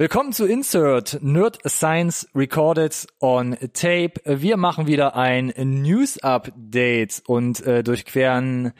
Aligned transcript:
Willkommen 0.00 0.32
zu 0.32 0.46
Insert 0.46 1.18
Nerd 1.22 1.58
Science 1.66 2.28
Recorded 2.32 3.08
on 3.18 3.56
Tape. 3.72 4.12
Wir 4.24 4.56
machen 4.56 4.86
wieder 4.86 5.16
ein 5.16 5.52
News 5.56 6.22
Update 6.22 7.20
und 7.26 7.66
äh, 7.66 7.82
durchqueren 7.82 8.74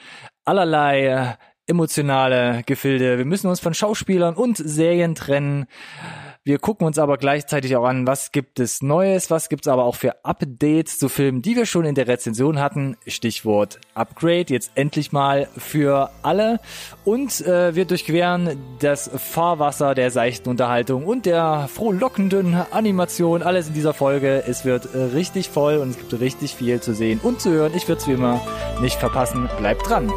allerlei 0.44 1.36
emotionale 1.66 2.62
Gefilde. 2.64 3.18
Wir 3.18 3.24
müssen 3.24 3.48
uns 3.48 3.58
von 3.58 3.74
Schauspielern 3.74 4.36
und 4.36 4.58
Serien 4.58 5.16
trennen. 5.16 5.66
Wir 6.44 6.58
gucken 6.58 6.86
uns 6.86 6.98
aber 6.98 7.18
gleichzeitig 7.18 7.76
auch 7.76 7.84
an, 7.84 8.06
was 8.06 8.32
gibt 8.32 8.58
es 8.58 8.80
Neues, 8.80 9.30
was 9.30 9.48
gibt 9.48 9.66
es 9.66 9.68
aber 9.68 9.84
auch 9.84 9.96
für 9.96 10.24
Updates 10.24 10.98
zu 10.98 11.08
Filmen, 11.08 11.42
die 11.42 11.56
wir 11.56 11.66
schon 11.66 11.84
in 11.84 11.94
der 11.94 12.08
Rezension 12.08 12.58
hatten. 12.58 12.96
Stichwort 13.06 13.80
Upgrade, 13.94 14.46
jetzt 14.48 14.70
endlich 14.74 15.12
mal 15.12 15.48
für 15.56 16.10
alle. 16.22 16.60
Und 17.04 17.40
äh, 17.42 17.74
wir 17.74 17.84
durchqueren 17.84 18.56
das 18.78 19.10
Fahrwasser 19.14 19.94
der 19.94 20.10
seichten 20.10 20.48
Unterhaltung 20.48 21.04
und 21.04 21.26
der 21.26 21.68
frohlockenden 21.68 22.54
Animation. 22.70 23.42
Alles 23.42 23.68
in 23.68 23.74
dieser 23.74 23.92
Folge. 23.92 24.44
Es 24.46 24.64
wird 24.64 24.94
äh, 24.94 24.98
richtig 24.98 25.50
voll 25.50 25.76
und 25.76 25.90
es 25.90 25.98
gibt 25.98 26.18
richtig 26.20 26.54
viel 26.54 26.80
zu 26.80 26.94
sehen 26.94 27.20
und 27.22 27.40
zu 27.40 27.50
hören. 27.50 27.72
Ich 27.74 27.88
würde 27.88 28.00
es 28.00 28.08
wie 28.08 28.12
immer 28.12 28.40
nicht 28.80 28.96
verpassen. 28.96 29.50
Bleibt 29.58 29.88
dran. 29.88 30.10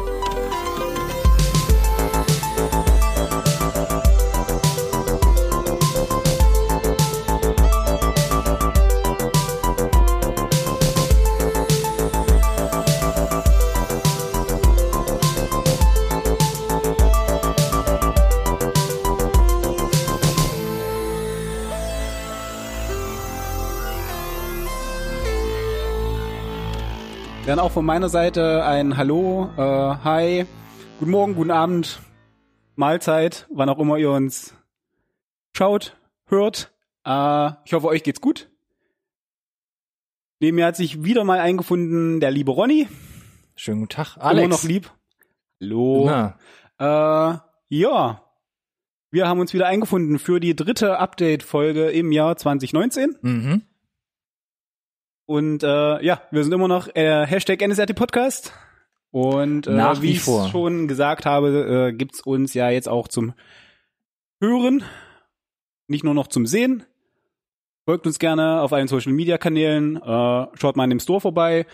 Auch 27.62 27.70
von 27.70 27.84
meiner 27.84 28.08
Seite 28.08 28.64
ein 28.64 28.96
Hallo, 28.96 29.48
äh, 29.56 29.60
Hi, 29.60 30.46
guten 30.98 31.12
Morgen, 31.12 31.36
guten 31.36 31.52
Abend, 31.52 32.00
Mahlzeit, 32.74 33.46
wann 33.52 33.68
auch 33.68 33.78
immer 33.78 33.98
ihr 33.98 34.10
uns 34.10 34.56
schaut, 35.56 35.96
hört. 36.26 36.72
Äh, 37.06 37.50
ich 37.64 37.72
hoffe, 37.72 37.86
euch 37.86 38.02
geht's 38.02 38.20
gut. 38.20 38.50
Neben 40.40 40.56
mir 40.56 40.66
hat 40.66 40.74
sich 40.74 41.04
wieder 41.04 41.22
mal 41.22 41.38
eingefunden 41.38 42.18
der 42.18 42.32
liebe 42.32 42.50
Ronny. 42.50 42.88
Schönen 43.54 43.82
guten 43.82 43.90
Tag, 43.90 44.16
Alex. 44.18 44.44
Immer 44.44 44.54
noch 44.56 44.64
lieb. 44.64 44.90
Hallo. 45.60 46.04
Na, 46.06 46.38
Äh, 46.80 47.38
ja, 47.68 48.24
wir 49.12 49.28
haben 49.28 49.38
uns 49.38 49.54
wieder 49.54 49.68
eingefunden 49.68 50.18
für 50.18 50.40
die 50.40 50.56
dritte 50.56 50.98
Update-Folge 50.98 51.90
im 51.90 52.10
Jahr 52.10 52.36
2019. 52.36 53.18
mhm. 53.22 53.62
Und 55.32 55.62
äh, 55.62 56.04
ja, 56.04 56.20
wir 56.30 56.44
sind 56.44 56.52
immer 56.52 56.68
noch 56.68 56.94
äh, 56.94 57.26
Hashtag 57.26 57.62
NSRT 57.66 57.94
Podcast. 57.94 58.52
Und 59.12 59.66
äh, 59.66 59.70
Nach 59.70 60.02
wie 60.02 60.08
wie 60.08 60.12
ich 60.12 60.50
schon 60.50 60.88
gesagt 60.88 61.24
habe, 61.24 61.88
äh, 61.88 61.96
gibt's 61.96 62.20
uns 62.20 62.52
ja 62.52 62.68
jetzt 62.68 62.86
auch 62.86 63.08
zum 63.08 63.32
Hören, 64.42 64.84
nicht 65.86 66.04
nur 66.04 66.12
noch 66.12 66.26
zum 66.26 66.44
Sehen. 66.44 66.84
Folgt 67.86 68.06
uns 68.06 68.18
gerne 68.18 68.60
auf 68.60 68.74
allen 68.74 68.88
Social 68.88 69.14
Media 69.14 69.38
Kanälen, 69.38 69.96
äh, 69.96 70.46
schaut 70.52 70.76
mal 70.76 70.84
in 70.84 70.90
dem 70.90 71.00
Store 71.00 71.22
vorbei. 71.22 71.64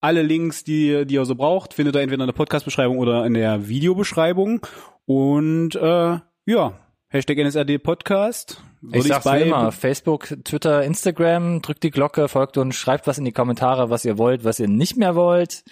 Alle 0.00 0.22
Links, 0.22 0.64
die, 0.64 1.06
die 1.06 1.14
ihr 1.14 1.24
so 1.26 1.36
braucht, 1.36 1.74
findet 1.74 1.94
ihr 1.94 2.02
entweder 2.02 2.24
in 2.24 2.28
der 2.28 2.34
Podcast-Beschreibung 2.34 2.98
oder 2.98 3.24
in 3.24 3.34
der 3.34 3.68
Videobeschreibung. 3.68 4.66
Und 5.06 5.76
äh, 5.76 6.18
ja, 6.46 6.72
Hashtag 7.14 7.38
NSRD 7.38 7.78
Podcast. 7.78 8.60
Würde 8.80 8.98
Ich 8.98 9.04
sag's 9.04 9.22
bei- 9.24 9.42
immer, 9.42 9.70
Facebook, 9.70 10.36
Twitter, 10.42 10.82
Instagram, 10.82 11.62
drückt 11.62 11.84
die 11.84 11.92
Glocke, 11.92 12.26
folgt 12.26 12.58
uns, 12.58 12.74
schreibt 12.74 13.06
was 13.06 13.18
in 13.18 13.24
die 13.24 13.30
Kommentare, 13.30 13.88
was 13.88 14.04
ihr 14.04 14.18
wollt, 14.18 14.42
was 14.42 14.58
ihr 14.58 14.66
nicht 14.66 14.96
mehr 14.96 15.14
wollt. 15.14 15.62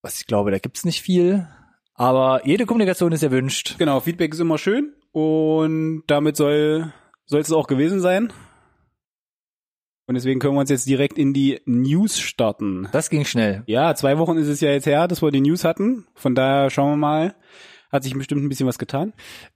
Was 0.00 0.18
ich 0.18 0.26
glaube, 0.26 0.50
da 0.52 0.58
gibt's 0.58 0.86
nicht 0.86 1.02
viel. 1.02 1.46
Aber 1.92 2.46
jede 2.46 2.64
Kommunikation 2.64 3.12
ist 3.12 3.22
erwünscht. 3.24 3.76
Genau, 3.76 4.00
Feedback 4.00 4.32
ist 4.32 4.40
immer 4.40 4.56
schön 4.56 4.94
und 5.12 6.04
damit 6.06 6.36
soll 6.38 6.94
soll 7.26 7.40
es 7.40 7.52
auch 7.52 7.66
gewesen 7.66 8.00
sein. 8.00 8.32
Und 10.08 10.14
deswegen 10.14 10.40
können 10.40 10.54
wir 10.54 10.60
uns 10.60 10.70
jetzt 10.70 10.88
direkt 10.88 11.18
in 11.18 11.34
die 11.34 11.60
News 11.66 12.18
starten. 12.20 12.88
Das 12.90 13.10
ging 13.10 13.26
schnell. 13.26 13.64
Ja, 13.66 13.94
zwei 13.94 14.16
Wochen 14.16 14.38
ist 14.38 14.46
es 14.46 14.62
ja 14.62 14.70
jetzt 14.70 14.86
her, 14.86 15.08
dass 15.08 15.20
wir 15.20 15.30
die 15.30 15.40
News 15.42 15.62
hatten. 15.64 16.06
Von 16.14 16.34
daher 16.34 16.70
schauen 16.70 16.92
wir 16.92 16.96
mal. 16.96 17.34
Hat 17.96 18.04
sich 18.04 18.12
bestimmt 18.12 18.44
ein 18.44 18.50
bisschen 18.50 18.66
was 18.66 18.78
getan. 18.78 19.14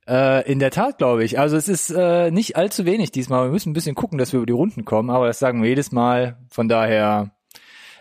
Äh, 0.08 0.50
in 0.50 0.60
der 0.60 0.70
Tat, 0.70 0.96
glaube 0.96 1.24
ich. 1.24 1.38
Also 1.38 1.58
es 1.58 1.68
ist 1.68 1.90
äh, 1.90 2.30
nicht 2.30 2.56
allzu 2.56 2.86
wenig 2.86 3.12
diesmal. 3.12 3.44
Wir 3.44 3.52
müssen 3.52 3.68
ein 3.68 3.74
bisschen 3.74 3.94
gucken, 3.94 4.16
dass 4.16 4.32
wir 4.32 4.38
über 4.38 4.46
die 4.46 4.54
Runden 4.54 4.86
kommen, 4.86 5.10
aber 5.10 5.26
das 5.26 5.38
sagen 5.38 5.62
wir 5.62 5.68
jedes 5.68 5.92
Mal. 5.92 6.38
Von 6.48 6.66
daher, 6.66 7.32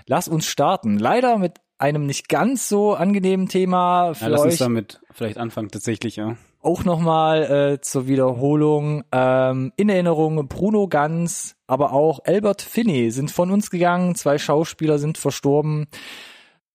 lass 0.05 0.29
uns 0.29 0.45
starten. 0.45 0.97
Leider 0.97 1.37
mit 1.37 1.55
einem 1.77 2.05
nicht 2.05 2.29
ganz 2.29 2.69
so 2.69 2.93
angenehmen 2.93 3.49
Thema 3.49 4.13
für 4.13 4.23
Ja, 4.23 4.29
lass 4.29 4.43
uns 4.43 4.53
euch. 4.53 4.59
damit 4.59 5.01
vielleicht 5.11 5.37
anfangen 5.37 5.71
tatsächlich, 5.71 6.15
ja. 6.15 6.37
auch 6.61 6.85
nochmal 6.85 7.73
äh, 7.73 7.81
zur 7.81 8.07
Wiederholung 8.07 9.03
ähm, 9.11 9.73
in 9.75 9.89
Erinnerung 9.89 10.47
Bruno 10.47 10.87
Ganz, 10.87 11.57
aber 11.67 11.91
auch 11.91 12.21
Albert 12.23 12.61
Finney 12.61 13.11
sind 13.11 13.29
von 13.29 13.51
uns 13.51 13.69
gegangen. 13.71 14.15
Zwei 14.15 14.37
Schauspieler 14.37 14.99
sind 14.99 15.17
verstorben. 15.17 15.87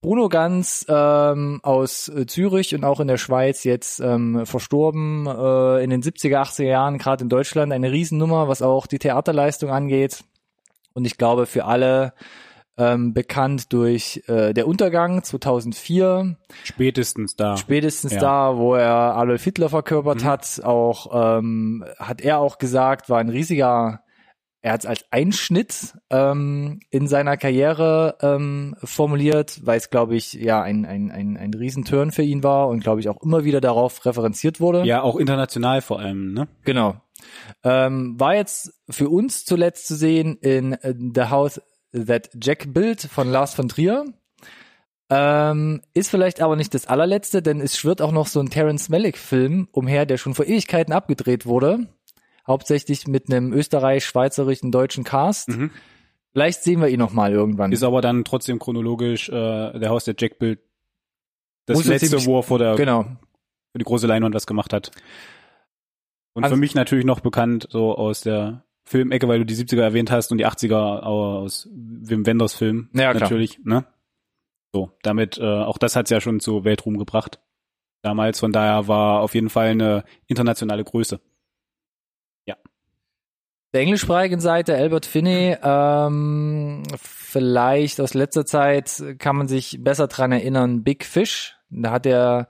Bruno 0.05 0.29
Ganz 0.29 0.85
ähm, 0.87 1.61
aus 1.63 2.11
äh, 2.11 2.27
Zürich 2.27 2.75
und 2.75 2.85
auch 2.85 3.01
in 3.01 3.09
der 3.09 3.17
Schweiz 3.17 3.65
jetzt 3.65 4.01
ähm, 4.01 4.45
verstorben 4.45 5.27
äh, 5.27 5.83
in 5.83 5.89
den 5.89 6.03
70er, 6.03 6.43
80er 6.43 6.65
Jahren, 6.65 6.99
gerade 6.99 7.23
in 7.23 7.31
Deutschland 7.31 7.73
eine 7.73 7.91
Riesennummer, 7.91 8.47
was 8.47 8.61
auch 8.61 8.87
die 8.87 8.99
Theaterleistung 8.99 9.71
angeht. 9.71 10.23
Und 10.93 11.07
ich 11.07 11.17
glaube 11.17 11.47
für 11.47 11.65
alle 11.65 12.13
ähm, 12.77 13.15
bekannt 13.15 13.73
durch 13.73 14.23
äh, 14.27 14.53
Der 14.53 14.69
Untergang 14.69 15.23
2004, 15.23 16.37
Spätestens 16.65 17.35
da. 17.35 17.57
spätestens 17.57 18.13
Ja. 18.13 18.21
da, 18.21 18.57
wo 18.59 18.75
er 18.75 19.17
Adolf 19.17 19.43
Hitler 19.43 19.71
verkörpert 19.71 20.23
hat, 20.23 20.61
auch 20.63 21.39
ähm, 21.39 21.83
hat 21.99 22.21
er 22.21 22.41
auch 22.41 22.59
gesagt, 22.59 23.09
war 23.09 23.21
ein 23.21 23.31
riesiger, 23.31 24.04
er 24.65 24.73
hat 24.73 24.81
es 24.81 24.87
als 24.87 25.05
Einschnitt 25.11 25.93
ähm, 26.09 26.81
in 26.89 27.07
seiner 27.07 27.37
Karriere 27.37 28.17
ähm, 28.23 28.75
formuliert, 28.83 29.61
weil 29.63 29.77
es, 29.77 29.91
glaube 29.91 30.17
ich, 30.17 30.33
ja 30.33 30.63
ein, 30.63 30.87
ein, 30.87 31.11
ein, 31.11 31.37
ein 31.37 31.53
Riesenturn 31.53 32.13
für 32.13 32.23
ihn 32.23 32.43
war 32.43 32.69
und 32.69 32.81
glaube 32.81 33.01
ich 33.01 33.11
auch 33.11 33.23
immer 33.23 33.45
wieder 33.45 33.61
darauf 33.61 34.07
referenziert 34.07 34.61
wurde. 34.61 34.87
ja, 34.87 35.03
auch 35.03 35.17
international 35.17 35.83
vor 35.83 36.01
allem, 36.01 36.33
ne? 36.33 36.49
Genau. 36.65 36.97
Ähm, 37.63 38.19
war 38.19 38.37
jetzt 38.37 38.73
für 38.89 39.11
uns 39.11 39.45
zuletzt 39.45 39.87
zu 39.87 39.97
sehen 39.97 40.39
in 40.41 40.73
äh, 40.73 40.95
The 41.15 41.25
House 41.25 41.61
That 41.93 42.31
Jack 42.41 42.73
Built 42.73 43.03
von 43.03 43.31
Lars 43.31 43.53
von 43.53 43.69
Trier. 43.69 44.07
Ähm, 45.11 45.83
ist 45.93 46.09
vielleicht 46.09 46.41
aber 46.41 46.57
nicht 46.57 46.73
das 46.73 46.87
allerletzte, 46.87 47.43
denn 47.43 47.61
es 47.61 47.77
schwirrt 47.77 48.01
auch 48.01 48.13
noch 48.13 48.29
so 48.29 48.41
ein 48.41 48.49
Terence 48.49 48.89
Malick-Film 48.89 49.69
umher, 49.73 50.07
der 50.07 50.17
schon 50.17 50.35
vor 50.35 50.47
Ewigkeiten 50.47 50.95
abgedreht 50.95 51.45
wurde. 51.45 51.87
Hauptsächlich 52.47 53.07
mit 53.07 53.31
einem 53.31 53.53
österreich-schweizerischen 53.53 54.71
deutschen 54.71 55.05
Cast. 55.05 55.49
Mhm. 55.49 55.71
Vielleicht 56.33 56.63
sehen 56.63 56.81
wir 56.81 56.89
ihn 56.89 56.99
noch 56.99 57.13
mal 57.13 57.33
irgendwann. 57.33 57.73
Ist 57.73 57.83
aber 57.85 58.01
dann 58.01 58.25
trotzdem 58.25 58.59
chronologisch 58.59 59.29
äh, 59.29 59.33
der 59.79 59.89
Haus 59.91 60.05
der 60.05 60.15
Jack 60.19 60.39
Bild 60.39 60.61
das 61.67 61.79
Muss 61.79 61.87
letzte, 61.87 62.09
ziemlich- 62.09 62.27
wo 62.27 62.39
er 62.39 62.43
vor 62.43 62.59
der 62.59 62.75
genau. 62.75 63.05
für 63.73 63.79
die 63.79 63.85
große 63.85 64.07
Leinwand 64.07 64.35
was 64.35 64.47
gemacht 64.47 64.73
hat. 64.73 64.91
Und 66.35 66.45
Also- 66.45 66.57
für 66.57 66.61
mich 66.61 66.75
natürlich 66.75 67.05
noch 67.07 67.21
bekannt 67.21 67.69
so 67.71 67.97
aus 67.97 68.21
der 68.21 68.65
Filmecke, 68.85 69.29
weil 69.29 69.39
du 69.39 69.47
die 69.47 69.55
70er 69.55 69.83
erwähnt 69.83 70.11
hast 70.11 70.31
und 70.33 70.39
die 70.39 70.45
80er 70.47 71.05
aus 71.05 71.69
Wim 71.73 72.27
Wenders 72.27 72.55
Film 72.55 72.91
Ja, 72.93 73.13
klar. 73.13 73.23
natürlich, 73.23 73.61
ne? 73.65 73.87
So, 74.75 74.91
damit 75.03 75.39
äh, 75.39 75.45
auch 75.45 75.79
das 75.79 75.95
hat's 75.97 76.11
ja 76.11 76.21
schon 76.21 76.41
zu 76.41 76.65
Weltruhm 76.65 76.99
gebracht. 76.99 77.41
Damals, 78.03 78.41
von 78.41 78.53
daher 78.53 78.87
war 78.89 79.21
auf 79.21 79.35
jeden 79.35 79.49
Fall 79.49 79.69
eine 79.69 80.05
internationale 80.27 80.85
Größe. 80.85 81.21
Der 83.75 83.81
englischsprachigen 83.81 84.39
Seite, 84.39 84.77
Albert 84.77 85.05
Finney, 85.05 85.57
ähm, 85.61 86.85
vielleicht 86.97 88.01
aus 88.01 88.15
letzter 88.15 88.47
Zeit 88.47 89.03
kann 89.19 89.35
man 89.35 89.49
sich 89.49 89.79
besser 89.83 90.07
dran 90.07 90.31
erinnern, 90.31 90.85
Big 90.85 91.05
Fish. 91.05 91.57
Da 91.71 91.91
hat 91.91 92.07
er 92.07 92.47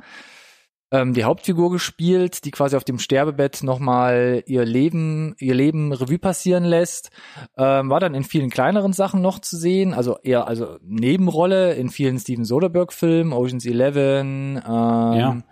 ähm, 0.90 1.14
die 1.14 1.24
Hauptfigur 1.24 1.70
gespielt, 1.70 2.44
die 2.44 2.50
quasi 2.50 2.76
auf 2.76 2.84
dem 2.84 2.98
Sterbebett 2.98 3.62
nochmal 3.62 4.42
ihr 4.44 4.66
Leben, 4.66 5.34
ihr 5.38 5.54
Leben 5.54 5.94
Revue 5.94 6.18
passieren 6.18 6.64
lässt. 6.64 7.08
Ähm, 7.56 7.88
war 7.88 8.00
dann 8.00 8.12
in 8.14 8.24
vielen 8.24 8.50
kleineren 8.50 8.92
Sachen 8.92 9.22
noch 9.22 9.38
zu 9.38 9.56
sehen, 9.56 9.94
also 9.94 10.18
eher 10.22 10.46
also 10.46 10.76
Nebenrolle 10.82 11.72
in 11.72 11.88
vielen 11.88 12.18
Steven 12.18 12.44
Soderbergh-Filmen, 12.44 13.32
Ocean's 13.32 13.64
Eleven, 13.64 14.56
ähm, 14.56 14.62
Ja. 14.62 15.42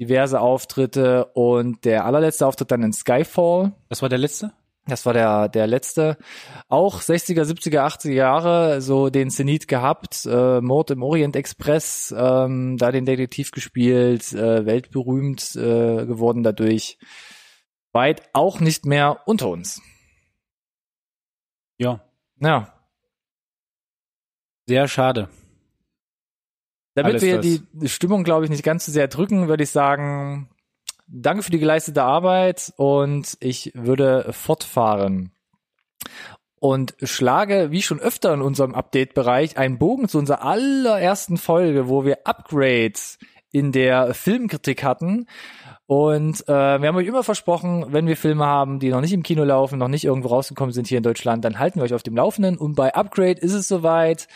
diverse 0.00 0.40
Auftritte 0.40 1.26
und 1.34 1.84
der 1.84 2.06
allerletzte 2.06 2.46
Auftritt 2.46 2.70
dann 2.70 2.82
in 2.82 2.94
Skyfall. 2.94 3.72
Das 3.90 4.00
war 4.00 4.08
der 4.08 4.18
letzte? 4.18 4.52
Das 4.86 5.06
war 5.06 5.14
der, 5.14 5.48
der 5.48 5.66
letzte. 5.66 6.18
Auch 6.68 7.00
60er, 7.00 7.44
70er, 7.44 7.86
80er 7.86 8.12
Jahre 8.12 8.82
so 8.82 9.08
den 9.08 9.30
Zenit 9.30 9.66
gehabt. 9.66 10.26
Äh, 10.26 10.60
Mord 10.60 10.90
im 10.90 11.02
Orient 11.02 11.36
Express, 11.36 12.14
ähm, 12.16 12.76
da 12.76 12.92
den 12.92 13.06
Detektiv 13.06 13.50
gespielt, 13.50 14.32
äh, 14.34 14.66
weltberühmt 14.66 15.56
äh, 15.56 16.04
geworden 16.06 16.42
dadurch. 16.42 16.98
weit 17.92 18.28
auch 18.34 18.60
nicht 18.60 18.84
mehr 18.86 19.22
unter 19.26 19.48
uns. 19.48 19.80
Ja. 21.78 22.00
Ja. 22.40 22.74
Sehr 24.66 24.88
schade. 24.88 25.28
Damit 26.94 27.14
Alles 27.14 27.22
wir 27.22 27.36
das. 27.36 27.46
die 27.46 27.88
Stimmung, 27.88 28.22
glaube 28.24 28.44
ich, 28.44 28.50
nicht 28.50 28.62
ganz 28.62 28.86
so 28.86 28.92
sehr 28.92 29.08
drücken, 29.08 29.48
würde 29.48 29.64
ich 29.64 29.70
sagen, 29.70 30.48
danke 31.06 31.42
für 31.42 31.50
die 31.50 31.58
geleistete 31.58 32.02
Arbeit 32.02 32.72
und 32.76 33.36
ich 33.40 33.72
würde 33.74 34.32
fortfahren. 34.32 35.32
Und 36.58 36.94
schlage, 37.02 37.70
wie 37.70 37.82
schon 37.82 38.00
öfter 38.00 38.32
in 38.32 38.40
unserem 38.40 38.74
Update-Bereich, 38.74 39.58
einen 39.58 39.78
Bogen 39.78 40.08
zu 40.08 40.18
unserer 40.18 40.42
allerersten 40.42 41.36
Folge, 41.36 41.88
wo 41.88 42.04
wir 42.06 42.26
Upgrades 42.26 43.18
in 43.50 43.70
der 43.70 44.14
Filmkritik 44.14 44.82
hatten. 44.82 45.26
Und 45.86 46.48
äh, 46.48 46.80
wir 46.80 46.88
haben 46.88 46.96
euch 46.96 47.06
immer 47.06 47.22
versprochen, 47.22 47.86
wenn 47.90 48.06
wir 48.06 48.16
Filme 48.16 48.46
haben, 48.46 48.78
die 48.78 48.88
noch 48.88 49.02
nicht 49.02 49.12
im 49.12 49.22
Kino 49.22 49.44
laufen, 49.44 49.78
noch 49.78 49.88
nicht 49.88 50.04
irgendwo 50.04 50.28
rausgekommen 50.28 50.72
sind 50.72 50.86
hier 50.86 50.96
in 50.96 51.02
Deutschland, 51.02 51.44
dann 51.44 51.58
halten 51.58 51.78
wir 51.78 51.84
euch 51.84 51.92
auf 51.92 52.02
dem 52.02 52.16
Laufenden. 52.16 52.56
Und 52.56 52.74
bei 52.74 52.94
Upgrade 52.94 53.38
ist 53.40 53.52
es 53.52 53.68
soweit. 53.68 54.26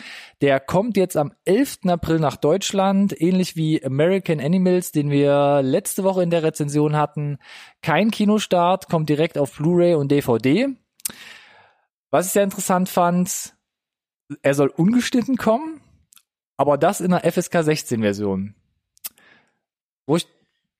Der 0.42 0.60
kommt 0.60 0.98
jetzt 0.98 1.16
am 1.16 1.32
11. 1.46 1.86
April 1.86 2.18
nach 2.18 2.36
Deutschland, 2.36 3.18
ähnlich 3.18 3.56
wie 3.56 3.82
American 3.82 4.40
Animals, 4.40 4.92
den 4.92 5.10
wir 5.10 5.62
letzte 5.62 6.04
Woche 6.04 6.22
in 6.22 6.28
der 6.28 6.42
Rezension 6.42 6.96
hatten. 6.96 7.38
Kein 7.80 8.10
Kinostart, 8.10 8.90
kommt 8.90 9.08
direkt 9.08 9.38
auf 9.38 9.56
Blu-ray 9.56 9.94
und 9.94 10.12
DVD. 10.12 10.68
Was 12.10 12.26
ich 12.26 12.32
sehr 12.32 12.44
interessant 12.44 12.90
fand, 12.90 13.54
er 14.42 14.52
soll 14.52 14.68
ungeschnitten 14.68 15.36
kommen, 15.36 15.80
aber 16.58 16.76
das 16.76 17.00
in 17.00 17.12
einer 17.12 17.30
FSK 17.30 17.62
16 17.62 18.02
Version. 18.02 18.54
Wo 20.06 20.16
ich 20.16 20.26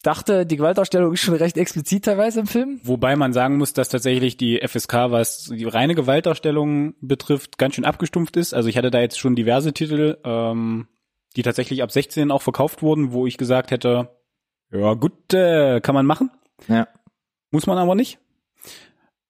dachte, 0.02 0.46
die 0.46 0.56
Gewaltdarstellung 0.56 1.12
ist 1.12 1.20
schon 1.20 1.34
recht 1.34 1.56
explizit 1.56 2.04
teilweise 2.04 2.40
im 2.40 2.46
Film. 2.46 2.80
Wobei 2.84 3.16
man 3.16 3.32
sagen 3.32 3.56
muss, 3.58 3.72
dass 3.72 3.88
tatsächlich 3.88 4.36
die 4.36 4.60
FSK, 4.66 5.10
was 5.10 5.44
die 5.46 5.64
reine 5.64 5.94
Gewaltdarstellung 5.94 6.94
betrifft, 7.00 7.58
ganz 7.58 7.74
schön 7.74 7.84
abgestumpft 7.84 8.36
ist. 8.36 8.54
Also 8.54 8.68
ich 8.68 8.76
hatte 8.78 8.90
da 8.90 9.00
jetzt 9.00 9.18
schon 9.18 9.34
diverse 9.36 9.72
Titel, 9.72 10.18
ähm, 10.24 10.86
die 11.36 11.42
tatsächlich 11.42 11.82
ab 11.82 11.90
16 11.92 12.30
auch 12.30 12.42
verkauft 12.42 12.82
wurden, 12.82 13.12
wo 13.12 13.26
ich 13.26 13.38
gesagt 13.38 13.70
hätte, 13.70 14.08
ja 14.70 14.94
gut, 14.94 15.34
äh, 15.34 15.80
kann 15.80 15.94
man 15.94 16.06
machen, 16.06 16.30
Ja. 16.68 16.86
muss 17.50 17.66
man 17.66 17.78
aber 17.78 17.94
nicht. 17.94 18.18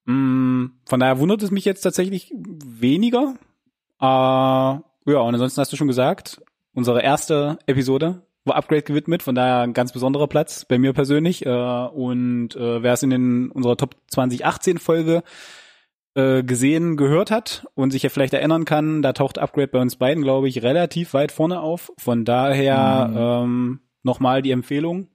Mm, 0.05 0.67
Von 0.87 1.01
daher 1.01 1.19
wundert 1.19 1.43
es 1.43 1.51
mich 1.51 1.65
jetzt 1.65 1.83
tatsächlich 1.83 2.33
weniger. 2.35 3.35
Äh, 4.01 4.05
ja, 4.05 4.83
und 5.21 5.35
ansonsten 5.35 5.61
hast 5.61 5.73
du 5.73 5.77
schon 5.77 5.87
gesagt, 5.89 6.41
unsere 6.73 7.03
erste 7.03 7.59
Episode 7.67 8.23
war 8.49 8.57
Upgrade 8.57 8.83
gewidmet, 8.83 9.23
von 9.23 9.35
daher 9.35 9.61
ein 9.61 9.75
ganz 9.75 9.93
besonderer 9.93 10.27
Platz 10.27 10.65
bei 10.65 10.79
mir 10.79 10.93
persönlich. 10.93 11.47
Äh, 11.47 11.51
und 11.51 12.57
äh, 12.57 12.83
wer 12.83 12.93
es 12.93 13.03
in 13.03 13.11
den, 13.11 13.51
unserer 13.51 13.77
Top 13.77 13.97
2018 14.09 14.79
Folge 14.79 15.23
äh, 16.15 16.43
gesehen, 16.43 16.97
gehört 16.97 17.31
hat 17.31 17.67
und 17.75 17.91
sich 17.91 18.03
ja 18.03 18.11
vielleicht 18.11 18.35
erinnern 18.35 18.65
kann, 18.65 19.03
da 19.03 19.13
taucht 19.13 19.39
Upgrade 19.39 19.69
bei 19.69 19.81
uns 19.81 19.97
beiden, 19.97 20.23
glaube 20.23 20.49
ich, 20.49 20.63
relativ 20.63 21.15
weit 21.15 21.33
vorne 21.33 21.61
auf. 21.61 21.93
Von 21.99 22.25
daher 22.25 23.09
Mhm. 23.11 23.17
ähm, 23.17 23.81
nochmal 24.03 24.43
die 24.43 24.51
Empfehlung, 24.51 25.09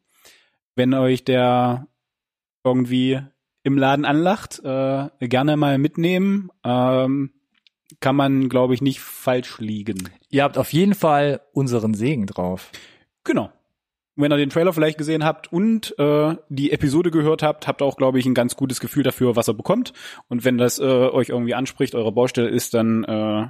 wenn 0.76 0.94
euch 0.94 1.26
der 1.26 1.88
irgendwie 2.64 3.20
im 3.64 3.78
Laden 3.78 4.06
anlacht, 4.06 4.62
äh, 4.64 5.10
gerne 5.20 5.58
mal 5.58 5.78
mitnehmen. 5.78 6.50
Ähm, 6.64 7.32
kann 8.00 8.16
man, 8.16 8.50
glaube 8.50 8.74
ich, 8.74 8.82
nicht 8.82 9.00
falsch 9.00 9.60
liegen. 9.60 10.10
Ihr 10.30 10.44
habt 10.44 10.58
auf 10.58 10.74
jeden 10.74 10.96
Fall 10.96 11.42
unseren 11.54 11.94
Segen 11.94 12.26
drauf. 12.26 12.72
Genau. 13.24 13.52
Wenn 14.16 14.32
ihr 14.32 14.38
den 14.38 14.50
Trailer 14.50 14.74
vielleicht 14.74 15.00
gesehen 15.00 15.24
habt 15.24 15.52
und 15.52 15.98
äh, 15.98 16.36
die 16.50 16.72
Episode 16.72 17.10
gehört 17.10 17.42
habt, 17.42 17.68
habt 17.68 17.82
ihr 17.82 17.86
auch, 17.86 17.98
glaube 17.98 18.20
ich, 18.20 18.26
ein 18.28 18.36
ganz 18.36 18.56
gutes 18.56 18.80
Gefühl 18.80 19.02
dafür, 19.02 19.36
was 19.36 19.50
ihr 19.50 19.56
bekommt. 19.56 19.92
Und 20.30 20.46
wenn 20.46 20.60
das 20.60 20.78
äh, 20.78 20.84
euch 20.84 21.30
irgendwie 21.30 21.56
anspricht, 21.56 21.96
eure 21.96 22.12
Baustelle 22.12 22.50
ist, 22.50 22.76
dann 22.76 23.04
äh, 23.06 23.48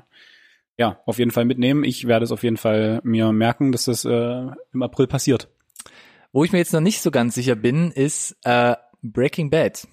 ja, 0.78 1.00
auf 1.06 1.20
jeden 1.20 1.32
Fall 1.32 1.46
mitnehmen. 1.46 1.84
Ich 1.84 2.08
werde 2.08 2.24
es 2.24 2.32
auf 2.32 2.44
jeden 2.44 2.58
Fall 2.58 3.02
mir 3.04 3.32
merken, 3.32 3.72
dass 3.72 3.86
das 3.86 4.06
äh, 4.06 4.48
im 4.74 4.82
April 4.82 5.08
passiert. 5.08 5.50
Wo 6.32 6.44
ich 6.44 6.52
mir 6.52 6.60
jetzt 6.60 6.74
noch 6.74 6.80
nicht 6.80 7.02
so 7.02 7.12
ganz 7.12 7.36
sicher 7.36 7.56
bin, 7.56 7.92
ist 7.92 8.38
äh, 8.44 8.76
Breaking 9.04 9.50
Bad. 9.50 9.88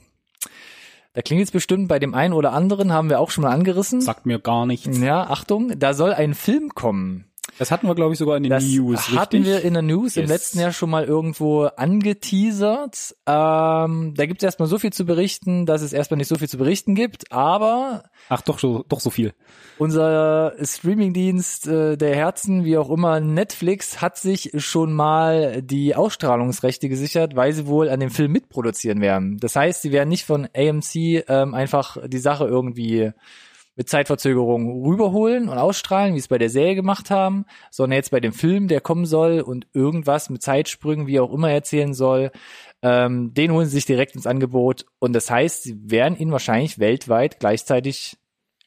Da 1.13 1.23
klingt 1.23 1.41
jetzt 1.41 1.53
bestimmt 1.53 1.89
bei 1.89 1.99
dem 1.99 2.15
einen 2.15 2.33
oder 2.33 2.53
anderen, 2.53 2.93
haben 2.93 3.11
wir 3.11 3.19
auch 3.19 3.31
schon 3.31 3.43
mal 3.43 3.51
angerissen. 3.51 4.01
Sagt 4.01 4.27
mir 4.27 4.39
gar 4.39 4.65
nichts. 4.65 4.99
Ja, 5.01 5.25
Achtung, 5.25 5.79
da 5.79 5.93
soll 5.93 6.15
ein 6.15 6.35
Film 6.35 6.71
kommen. 6.75 7.30
Das 7.61 7.71
hatten 7.71 7.87
wir, 7.87 7.95
glaube 7.95 8.15
ich, 8.15 8.19
sogar 8.19 8.39
in 8.39 8.43
den 8.43 8.51
Das 8.51 8.65
News, 8.65 9.11
hatten 9.11 9.37
richtig? 9.37 9.45
wir 9.45 9.61
in 9.63 9.75
der 9.75 9.83
News 9.83 10.17
im 10.17 10.23
Yes. 10.23 10.31
letzten 10.31 10.61
Jahr 10.61 10.73
schon 10.73 10.89
mal 10.89 11.05
irgendwo 11.05 11.65
angeteasert. 11.65 13.15
Ähm, 13.27 14.15
da 14.17 14.27
gibt 14.27 14.43
es 14.43 14.45
erstmal 14.47 14.67
so 14.67 14.79
viel 14.79 14.93
zu 14.95 15.05
berichten, 15.05 15.67
dass 15.67 15.83
es 15.83 15.93
erstmal 15.93 16.17
nicht 16.17 16.29
so 16.29 16.37
viel 16.37 16.49
zu 16.49 16.57
berichten 16.57 16.95
gibt, 16.95 17.31
aber 17.33 18.05
Ach, 18.31 18.41
doch, 18.41 18.59
so, 18.59 18.83
doch 18.89 19.01
so 19.01 19.11
viel. 19.11 19.35
unser 19.79 20.55
Streamingdienst 20.63 21.67
äh, 21.67 21.97
der 21.99 22.15
Herzen, 22.17 22.65
wie 22.65 22.79
auch 22.79 22.89
immer, 22.89 23.21
Netflix, 23.21 24.01
hat 24.01 24.17
sich 24.17 24.53
schon 24.57 24.93
mal 24.95 25.61
die 25.63 25.95
Ausstrahlungsrechte 25.95 26.89
gesichert, 26.89 27.37
weil 27.37 27.53
sie 27.53 27.67
wohl 27.67 27.91
an 27.91 28.01
dem 28.01 28.11
Film 28.11 28.33
mitproduzieren 28.33 29.03
werden. 29.03 29.37
Das 29.39 29.55
heißt, 29.55 29.83
sie 29.83 29.93
werden 29.93 30.09
nicht 30.09 30.25
von 30.25 30.49
AMC 30.57 31.25
ähm, 31.29 31.55
einfach 31.55 31.99
die 32.09 32.19
Sache 32.19 32.47
irgendwie 32.47 33.13
mit 33.81 33.89
Zeitverzögerung 33.89 34.85
rüberholen 34.85 35.49
und 35.49 35.57
ausstrahlen, 35.57 36.15
wie 36.15 36.19
es 36.19 36.29
bei 36.29 36.37
der 36.37 36.51
Serie 36.51 36.75
gemacht 36.75 37.11
haben, 37.11 37.47
sondern 37.71 37.97
jetzt 37.97 38.11
bei 38.11 38.21
dem 38.21 38.35
Film, 38.35 38.69
der 38.69 38.83
kommen 38.83 39.07
soll 39.07 39.41
und 39.41 39.69
irgendwas 39.73 40.29
mit 40.29 40.43
Zeitsprüngen, 40.43 41.07
wie 41.07 41.19
auch 41.19 41.33
immer 41.33 41.51
erzählen 41.51 41.95
soll, 41.95 42.31
ähm, 42.83 43.33
den 43.33 43.53
holen 43.53 43.65
sie 43.65 43.77
sich 43.77 43.87
direkt 43.87 44.17
ins 44.17 44.27
Angebot 44.27 44.85
und 44.99 45.15
das 45.15 45.31
heißt, 45.31 45.63
sie 45.63 45.91
werden 45.91 46.19
ihn 46.19 46.31
wahrscheinlich 46.31 46.79
weltweit 46.79 47.41
gleichzeitig 47.41 48.19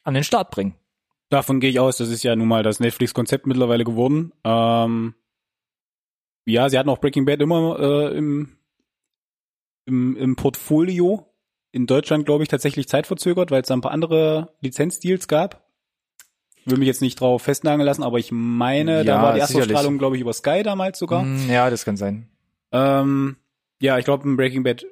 an 0.02 0.14
den 0.14 0.24
Start 0.24 0.50
bringen. 0.50 0.74
Davon 1.28 1.60
gehe 1.60 1.70
ich 1.70 1.78
aus, 1.78 1.96
das 1.96 2.08
ist 2.08 2.24
ja 2.24 2.34
nun 2.34 2.48
mal 2.48 2.64
das 2.64 2.80
Netflix-Konzept 2.80 3.46
mittlerweile 3.46 3.84
geworden. 3.84 4.32
Ähm, 4.42 5.14
ja, 6.44 6.68
sie 6.68 6.76
hatten 6.76 6.90
auch 6.90 6.98
Breaking 6.98 7.24
Bad 7.24 7.40
immer 7.40 7.78
äh, 7.78 8.18
im, 8.18 8.56
im, 9.86 10.16
im 10.16 10.34
Portfolio. 10.34 11.32
In 11.74 11.86
Deutschland, 11.86 12.24
glaube 12.24 12.44
ich, 12.44 12.48
tatsächlich 12.48 12.86
zeitverzögert, 12.88 13.50
weil 13.50 13.62
es 13.62 13.68
da 13.68 13.74
ein 13.74 13.80
paar 13.80 13.90
andere 13.90 14.52
Lizenzdeals 14.60 15.26
gab. 15.26 15.64
Will 16.66 16.78
mich 16.78 16.86
jetzt 16.86 17.02
nicht 17.02 17.20
drauf 17.20 17.42
festnageln 17.42 17.84
lassen, 17.84 18.04
aber 18.04 18.18
ich 18.18 18.30
meine, 18.32 19.04
da 19.04 19.16
Ja, 19.16 19.22
war 19.22 19.34
die 19.34 19.40
sicherlich. 19.40 19.58
Erstausstrahlung, 19.70 19.98
glaube 19.98 20.16
ich, 20.16 20.22
über 20.22 20.32
Sky 20.32 20.62
damals 20.62 20.98
sogar. 21.00 21.24
Mm, 21.24 21.50
Ja, 21.50 21.68
das 21.70 21.84
kann 21.84 21.96
sein. 21.96 22.28
Ähm, 22.70 23.36
ja, 23.80 23.98
ich 23.98 24.04
glaube, 24.04 24.28
ein 24.28 24.36
Breaking 24.36 24.62
Bad 24.62 24.86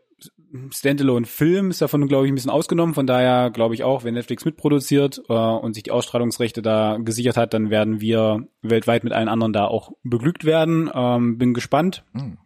Standalone-Film 0.71 1.71
ist 1.71 1.81
davon, 1.81 2.09
glaube 2.09 2.27
ich, 2.27 2.33
ein 2.33 2.35
bisschen 2.35 2.51
ausgenommen. 2.51 2.95
Von 2.95 3.07
daher 3.07 3.51
glaube 3.51 3.75
ich 3.75 3.85
auch, 3.85 4.05
wenn 4.05 4.15
Netflix 4.15 4.45
mitproduziert 4.45 5.23
äh, 5.29 5.33
und 5.33 5.75
sich 5.75 5.83
die 5.85 5.93
Ausstrahlungsrechte 5.93 6.61
da 6.63 6.99
gesichert 6.99 7.37
hat, 7.37 7.55
dann 7.55 7.71
werden 7.71 8.01
wir 8.01 8.47
weltweit 8.61 9.05
mit 9.05 9.13
allen 9.13 9.29
anderen 9.29 9.53
da 9.53 9.67
auch 9.67 9.93
beglückt 10.03 10.45
werden. 10.45 10.91
Ähm, 10.93 11.39
bin 11.39 11.55
gespannt. 11.55 12.05
Hm. 12.13 12.39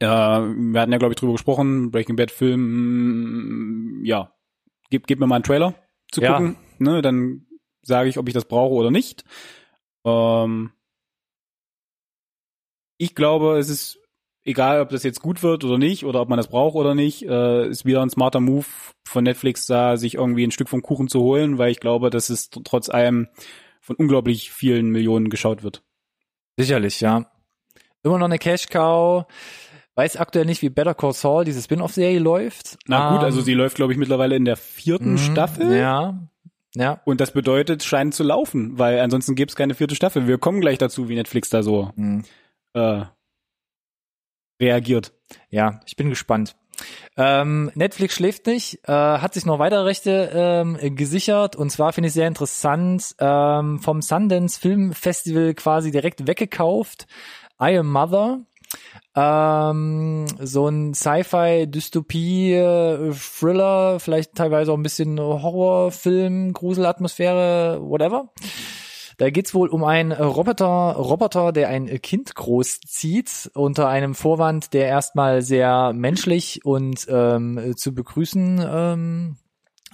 Äh, 0.00 0.06
wir 0.06 0.80
hatten 0.80 0.92
ja, 0.92 0.98
glaube 0.98 1.12
ich, 1.12 1.18
drüber 1.20 1.32
gesprochen. 1.32 1.90
Breaking 1.90 2.16
Bad 2.16 2.30
Film, 2.30 4.00
mm, 4.00 4.04
ja, 4.04 4.32
gib, 4.90 5.06
gib 5.06 5.20
mir 5.20 5.26
mal 5.26 5.36
einen 5.36 5.44
Trailer 5.44 5.74
zu 6.10 6.20
Ja. 6.20 6.32
gucken. 6.32 6.56
Ne, 6.78 7.02
dann 7.02 7.46
sage 7.82 8.08
ich, 8.08 8.18
ob 8.18 8.28
ich 8.28 8.34
das 8.34 8.44
brauche 8.46 8.74
oder 8.74 8.90
nicht. 8.90 9.24
Ähm, 10.04 10.72
ich 12.98 13.14
glaube, 13.14 13.58
es 13.58 13.68
ist 13.68 13.98
egal, 14.44 14.80
ob 14.80 14.88
das 14.90 15.02
jetzt 15.02 15.20
gut 15.20 15.42
wird 15.42 15.64
oder 15.64 15.78
nicht, 15.78 16.04
oder 16.04 16.20
ob 16.20 16.28
man 16.28 16.36
das 16.36 16.48
braucht 16.48 16.76
oder 16.76 16.94
nicht, 16.94 17.22
äh, 17.24 17.66
ist 17.68 17.84
wieder 17.84 18.02
ein 18.02 18.10
smarter 18.10 18.40
Move 18.40 18.66
von 19.06 19.24
Netflix 19.24 19.66
da, 19.66 19.96
sich 19.96 20.14
irgendwie 20.14 20.44
ein 20.46 20.50
Stück 20.52 20.68
vom 20.68 20.82
Kuchen 20.82 21.08
zu 21.08 21.20
holen, 21.20 21.58
weil 21.58 21.70
ich 21.70 21.80
glaube, 21.80 22.10
dass 22.10 22.30
es 22.30 22.50
tr- 22.50 22.62
trotz 22.64 22.88
allem 22.88 23.28
von 23.80 23.96
unglaublich 23.96 24.50
vielen 24.52 24.90
Millionen 24.90 25.30
geschaut 25.30 25.62
wird. 25.62 25.82
Sicherlich, 26.56 27.00
ja. 27.00 27.30
Immer 28.02 28.18
noch 28.18 28.26
eine 28.26 28.38
Cash 28.38 28.68
Cow. 28.68 29.26
Weiß 29.96 30.16
aktuell 30.16 30.44
nicht, 30.44 30.62
wie 30.62 30.68
Better 30.68 30.94
Call 30.94 31.12
Saul, 31.14 31.44
diese 31.44 31.60
Spin-off-Serie 31.62 32.18
läuft. 32.20 32.78
Na 32.86 33.10
gut, 33.10 33.18
Ähm, 33.20 33.24
also 33.24 33.40
sie 33.40 33.54
läuft, 33.54 33.76
glaube 33.76 33.92
ich, 33.92 33.98
mittlerweile 33.98 34.36
in 34.36 34.44
der 34.44 34.56
vierten 34.56 35.12
mhm, 35.12 35.18
Staffel. 35.18 35.74
Ja, 35.76 36.20
ja. 36.74 37.00
Und 37.06 37.20
das 37.22 37.32
bedeutet, 37.32 37.82
scheint 37.82 38.14
zu 38.14 38.22
laufen, 38.22 38.78
weil 38.78 39.00
ansonsten 39.00 39.34
gäbe 39.34 39.48
es 39.48 39.56
keine 39.56 39.74
vierte 39.74 39.94
Staffel. 39.96 40.26
Wir 40.28 40.36
kommen 40.38 40.60
gleich 40.60 40.76
dazu, 40.78 41.08
wie 41.08 41.14
Netflix 41.14 41.48
da 41.48 41.62
so 41.62 41.90
Mhm. 41.96 42.24
äh, 42.74 43.04
reagiert. 44.60 45.12
Ja, 45.50 45.80
ich 45.86 45.96
bin 45.96 46.10
gespannt. 46.10 46.56
Ähm, 47.16 47.70
Netflix 47.74 48.14
schläft 48.16 48.46
nicht, 48.46 48.80
äh, 48.86 48.92
hat 48.92 49.32
sich 49.32 49.46
noch 49.46 49.58
weitere 49.58 49.80
Rechte 49.84 50.30
ähm, 50.34 50.76
gesichert 50.94 51.56
und 51.56 51.70
zwar 51.70 51.94
finde 51.94 52.08
ich 52.08 52.12
sehr 52.12 52.28
interessant, 52.28 53.14
ähm, 53.18 53.78
vom 53.78 54.02
Sundance 54.02 54.60
Film 54.60 54.92
Festival 54.92 55.54
quasi 55.54 55.90
direkt 55.90 56.26
weggekauft. 56.26 57.06
I 57.58 57.78
Am 57.78 57.90
Mother. 57.90 58.40
Ähm, 59.14 60.26
so 60.40 60.68
ein 60.68 60.94
Sci-Fi, 60.94 61.66
Dystopie, 61.66 62.54
Thriller, 63.12 63.98
vielleicht 64.00 64.34
teilweise 64.34 64.72
auch 64.72 64.76
ein 64.76 64.82
bisschen 64.82 65.18
Horrorfilm, 65.18 66.52
Gruselatmosphäre, 66.52 67.80
whatever. 67.82 68.30
Da 69.18 69.30
geht's 69.30 69.54
wohl 69.54 69.68
um 69.68 69.82
einen 69.82 70.12
Roboter, 70.12 70.66
Roboter, 70.66 71.52
der 71.52 71.70
ein 71.70 71.86
Kind 72.02 72.34
großzieht 72.34 73.50
unter 73.54 73.88
einem 73.88 74.14
Vorwand, 74.14 74.74
der 74.74 74.88
erstmal 74.88 75.40
sehr 75.40 75.94
menschlich 75.94 76.64
und 76.66 77.06
ähm, 77.08 77.74
zu 77.76 77.94
begrüßen 77.94 78.62
ähm, 78.68 79.36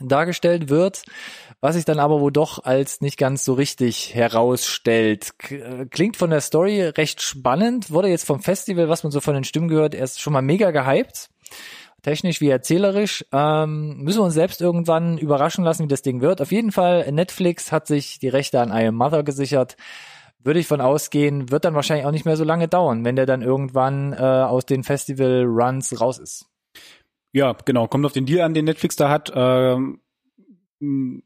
dargestellt 0.00 0.68
wird, 0.68 1.04
was 1.61 1.75
sich 1.75 1.84
dann 1.84 1.99
aber 1.99 2.20
wohl 2.20 2.32
doch 2.32 2.64
als 2.64 3.00
nicht 3.00 3.18
ganz 3.18 3.44
so 3.44 3.54
richtig 3.54 4.14
herausstellt. 4.14 5.34
Klingt 5.90 6.16
von 6.16 6.30
der 6.30 6.40
Story 6.40 6.82
recht 6.82 7.22
spannend, 7.22 7.90
wurde 7.90 8.08
jetzt 8.08 8.26
vom 8.26 8.40
Festival, 8.40 8.88
was 8.88 9.04
man 9.04 9.12
so 9.12 9.20
von 9.20 9.34
den 9.34 9.44
Stimmen 9.44 9.68
gehört, 9.68 9.94
erst 9.94 10.20
schon 10.20 10.32
mal 10.32 10.42
mega 10.42 10.70
gehypt 10.70 11.30
technisch 12.02 12.40
wie 12.40 12.49
erzählerisch. 12.49 13.25
Ähm, 13.32 13.99
müssen 13.99 14.18
wir 14.18 14.25
uns 14.25 14.34
selbst 14.34 14.61
irgendwann 14.61 15.18
überraschen 15.18 15.64
lassen, 15.64 15.84
wie 15.84 15.88
das 15.88 16.02
Ding 16.02 16.20
wird. 16.20 16.42
Auf 16.42 16.52
jeden 16.52 16.72
Fall, 16.72 17.11
Netflix 17.12 17.72
hat 17.72 17.87
sich 17.87 18.18
die 18.18 18.28
Rechte 18.28 18.61
an 18.61 18.70
I 18.70 18.87
Am 18.88 18.96
Mother 18.96 19.22
gesichert. 19.22 19.76
Würde 20.44 20.58
ich 20.58 20.66
von 20.66 20.80
ausgehen, 20.80 21.52
wird 21.52 21.64
dann 21.64 21.76
wahrscheinlich 21.76 22.04
auch 22.04 22.11
nicht 22.11 22.25
mehr 22.25 22.37
so 22.37 22.42
lange 22.42 22.66
dauern, 22.66 23.04
wenn 23.04 23.14
der 23.14 23.26
dann 23.26 23.42
irgendwann 23.42 24.12
äh, 24.12 24.16
aus 24.16 24.66
den 24.66 24.82
Festival-Runs 24.82 26.00
raus 26.00 26.18
ist. 26.18 26.51
Ja, 27.33 27.57
genau. 27.65 27.89
Kommt 27.89 28.05
auf 28.07 28.12
den 28.12 28.27
Deal 28.27 28.43
an, 28.43 28.55
den 28.55 28.65
Netflix 28.65 28.97
da 28.97 29.09
hat. 29.09 29.33
Ähm, 29.35 30.01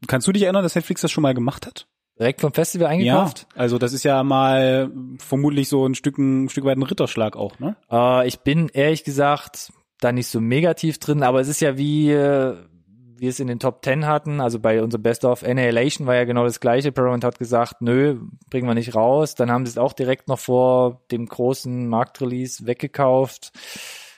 kannst 0.07 0.27
du 0.27 0.31
dich 0.31 0.43
erinnern, 0.43 0.63
dass 0.63 0.75
Netflix 0.75 1.01
das 1.01 1.11
schon 1.11 1.21
mal 1.21 1.33
gemacht 1.33 1.65
hat? 1.65 1.87
Direkt 2.19 2.41
vom 2.41 2.53
Festival 2.53 2.87
eingekauft? 2.87 3.47
Ja, 3.53 3.61
also 3.61 3.77
das 3.77 3.93
ist 3.93 4.03
ja 4.03 4.23
mal 4.23 4.91
vermutlich 5.19 5.69
so 5.69 5.85
ein 5.85 5.93
Stück, 5.93 6.17
ein 6.17 6.49
Stück 6.49 6.65
weit 6.65 6.77
ein 6.77 6.83
Ritterschlag 6.83 7.35
auch, 7.35 7.59
ne? 7.59 7.75
Äh, 7.91 8.27
ich 8.27 8.39
bin 8.39 8.69
ehrlich 8.69 9.03
gesagt 9.03 9.71
da 9.99 10.11
nicht 10.11 10.27
so 10.27 10.39
mega 10.39 10.73
tief 10.73 10.99
drin, 10.99 11.23
aber 11.23 11.41
es 11.41 11.47
ist 11.47 11.59
ja 11.59 11.77
wie 11.77 12.11
äh, 12.11 12.55
wir 13.19 13.29
es 13.29 13.39
in 13.39 13.47
den 13.47 13.59
Top 13.59 13.81
Ten 13.81 14.05
hatten, 14.05 14.41
also 14.41 14.59
bei 14.59 14.81
unserem 14.81 15.01
Best 15.01 15.25
of 15.25 15.43
Annihilation 15.43 16.07
war 16.07 16.15
ja 16.15 16.25
genau 16.25 16.43
das 16.43 16.59
gleiche. 16.59 16.91
Paramount 16.91 17.23
hat 17.23 17.39
gesagt, 17.39 17.81
nö, 17.81 18.19
bringen 18.49 18.67
wir 18.67 18.75
nicht 18.75 18.95
raus. 18.95 19.35
Dann 19.35 19.51
haben 19.51 19.65
sie 19.65 19.71
es 19.71 19.77
auch 19.77 19.93
direkt 19.93 20.27
noch 20.27 20.39
vor 20.39 21.01
dem 21.11 21.25
großen 21.25 21.87
Marktrelease 21.87 22.65
weggekauft. 22.65 23.51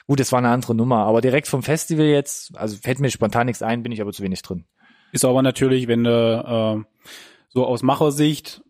Gut, 0.09 0.19
es 0.19 0.31
war 0.31 0.39
eine 0.39 0.49
andere 0.49 0.73
Nummer, 0.73 1.05
aber 1.05 1.21
direkt 1.21 1.47
vom 1.47 1.61
Festival 1.61 2.07
jetzt, 2.07 2.57
also 2.57 2.75
fällt 2.77 2.99
mir 2.99 3.11
spontan 3.11 3.45
nichts 3.45 3.61
ein, 3.61 3.83
bin 3.83 3.91
ich 3.91 4.01
aber 4.01 4.11
zu 4.11 4.23
wenig 4.23 4.41
drin. 4.41 4.65
Ist 5.11 5.23
aber 5.23 5.43
natürlich, 5.43 5.87
wenn 5.87 6.03
du 6.03 6.09
äh, 6.09 7.05
so 7.49 7.63
aus 7.67 7.83
Machersicht 7.83 8.63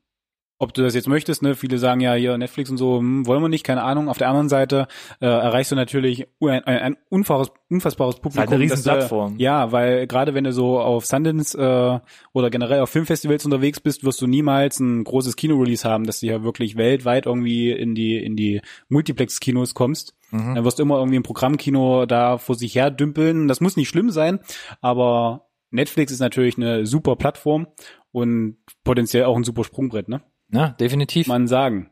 ob 0.62 0.74
du 0.74 0.82
das 0.82 0.94
jetzt 0.94 1.08
möchtest, 1.08 1.42
ne? 1.42 1.56
Viele 1.56 1.78
sagen 1.78 2.02
ja 2.02 2.14
hier 2.16 2.38
Netflix 2.38 2.70
und 2.70 2.76
so, 2.76 2.98
hm, 2.98 3.26
wollen 3.26 3.42
wir 3.42 3.48
nicht, 3.48 3.64
keine 3.64 3.82
Ahnung. 3.82 4.10
Auf 4.10 4.18
der 4.18 4.28
anderen 4.28 4.50
Seite 4.50 4.88
äh, 5.22 5.26
erreichst 5.26 5.72
du 5.72 5.78
natürlich 5.78 6.28
ein, 6.42 6.66
ein 6.66 6.98
unfassbares, 7.08 7.54
unfassbares 7.70 8.16
Publikum. 8.16 8.42
Halt 8.42 8.52
eine 8.52 8.60
riesen 8.60 8.84
Plattform. 8.84 9.38
Äh, 9.38 9.44
ja, 9.44 9.72
weil 9.72 10.06
gerade 10.06 10.34
wenn 10.34 10.44
du 10.44 10.52
so 10.52 10.82
auf 10.82 11.06
Sundance 11.06 11.58
äh, 11.58 12.06
oder 12.34 12.50
generell 12.50 12.82
auf 12.82 12.90
Filmfestivals 12.90 13.46
unterwegs 13.46 13.80
bist, 13.80 14.04
wirst 14.04 14.22
du 14.22 14.28
niemals 14.28 14.82
ein 14.82 15.06
großes 15.06 15.38
Kino-Release 15.38 15.88
haben, 15.88 16.04
dass 16.04 16.20
du 16.20 16.26
ja 16.26 16.44
wirklich 16.44 16.76
weltweit 16.76 17.26
irgendwie 17.26 17.72
in 17.72 17.96
die 17.96 18.18
in 18.18 18.36
die 18.36 18.62
Multiplex-Kinos 18.90 19.74
kommst. 19.74 20.14
Mhm. 20.32 20.56
Dann 20.56 20.64
wirst 20.64 20.80
du 20.80 20.84
immer 20.84 20.98
irgendwie 20.98 21.18
ein 21.18 21.24
Programmkino 21.24 22.06
da 22.06 22.38
vor 22.38 22.56
sich 22.56 22.76
her 22.76 22.92
dümpeln. 22.92 23.48
Das 23.48 23.62
muss 23.62 23.78
nicht 23.78 23.90
schlimm 23.90 24.12
sein, 24.12 24.40
aber 24.82 25.48
Netflix 25.72 26.12
ist 26.12 26.20
natürlich 26.20 26.58
eine 26.58 26.86
super 26.86 27.16
Plattform 27.16 27.68
und 28.12 28.58
potenziell 28.84 29.26
auch 29.26 29.36
ein 29.36 29.44
super 29.44 29.64
Sprungbrett, 29.64 30.10
ne? 30.10 30.22
Ja, 30.52 30.70
definitiv. 30.70 31.28
Man 31.28 31.48
sagen. 31.48 31.92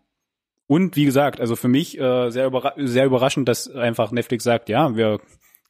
Und 0.65 0.95
wie 0.95 1.05
gesagt, 1.05 1.39
also 1.39 1.55
für 1.55 1.67
mich 1.67 1.97
äh, 1.99 2.29
sehr, 2.29 2.47
überra 2.47 2.73
sehr 2.75 3.05
überraschend, 3.05 3.47
dass 3.47 3.69
einfach 3.69 4.11
Netflix 4.11 4.43
sagt, 4.43 4.67
ja, 4.67 4.95
wir 4.95 5.21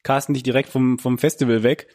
casten 0.02 0.34
dich 0.34 0.42
direkt 0.42 0.70
vom, 0.70 0.98
vom 0.98 1.18
Festival 1.18 1.62
weg. 1.62 1.88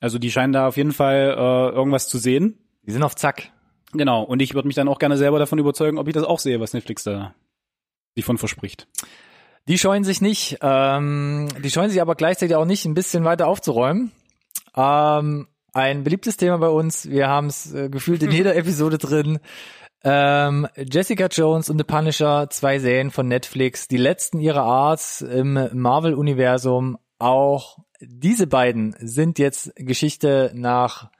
Also 0.00 0.18
die 0.18 0.30
scheinen 0.30 0.52
da 0.52 0.68
auf 0.68 0.76
jeden 0.76 0.92
Fall 0.92 1.34
äh, 1.36 1.74
irgendwas 1.74 2.08
zu 2.08 2.18
sehen. 2.18 2.58
Die 2.82 2.92
sind 2.92 3.02
auf 3.02 3.16
Zack. 3.16 3.52
Genau. 3.92 4.22
Und 4.22 4.40
ich 4.40 4.54
würde 4.54 4.68
mich 4.68 4.76
dann 4.76 4.88
auch 4.88 4.98
gerne 4.98 5.16
selber 5.16 5.38
davon 5.38 5.58
überzeugen, 5.58 5.98
ob 5.98 6.08
ich 6.08 6.14
das 6.14 6.24
auch 6.24 6.38
sehe, 6.38 6.60
was 6.60 6.72
Netflix 6.72 7.04
da 7.04 7.34
sich 8.14 8.24
von 8.24 8.38
verspricht. 8.38 8.86
Die 9.68 9.78
scheuen 9.78 10.02
sich 10.02 10.20
nicht. 10.20 10.58
Ähm, 10.62 11.48
die 11.62 11.70
scheuen 11.70 11.90
sich 11.90 12.00
aber 12.00 12.14
gleichzeitig 12.14 12.56
auch 12.56 12.64
nicht, 12.64 12.86
ein 12.86 12.94
bisschen 12.94 13.24
weiter 13.24 13.46
aufzuräumen. 13.46 14.12
Ähm, 14.74 15.46
ein 15.74 16.04
beliebtes 16.04 16.38
Thema 16.38 16.58
bei 16.58 16.68
uns. 16.68 17.08
Wir 17.08 17.28
haben 17.28 17.48
es 17.48 17.72
äh, 17.74 17.90
gefühlt 17.90 18.22
in 18.22 18.30
jeder 18.32 18.56
Episode 18.56 18.96
drin. 18.96 19.38
Ähm, 20.04 20.66
Jessica 20.76 21.26
Jones 21.26 21.68
und 21.68 21.76
The 21.76 21.84
Punisher, 21.84 22.48
zwei 22.50 22.78
Serien 22.78 23.10
von 23.10 23.28
Netflix, 23.28 23.88
die 23.88 23.96
letzten 23.96 24.40
ihrer 24.40 24.62
Art 24.62 25.20
im 25.20 25.68
Marvel-Universum. 25.72 26.98
Auch 27.18 27.78
diese 28.00 28.46
beiden 28.46 28.94
sind 29.00 29.38
jetzt 29.38 29.72
Geschichte 29.76 30.52
nach. 30.54 31.10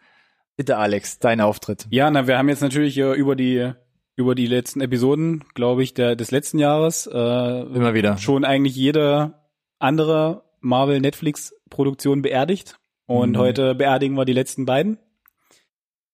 Bitte, 0.57 0.77
Alex, 0.77 1.19
dein 1.19 1.41
Auftritt. 1.41 1.87
Ja, 1.91 2.11
na, 2.11 2.27
wir 2.27 2.39
haben 2.39 2.49
jetzt 2.49 2.63
natürlich 2.63 2.97
äh, 2.99 3.13
über 3.13 3.37
die 3.37 3.73
über 4.19 4.35
die 4.35 4.49
letzten 4.49 4.81
Episoden, 4.81 5.45
glaube 5.55 5.85
ich, 5.85 5.95
der 5.95 6.17
des 6.17 6.33
letzten 6.33 6.59
Jahres 6.59 7.07
äh, 7.07 7.17
immer 7.17 7.95
wieder 7.95 8.19
schon 8.19 8.45
eigentlich 8.45 8.75
jede 8.75 9.35
andere 9.79 10.43
Marvel 10.61 11.01
Netflix 11.01 11.55
Produktion 11.71 12.21
beerdigt. 12.21 12.81
Und 13.07 13.33
mhm. 13.33 13.39
heute 13.39 13.75
beerdigen 13.77 14.17
wir 14.17 14.25
die 14.25 14.33
letzten 14.33 14.67
beiden. 14.67 14.99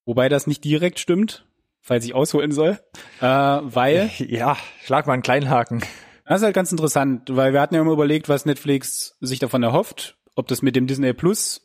Wobei 0.05 0.29
das 0.29 0.47
nicht 0.47 0.63
direkt 0.65 0.99
stimmt, 0.99 1.47
falls 1.81 2.05
ich 2.05 2.15
ausholen 2.15 2.53
soll. 2.53 2.79
Äh, 3.21 3.27
weil. 3.27 4.11
Ja, 4.19 4.59
schlag 4.85 5.07
mal 5.07 5.15
einen 5.15 5.23
kleinen 5.23 5.49
Haken. 5.49 5.83
Das 6.27 6.41
ist 6.41 6.45
halt 6.45 6.55
ganz 6.55 6.71
interessant, 6.73 7.35
weil 7.35 7.55
wir 7.55 7.61
hatten 7.63 7.75
ja 7.75 7.81
immer 7.81 7.93
überlegt, 7.93 8.29
was 8.29 8.45
Netflix 8.45 9.17
sich 9.21 9.39
davon 9.39 9.63
erhofft, 9.63 10.19
ob 10.37 10.47
das 10.47 10.61
mit 10.61 10.77
dem 10.77 10.87
Disney 10.87 11.15
Plus 11.15 11.64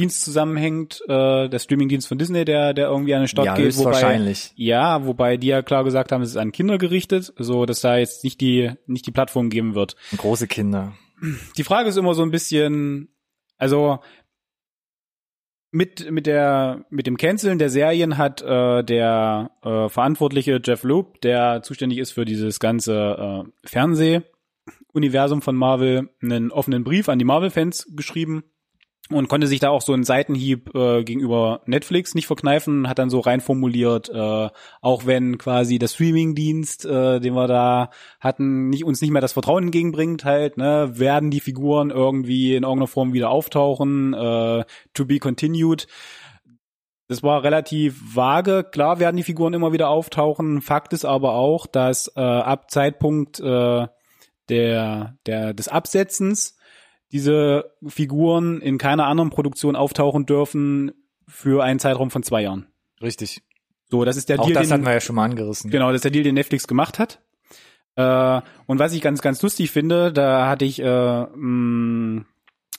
Dienst 0.00 0.24
zusammenhängt, 0.24 1.02
äh, 1.08 1.48
der 1.50 1.58
Streamingdienst 1.58 2.08
von 2.08 2.16
Disney, 2.16 2.46
der 2.46 2.72
der 2.72 2.88
irgendwie 2.88 3.14
an 3.14 3.20
den 3.20 3.28
Start 3.28 3.46
ja, 3.46 3.54
geht, 3.54 3.76
wobei 3.76 3.92
wahrscheinlich. 3.92 4.50
ja, 4.56 5.04
wobei 5.04 5.36
die 5.36 5.48
ja 5.48 5.60
klar 5.60 5.84
gesagt 5.84 6.10
haben, 6.10 6.22
es 6.22 6.30
ist 6.30 6.36
an 6.38 6.52
Kinder 6.52 6.78
gerichtet, 6.78 7.34
so 7.36 7.66
dass 7.66 7.82
da 7.82 7.98
jetzt 7.98 8.24
nicht 8.24 8.40
die 8.40 8.72
nicht 8.86 9.06
die 9.06 9.10
Plattform 9.10 9.50
geben 9.50 9.74
wird. 9.74 9.96
Große 10.16 10.46
Kinder. 10.46 10.94
Die 11.58 11.64
Frage 11.64 11.90
ist 11.90 11.98
immer 11.98 12.14
so 12.14 12.22
ein 12.22 12.30
bisschen, 12.30 13.08
also 13.58 13.98
mit 15.70 16.10
mit 16.10 16.24
der 16.24 16.86
mit 16.88 17.06
dem 17.06 17.18
Canceln 17.18 17.58
der 17.58 17.68
Serien 17.68 18.16
hat 18.16 18.40
äh, 18.40 18.82
der 18.82 19.50
äh, 19.62 19.90
verantwortliche 19.90 20.62
Jeff 20.64 20.82
Loeb, 20.82 21.20
der 21.20 21.60
zuständig 21.62 21.98
ist 21.98 22.12
für 22.12 22.24
dieses 22.24 22.58
ganze 22.58 23.44
äh, 23.44 23.68
Fernsehuniversum 23.68 25.42
von 25.42 25.56
Marvel, 25.56 26.08
einen 26.22 26.50
offenen 26.50 26.84
Brief 26.84 27.10
an 27.10 27.18
die 27.18 27.26
Marvel-Fans 27.26 27.88
geschrieben 27.94 28.44
und 29.10 29.28
konnte 29.28 29.46
sich 29.46 29.60
da 29.60 29.70
auch 29.70 29.82
so 29.82 29.92
einen 29.92 30.04
Seitenhieb 30.04 30.74
äh, 30.74 31.02
gegenüber 31.04 31.62
Netflix 31.66 32.14
nicht 32.14 32.26
verkneifen, 32.26 32.88
hat 32.88 32.98
dann 32.98 33.10
so 33.10 33.20
rein 33.20 33.40
formuliert, 33.40 34.08
äh, 34.08 34.48
auch 34.80 35.06
wenn 35.06 35.38
quasi 35.38 35.78
der 35.78 35.88
Streamingdienst, 35.88 36.84
äh, 36.86 37.20
den 37.20 37.34
wir 37.34 37.48
da 37.48 37.90
hatten, 38.20 38.70
nicht, 38.70 38.84
uns 38.84 39.00
nicht 39.00 39.10
mehr 39.10 39.20
das 39.20 39.32
Vertrauen 39.32 39.64
entgegenbringt, 39.64 40.24
halt, 40.24 40.56
ne, 40.56 40.92
werden 40.94 41.30
die 41.30 41.40
Figuren 41.40 41.90
irgendwie 41.90 42.54
in 42.54 42.62
irgendeiner 42.62 42.86
Form 42.86 43.12
wieder 43.12 43.30
auftauchen, 43.30 44.14
äh, 44.14 44.64
to 44.94 45.04
be 45.04 45.18
continued. 45.18 45.86
Das 47.08 47.24
war 47.24 47.42
relativ 47.42 48.00
vage. 48.14 48.62
Klar 48.62 49.00
werden 49.00 49.16
die 49.16 49.24
Figuren 49.24 49.52
immer 49.52 49.72
wieder 49.72 49.88
auftauchen. 49.88 50.62
Fakt 50.62 50.92
ist 50.92 51.04
aber 51.04 51.34
auch, 51.34 51.66
dass 51.66 52.06
äh, 52.14 52.20
ab 52.20 52.70
Zeitpunkt 52.70 53.40
äh, 53.40 53.88
der, 54.48 55.16
der, 55.26 55.52
des 55.52 55.66
Absetzens 55.66 56.56
diese 57.12 57.72
Figuren 57.86 58.60
in 58.60 58.78
keiner 58.78 59.06
anderen 59.06 59.30
Produktion 59.30 59.76
auftauchen 59.76 60.26
dürfen 60.26 60.92
für 61.26 61.62
einen 61.64 61.78
Zeitraum 61.78 62.10
von 62.10 62.22
zwei 62.22 62.42
Jahren. 62.42 62.66
Richtig. 63.02 63.42
So, 63.90 64.04
das 64.04 64.16
ist 64.16 64.28
der 64.28 64.38
Auch 64.40 64.44
Deal. 64.46 64.54
das 64.54 64.68
den, 64.68 64.72
hatten 64.74 64.84
wir 64.84 64.92
ja 64.92 65.00
schon 65.00 65.16
mal 65.16 65.24
angerissen. 65.24 65.70
Genau, 65.70 65.88
das 65.88 65.96
ist 65.96 66.04
der 66.04 66.12
Deal, 66.12 66.24
den 66.24 66.34
Netflix 66.34 66.68
gemacht 66.68 66.98
hat. 66.98 67.20
Äh, 67.96 68.40
und 68.66 68.78
was 68.78 68.92
ich 68.92 69.00
ganz, 69.00 69.20
ganz 69.20 69.42
lustig 69.42 69.70
finde, 69.70 70.12
da 70.12 70.48
hatte 70.48 70.64
ich 70.64 70.80
äh, 70.80 71.22
mh, 71.24 72.24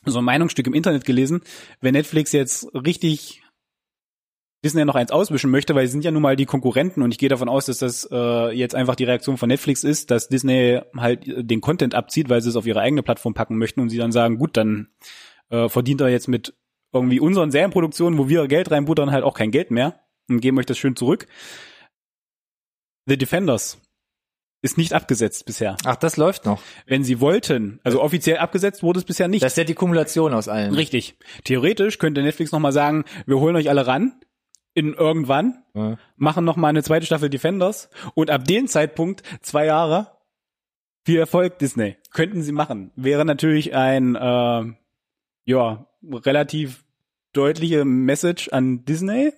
so 0.05 0.19
ein 0.19 0.25
Meinungsstück 0.25 0.67
im 0.67 0.73
Internet 0.73 1.05
gelesen, 1.05 1.41
wenn 1.81 1.93
Netflix 1.93 2.31
jetzt 2.31 2.73
richtig 2.73 3.43
Disney 4.63 4.85
noch 4.85 4.95
eins 4.95 5.11
auswischen 5.11 5.49
möchte, 5.49 5.73
weil 5.73 5.87
sie 5.87 5.93
sind 5.93 6.05
ja 6.05 6.11
nun 6.11 6.21
mal 6.21 6.35
die 6.35 6.45
Konkurrenten 6.45 7.01
und 7.01 7.11
ich 7.11 7.17
gehe 7.17 7.29
davon 7.29 7.49
aus, 7.49 7.65
dass 7.65 7.79
das 7.79 8.07
äh, 8.11 8.51
jetzt 8.55 8.75
einfach 8.75 8.95
die 8.95 9.05
Reaktion 9.05 9.37
von 9.37 9.49
Netflix 9.49 9.83
ist, 9.83 10.11
dass 10.11 10.29
Disney 10.29 10.79
halt 10.95 11.23
den 11.25 11.61
Content 11.61 11.95
abzieht, 11.95 12.29
weil 12.29 12.41
sie 12.41 12.49
es 12.49 12.55
auf 12.55 12.67
ihre 12.67 12.79
eigene 12.79 13.01
Plattform 13.01 13.33
packen 13.33 13.57
möchten 13.57 13.79
und 13.79 13.89
sie 13.89 13.97
dann 13.97 14.11
sagen, 14.11 14.37
gut, 14.37 14.57
dann 14.57 14.89
äh, 15.49 15.67
verdient 15.67 16.01
er 16.01 16.09
jetzt 16.09 16.27
mit 16.27 16.53
irgendwie 16.93 17.19
unseren 17.19 17.51
Serienproduktionen, 17.51 18.19
wo 18.19 18.29
wir 18.29 18.47
Geld 18.47 18.69
reinbuttern, 18.69 19.11
halt 19.11 19.23
auch 19.23 19.33
kein 19.33 19.51
Geld 19.51 19.71
mehr 19.71 19.99
und 20.29 20.41
geben 20.41 20.59
euch 20.59 20.65
das 20.65 20.77
schön 20.77 20.95
zurück. 20.95 21.27
The 23.07 23.17
Defenders 23.17 23.79
ist 24.61 24.77
nicht 24.77 24.93
abgesetzt 24.93 25.45
bisher. 25.45 25.75
Ach, 25.85 25.95
das 25.95 26.17
läuft 26.17 26.45
noch. 26.45 26.61
Wenn 26.85 27.03
sie 27.03 27.19
wollten, 27.19 27.79
also 27.83 27.99
offiziell 27.99 28.37
abgesetzt 28.37 28.83
wurde 28.83 28.99
es 28.99 29.05
bisher 29.05 29.27
nicht. 29.27 29.41
Das 29.41 29.53
ist 29.53 29.57
ja 29.57 29.63
die 29.63 29.73
Kumulation 29.73 30.33
aus 30.35 30.47
allen. 30.47 30.75
Richtig. 30.75 31.17
Theoretisch 31.45 31.97
könnte 31.97 32.21
Netflix 32.21 32.51
nochmal 32.51 32.71
sagen, 32.71 33.05
wir 33.25 33.39
holen 33.39 33.55
euch 33.55 33.69
alle 33.69 33.87
ran, 33.87 34.21
in 34.73 34.93
irgendwann, 34.93 35.63
ja. 35.73 35.97
machen 36.15 36.45
noch 36.45 36.55
mal 36.55 36.69
eine 36.69 36.83
zweite 36.83 37.05
Staffel 37.05 37.29
Defenders 37.29 37.89
und 38.13 38.29
ab 38.29 38.45
dem 38.45 38.67
Zeitpunkt 38.67 39.23
zwei 39.41 39.65
Jahre 39.65 40.17
viel 41.03 41.19
Erfolg 41.19 41.59
Disney 41.59 41.97
könnten 42.11 42.41
sie 42.41 42.51
machen. 42.51 42.91
Wäre 42.95 43.25
natürlich 43.25 43.75
ein 43.75 44.15
äh, 44.15 44.63
ja 45.45 45.85
relativ 46.03 46.83
deutliche 47.33 47.85
Message 47.85 48.49
an 48.49 48.85
Disney. 48.85 49.33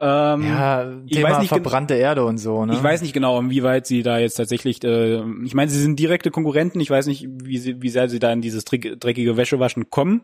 Ähm, 0.00 0.42
Ja, 0.42 0.92
ich 1.06 1.12
Thema 1.16 1.30
weiß 1.30 1.38
nicht 1.38 1.48
verbrannte 1.48 1.94
Erde 1.94 2.24
und 2.24 2.38
so, 2.38 2.66
ne? 2.66 2.74
Ich 2.74 2.82
weiß 2.82 3.00
nicht 3.02 3.12
genau, 3.12 3.38
inwieweit 3.38 3.86
sie 3.86 4.02
da 4.02 4.18
jetzt 4.18 4.34
tatsächlich, 4.34 4.82
äh, 4.84 5.22
ich 5.44 5.54
meine, 5.54 5.70
sie 5.70 5.80
sind 5.80 5.98
direkte 5.98 6.30
Konkurrenten. 6.30 6.80
Ich 6.80 6.90
weiß 6.90 7.06
nicht, 7.06 7.26
wie, 7.30 7.58
sie, 7.58 7.80
wie 7.80 7.88
sehr 7.90 8.08
sie 8.08 8.18
da 8.18 8.32
in 8.32 8.40
dieses 8.42 8.64
dreck- 8.66 8.96
dreckige 8.98 9.36
Wäschewaschen 9.36 9.90
kommen. 9.90 10.22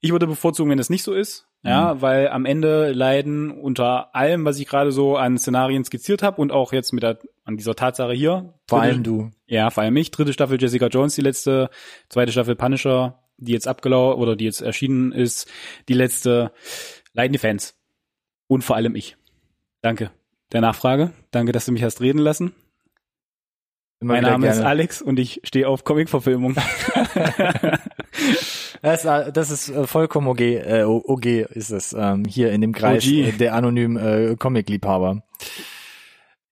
Ich 0.00 0.10
würde 0.12 0.26
bevorzugen, 0.26 0.70
wenn 0.70 0.78
es 0.80 0.90
nicht 0.90 1.04
so 1.04 1.14
ist. 1.14 1.46
Mhm. 1.62 1.70
Ja, 1.70 2.02
weil 2.02 2.28
am 2.28 2.44
Ende 2.44 2.92
leiden 2.92 3.50
unter 3.52 4.14
allem, 4.14 4.44
was 4.44 4.58
ich 4.58 4.66
gerade 4.66 4.90
so 4.92 5.16
an 5.16 5.38
Szenarien 5.38 5.84
skizziert 5.84 6.22
habe 6.22 6.40
und 6.42 6.50
auch 6.52 6.72
jetzt 6.72 6.92
mit 6.92 7.02
der, 7.04 7.18
an 7.44 7.56
dieser 7.56 7.76
Tatsache 7.76 8.12
hier. 8.12 8.54
Vor 8.68 8.80
dritte- 8.80 8.92
allem 8.92 9.02
du. 9.04 9.30
Ja, 9.46 9.70
vor 9.70 9.84
allem 9.84 9.96
ich. 9.96 10.10
Dritte 10.10 10.32
Staffel 10.32 10.60
Jessica 10.60 10.88
Jones, 10.88 11.14
die 11.14 11.22
letzte, 11.22 11.70
zweite 12.08 12.32
Staffel 12.32 12.56
Punisher, 12.56 13.20
die 13.38 13.52
jetzt 13.52 13.68
abgelaufen 13.68 14.20
oder 14.20 14.36
die 14.36 14.44
jetzt 14.44 14.60
erschienen 14.60 15.12
ist, 15.12 15.48
die 15.88 15.94
letzte, 15.94 16.52
leiden 17.14 17.32
die 17.32 17.38
Fans. 17.38 17.76
Und 18.54 18.62
vor 18.62 18.76
allem 18.76 18.94
ich. 18.94 19.16
Danke 19.82 20.10
der 20.54 20.60
Nachfrage. 20.60 21.10
Danke, 21.32 21.52
dass 21.52 21.66
du 21.66 21.72
mich 21.72 21.82
hast 21.82 22.00
reden 22.00 22.18
lassen. 22.18 22.54
Immer 24.00 24.14
mein 24.14 24.22
Name 24.22 24.46
ist 24.46 24.54
gerne. 24.54 24.68
Alex 24.68 25.02
und 25.02 25.18
ich 25.18 25.40
stehe 25.44 25.68
auf 25.68 25.84
Comic-Verfilmung. 25.84 26.56
Das, 28.82 29.02
ist, 29.02 29.36
das 29.36 29.50
ist 29.50 29.70
äh, 29.70 29.86
vollkommen 29.86 30.28
okay, 30.28 30.56
äh, 30.56 30.82
okay 30.82 31.46
ist 31.48 31.70
es, 31.70 31.94
ähm, 31.94 32.26
hier 32.26 32.52
in 32.52 32.60
dem 32.60 32.72
Kreis 32.74 33.02
OG. 33.06 33.12
äh, 33.12 33.32
der 33.32 33.54
anonymen 33.54 33.96
äh, 33.96 34.36
Comic-Liebhaber. 34.36 35.22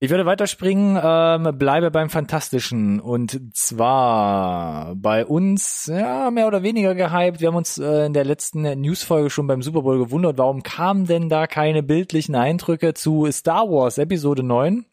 Ich 0.02 0.10
würde 0.10 0.26
weiterspringen, 0.26 0.98
ähm, 1.00 1.56
bleibe 1.56 1.92
beim 1.92 2.10
Fantastischen 2.10 2.98
und 2.98 3.54
zwar 3.54 4.96
bei 4.96 5.24
uns, 5.24 5.86
ja, 5.86 6.28
mehr 6.32 6.48
oder 6.48 6.64
weniger 6.64 6.96
gehypt. 6.96 7.40
Wir 7.40 7.46
haben 7.46 7.54
uns 7.54 7.78
äh, 7.78 8.06
in 8.06 8.12
der 8.12 8.24
letzten 8.24 8.62
Newsfolge 8.80 9.30
schon 9.30 9.46
beim 9.46 9.62
Super 9.62 9.82
Bowl 9.82 10.00
gewundert, 10.00 10.38
warum 10.38 10.64
kamen 10.64 11.06
denn 11.06 11.28
da 11.28 11.46
keine 11.46 11.84
bildlichen 11.84 12.34
Eindrücke 12.34 12.94
zu 12.94 13.30
Star 13.30 13.70
Wars 13.70 13.96
Episode 13.96 14.42
9? 14.42 14.86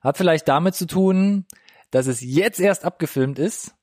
Hat 0.00 0.16
vielleicht 0.16 0.48
damit 0.48 0.74
zu 0.76 0.86
tun, 0.86 1.44
dass 1.90 2.06
es 2.06 2.22
jetzt 2.22 2.58
erst 2.58 2.86
abgefilmt 2.86 3.38
ist. 3.38 3.74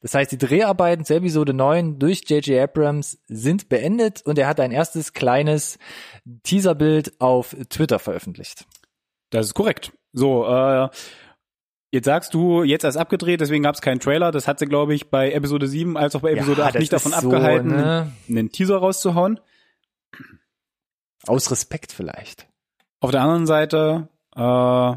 Das 0.00 0.14
heißt, 0.14 0.32
die 0.32 0.38
Dreharbeiten 0.38 1.04
zur 1.04 1.16
Episode 1.16 1.52
9 1.52 1.98
durch 1.98 2.22
J.J. 2.28 2.62
Abrams 2.62 3.18
sind 3.28 3.68
beendet 3.68 4.22
und 4.22 4.38
er 4.38 4.48
hat 4.48 4.58
ein 4.58 4.72
erstes 4.72 5.12
kleines 5.12 5.78
Teaserbild 6.44 7.20
auf 7.20 7.54
Twitter 7.68 7.98
veröffentlicht. 7.98 8.64
Das 9.32 9.46
ist 9.46 9.54
korrekt. 9.54 9.92
So, 10.12 10.46
äh, 10.46 10.88
jetzt 11.90 12.04
sagst 12.04 12.34
du, 12.34 12.62
jetzt 12.62 12.84
erst 12.84 12.98
abgedreht, 12.98 13.40
deswegen 13.40 13.62
gab 13.62 13.74
es 13.74 13.80
keinen 13.80 13.98
Trailer. 13.98 14.30
Das 14.30 14.46
hat 14.46 14.58
sie, 14.58 14.66
glaube 14.66 14.94
ich, 14.94 15.10
bei 15.10 15.32
Episode 15.32 15.66
7 15.66 15.96
als 15.96 16.14
auch 16.14 16.20
bei 16.20 16.32
Episode 16.32 16.60
Ja, 16.60 16.66
8 16.66 16.74
das 16.74 16.80
nicht 16.80 16.92
davon 16.92 17.12
ist 17.12 17.20
so, 17.22 17.28
abgehalten, 17.28 17.68
ne? 17.70 18.12
einen 18.28 18.52
Teaser 18.52 18.76
rauszuhauen. 18.76 19.40
Aus 21.26 21.50
Respekt 21.50 21.92
vielleicht. 21.92 22.46
Auf 23.00 23.10
der 23.10 23.22
anderen 23.22 23.46
Seite 23.46 24.08
äh, 24.36 24.96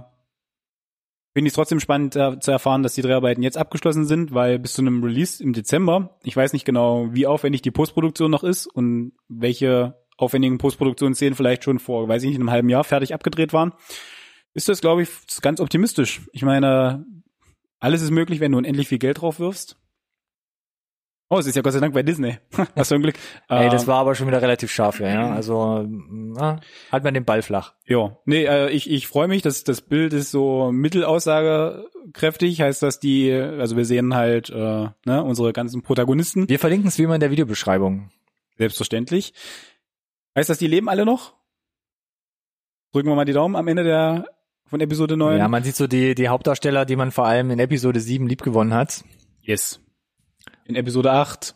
finde 1.34 1.48
ich 1.48 1.52
es 1.52 1.54
trotzdem 1.54 1.80
spannend 1.80 2.16
äh, 2.18 2.38
zu 2.40 2.52
erfahren, 2.52 2.84
dass 2.84 2.96
die 2.96 3.02
Dreharbeiten 3.04 3.42
jetzt 3.42 3.58
abgeschlossen 3.58 4.06
sind, 4.06 4.34
weil 4.34 4.60
bis 4.60 4.74
zu 4.74 4.82
einem 4.82 5.02
Release 5.02 5.42
im 5.42 5.54
Dezember, 5.54 6.18
ich 6.24 6.36
weiß 6.36 6.52
nicht 6.52 6.66
genau, 6.66 7.08
wie 7.14 7.26
aufwendig 7.26 7.62
die 7.62 7.72
Postproduktion 7.72 8.32
noch 8.32 8.44
ist 8.44 8.68
und 8.68 9.14
welche 9.30 9.96
aufwendigen 10.18 10.58
Postproduktionsszenen 10.58 11.36
vielleicht 11.36 11.64
schon 11.64 11.80
vor, 11.80 12.08
weiß 12.08 12.24
ich 12.24 12.30
nicht, 12.30 12.40
einem 12.40 12.52
halben 12.52 12.70
Jahr 12.70 12.84
fertig 12.84 13.14
abgedreht 13.14 13.54
waren, 13.54 13.74
ist 14.56 14.68
das, 14.70 14.82
glaube 14.82 15.04
ich, 15.04 15.10
ganz 15.42 15.60
optimistisch. 15.60 16.22
Ich 16.32 16.42
meine, 16.44 17.06
alles 17.80 18.02
ist 18.02 18.10
möglich, 18.12 18.40
wenn 18.40 18.52
du 18.54 18.58
unendlich 18.58 18.88
viel 18.88 18.98
Geld 19.00 19.22
drauf 19.22 19.40
wirfst. 19.40 19.78
Oh, 21.28 21.40
es 21.40 21.48
ist 21.48 21.56
ja 21.56 21.64
Gott 21.64 21.74
sei 21.74 21.80
Dank 21.80 21.94
bei 21.96 22.04
Disney. 22.04 22.38
Hast 22.76 22.92
du 22.92 22.96
ein 22.96 23.02
Glück. 23.02 23.16
Ey, 23.50 23.70
das 23.70 23.84
Ähm, 23.84 23.88
war 23.88 23.98
aber 23.98 24.14
schon 24.14 24.28
wieder 24.28 24.42
relativ 24.44 24.72
scharf, 24.72 25.00
ja. 25.00 25.08
ja. 25.10 25.32
Also 25.34 25.84
na, 25.88 26.60
halt 26.92 27.04
man 27.04 27.16
den 27.16 27.26
Ball 27.26 27.42
flach. 27.42 27.74
Ja, 27.86 28.16
nee, 28.26 28.46
äh, 28.46 28.70
ich, 28.70 28.90
ich 28.90 29.08
freue 29.08 29.28
mich, 29.28 29.42
dass 29.42 29.64
das 29.64 29.82
Bild 29.82 30.14
ist 30.14 30.30
so 30.30 30.72
mittelaussagekräftig, 30.72 32.62
heißt, 32.62 32.84
dass 32.84 33.00
die, 33.00 33.32
also 33.34 33.76
wir 33.76 33.86
sehen 33.86 34.14
halt 34.14 34.52
äh, 34.52 34.88
ne, 35.06 35.24
unsere 35.24 35.52
ganzen 35.52 35.82
Protagonisten, 35.82 36.48
Wir 36.48 36.60
verlinken 36.60 36.88
es 36.90 37.00
wie 37.00 37.04
immer 37.04 37.16
in 37.16 37.22
der 37.22 37.32
Videobeschreibung. 37.32 38.12
selbstverständlich. 38.58 39.34
Heißt 40.38 40.50
das, 40.50 40.60
die 40.60 40.68
leben 40.68 40.90
alle 40.90 41.06
noch? 41.06 41.34
Drücken 42.94 43.10
wir 43.10 43.16
mal 43.16 43.26
die 43.26 43.34
Daumen 43.34 43.56
am 43.56 43.68
Ende 43.68 43.84
der 43.84 44.28
von 44.68 44.82
Episode 44.82 45.18
9. 45.18 45.38
Ja, 45.38 45.48
man 45.48 45.64
sieht 45.64 45.76
so 45.76 45.88
die, 45.88 46.16
die 46.16 46.30
Hauptdarsteller, 46.30 46.86
die 46.86 46.96
man 46.96 47.12
vor 47.12 47.26
allem 47.26 47.52
in 47.52 47.60
Episode 47.60 48.00
7 48.00 48.28
liebgewonnen 48.28 48.74
hat. 48.74 49.04
yes. 49.42 49.82
In 50.66 50.76
Episode 50.76 51.12
8 51.12 51.56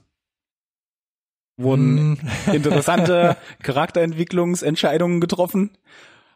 wurden 1.57 2.17
Hm. 2.45 2.53
interessante 2.53 3.37
Charakterentwicklungsentscheidungen 3.63 5.19
getroffen. 5.19 5.77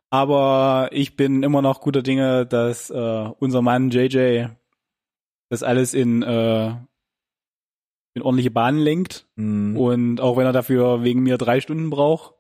Aber 0.10 0.90
ich 0.92 1.16
bin 1.16 1.42
immer 1.44 1.62
noch 1.62 1.82
guter 1.82 2.04
Dinge, 2.04 2.46
dass 2.46 2.90
äh, 2.90 3.30
unser 3.40 3.62
Mann 3.62 3.90
JJ 3.90 4.48
das 5.50 5.64
alles 5.64 5.94
in, 5.94 6.22
äh, 6.22 6.68
in 8.14 8.22
ordentliche 8.22 8.52
Bahnen 8.52 8.80
lenkt. 8.80 9.28
Hm. 9.38 9.78
Und 9.78 10.22
auch 10.22 10.38
wenn 10.38 10.46
er 10.46 10.54
dafür 10.54 11.04
wegen 11.04 11.22
mir 11.22 11.38
drei 11.38 11.62
Stunden 11.62 11.90
braucht, 11.90 12.34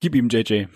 gib 0.00 0.14
ihm 0.14 0.28
JJ. 0.28 0.66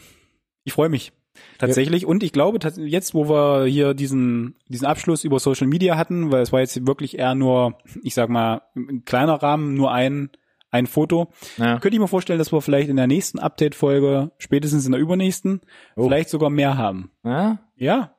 Ich 0.65 0.73
freue 0.73 0.89
mich. 0.89 1.13
Tatsächlich. 1.59 2.07
Und 2.07 2.23
ich 2.23 2.33
glaube, 2.33 2.59
jetzt, 2.77 3.15
wo 3.15 3.29
wir 3.29 3.65
hier 3.67 3.95
diesen, 3.95 4.57
diesen 4.69 4.87
Abschluss 4.87 5.25
über 5.25 5.39
Social 5.39 5.67
Media 5.67 5.97
hatten, 5.97 6.31
weil 6.33 6.43
es 6.43 6.53
war 6.53 6.61
jetzt 6.61 6.87
wirklich 6.87 7.19
eher 7.19 7.35
nur, 7.35 7.79
ich 8.03 8.15
sag 8.15 8.29
mal, 8.29 8.63
ein 8.77 9.05
kleiner 9.05 9.35
Rahmen, 9.35 9.75
nur 9.75 9.93
ein, 9.93 10.31
ein 10.71 10.87
Foto, 10.87 11.33
Ja. 11.57 11.79
könnte 11.79 11.97
ich 11.97 12.01
mir 12.01 12.09
vorstellen, 12.09 12.39
dass 12.39 12.53
wir 12.53 12.61
vielleicht 12.61 12.89
in 12.89 12.97
der 12.97 13.07
nächsten 13.07 13.39
Update-Folge, 13.39 14.33
spätestens 14.39 14.87
in 14.87 14.93
der 14.93 15.01
übernächsten, 15.01 15.61
Oh. 15.97 16.05
vielleicht 16.05 16.29
sogar 16.31 16.51
mehr 16.51 16.77
haben. 16.77 17.11
Ja? 17.25 17.61
Ja. 17.77 18.15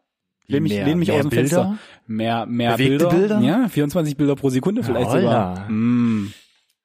Lehn 0.47 0.63
mich, 0.63 0.73
Mehr- 0.73 0.85
lehn 0.85 0.99
mich 0.99 1.11
aus 1.11 1.21
dem 1.21 1.29
Bilder? 1.31 1.41
Fenster. 1.49 1.77
Mehr, 2.07 2.45
mehr 2.45 2.73
Bewegte 2.77 3.07
Bilder. 3.07 3.09
Bilder? 3.09 3.39
Ja, 3.41 3.67
24 3.67 4.15
Bilder 4.15 4.35
pro 4.35 4.49
Sekunde 4.49 4.83
vielleicht 4.83 5.09
sogar. 5.09 5.65
Holla. 5.65 5.69
Mm. 5.69 6.33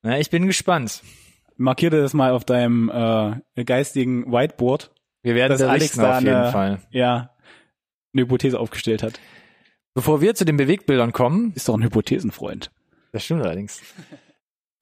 ja, 0.02 0.16
ich 0.16 0.30
bin 0.30 0.46
gespannt. 0.46 1.02
Markier 1.58 1.90
dir 1.90 2.00
das 2.00 2.14
mal 2.14 2.30
auf 2.32 2.44
deinem 2.46 2.88
äh, 2.88 3.64
geistigen 3.64 4.32
Whiteboard, 4.32 4.92
Wir 5.22 5.34
werden 5.34 5.52
dass 5.52 5.62
Alex 5.62 5.92
da 5.92 6.16
auf 6.18 6.22
jeden 6.22 6.34
eine, 6.34 6.52
Fall. 6.52 6.80
ja, 6.90 7.34
eine 8.12 8.22
Hypothese 8.22 8.58
aufgestellt 8.58 9.02
hat. 9.02 9.20
Bevor 9.94 10.20
wir 10.20 10.34
zu 10.34 10.44
den 10.44 10.56
Bewegtbildern 10.56 11.12
kommen, 11.12 11.52
Ist 11.54 11.68
doch 11.68 11.74
ein 11.76 11.82
Hypothesenfreund. 11.82 12.70
das 13.12 13.24
stimmt 13.24 13.44
allerdings, 13.44 13.82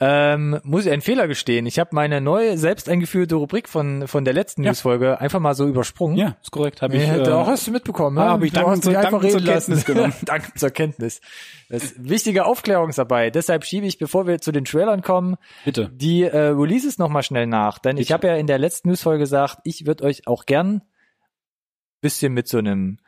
ähm, 0.01 0.61
muss 0.63 0.87
ich 0.87 0.93
einen 0.93 1.03
Fehler 1.03 1.27
gestehen. 1.27 1.67
Ich 1.67 1.79
habe 1.81 1.91
meine 1.93 2.21
neue, 2.21 2.57
selbst 2.57 2.89
eingeführte 2.89 3.35
Rubrik 3.35 3.69
von, 3.69 4.07
von 4.07 4.25
der 4.25 4.33
letzten 4.33 4.63
Ja. 4.63 4.71
Newsfolge 4.71 5.21
einfach 5.21 5.41
mal 5.41 5.55
so 5.55 5.67
übersprungen. 5.67 6.17
Ja, 6.17 6.37
ist 6.41 6.53
korrekt. 6.53 6.83
Habe 6.83 6.97
ich. 6.97 7.07
Ja, 7.07 7.17
äh, 7.17 7.23
doch, 7.25 7.47
hast 7.49 7.67
du 7.67 7.73
mitbekommen. 7.73 8.17
ah, 8.19 8.25
ne? 8.27 8.31
hab 8.31 8.43
ich 8.45 8.53
Du 8.53 8.61
hast 8.67 8.85
zur- 8.85 8.97
einfach 8.97 9.11
dankend 9.11 9.31
zur 9.33 9.41
reden 9.41 9.47
lassen. 9.47 9.73
Kenntnis 9.75 9.85
genommen. 9.85 10.15
Danke 10.25 10.55
zur 10.55 10.71
Kenntnis. 10.71 11.21
Das 11.69 11.83
ist 11.83 12.09
wichtige 12.09 12.45
Aufklärungsarbeit. 12.47 13.35
Deshalb 13.35 13.65
schiebe 13.65 13.87
ich, 13.87 13.99
bevor 13.99 14.27
wir 14.29 14.41
zu 14.41 14.53
den 14.53 14.65
Trailern 14.65 15.03
kommen, 15.03 15.37
Bitte. 15.65 15.91
die 15.93 16.23
äh, 16.23 16.37
Releases 16.51 16.99
nochmal 16.99 17.25
schnell 17.25 17.47
nach. 17.49 17.79
Denn 17.79 17.97
ich 17.97 18.03
Bitte. 18.09 18.15
habe 18.15 18.27
ja 18.29 18.35
in 18.37 18.47
der 18.47 18.59
letzten 18.59 18.89
Newsfolge 18.91 19.19
gesagt, 19.21 19.59
ich 19.65 19.85
würde 19.87 20.05
euch 20.05 20.27
auch 20.29 20.47
gern 20.47 20.83
bisschen 22.01 22.33
mit 22.33 22.47
so 22.47 22.59
einem 22.59 22.99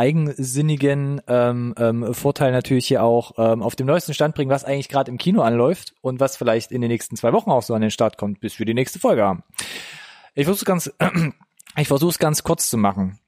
eigensinnigen 0.00 1.20
ähm, 1.28 1.74
ähm, 1.78 2.14
Vorteil 2.14 2.52
natürlich 2.52 2.86
hier 2.88 3.02
auch 3.02 3.32
ähm, 3.36 3.62
auf 3.62 3.76
dem 3.76 3.86
neuesten 3.86 4.14
Stand 4.14 4.34
bringen, 4.34 4.50
was 4.50 4.64
eigentlich 4.64 4.88
gerade 4.88 5.10
im 5.10 5.18
Kino 5.18 5.42
anläuft 5.42 5.94
und 6.00 6.20
was 6.20 6.36
vielleicht 6.38 6.72
in 6.72 6.80
den 6.80 6.88
nächsten 6.90 7.16
zwei 7.16 7.32
Wochen 7.34 7.50
auch 7.50 7.62
so 7.62 7.74
an 7.74 7.82
den 7.82 7.90
Start 7.90 8.16
kommt, 8.16 8.40
bis 8.40 8.58
wir 8.58 8.64
die 8.66 8.74
nächste 8.74 8.98
Folge 8.98 9.22
haben. 9.22 9.42
Ich 10.34 10.46
versuche 10.46 10.64
ganz, 10.64 10.90
ich 11.76 11.88
versuche 11.88 12.10
es 12.10 12.18
ganz 12.18 12.42
kurz 12.42 12.70
zu 12.70 12.78
machen. 12.78 13.18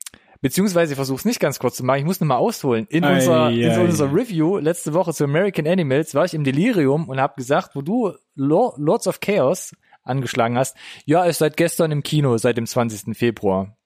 Beziehungsweise 0.41 0.95
ich 0.95 0.97
versuche 0.97 1.19
es 1.19 1.25
nicht 1.25 1.41
ganz 1.41 1.59
kurz 1.59 1.77
zu 1.77 1.85
machen. 1.85 1.99
Ich 2.01 2.05
muss 2.05 2.21
nur 2.21 2.27
mal 2.29 2.37
ausholen. 2.37 2.87
In, 2.89 3.05
Ei, 3.05 3.15
unserer, 3.15 3.51
in 3.51 3.71
ei. 3.71 3.75
so 3.75 3.81
unserer 3.83 4.13
Review 4.13 4.59
letzte 4.59 4.93
Woche 4.95 5.13
zu 5.13 5.25
American 5.25 5.69
Animals 5.69 6.15
war 6.15 6.25
ich 6.25 6.35
im 6.35 6.43
Delirium 6.43 7.09
und 7.09 7.21
habe 7.21 7.35
gesagt, 7.37 7.77
wo 7.77 7.83
du 7.83 8.13
Lo- 8.35 8.75
Lords 8.79 9.07
of 9.07 9.21
Chaos 9.21 9.77
angeschlagen 10.03 10.59
hast, 10.59 10.77
ja, 11.05 11.25
ist 11.25 11.39
seit 11.39 11.57
gestern 11.57 11.93
im 11.93 12.03
Kino, 12.03 12.39
seit 12.39 12.57
dem 12.57 12.67
20. 12.67 13.17
Februar. 13.17 13.77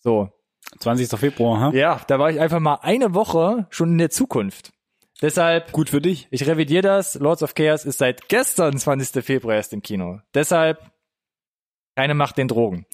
So, 0.00 0.30
20. 0.80 1.18
Februar, 1.18 1.60
ha? 1.60 1.70
ja, 1.72 2.00
da 2.06 2.18
war 2.18 2.30
ich 2.30 2.40
einfach 2.40 2.60
mal 2.60 2.78
eine 2.82 3.14
Woche 3.14 3.66
schon 3.70 3.92
in 3.92 3.98
der 3.98 4.10
Zukunft. 4.10 4.72
Deshalb, 5.20 5.72
Gut 5.72 5.90
für 5.90 6.00
dich. 6.00 6.28
ich 6.30 6.46
revidiere 6.46 6.82
das. 6.82 7.14
Lords 7.16 7.42
of 7.42 7.54
Chaos 7.54 7.84
ist 7.84 7.98
seit 7.98 8.28
gestern, 8.28 8.78
20. 8.78 9.24
Februar, 9.24 9.56
erst 9.56 9.72
im 9.72 9.82
Kino. 9.82 10.20
Deshalb, 10.32 10.78
keine 11.96 12.14
Macht 12.14 12.38
den 12.38 12.46
Drogen. 12.46 12.86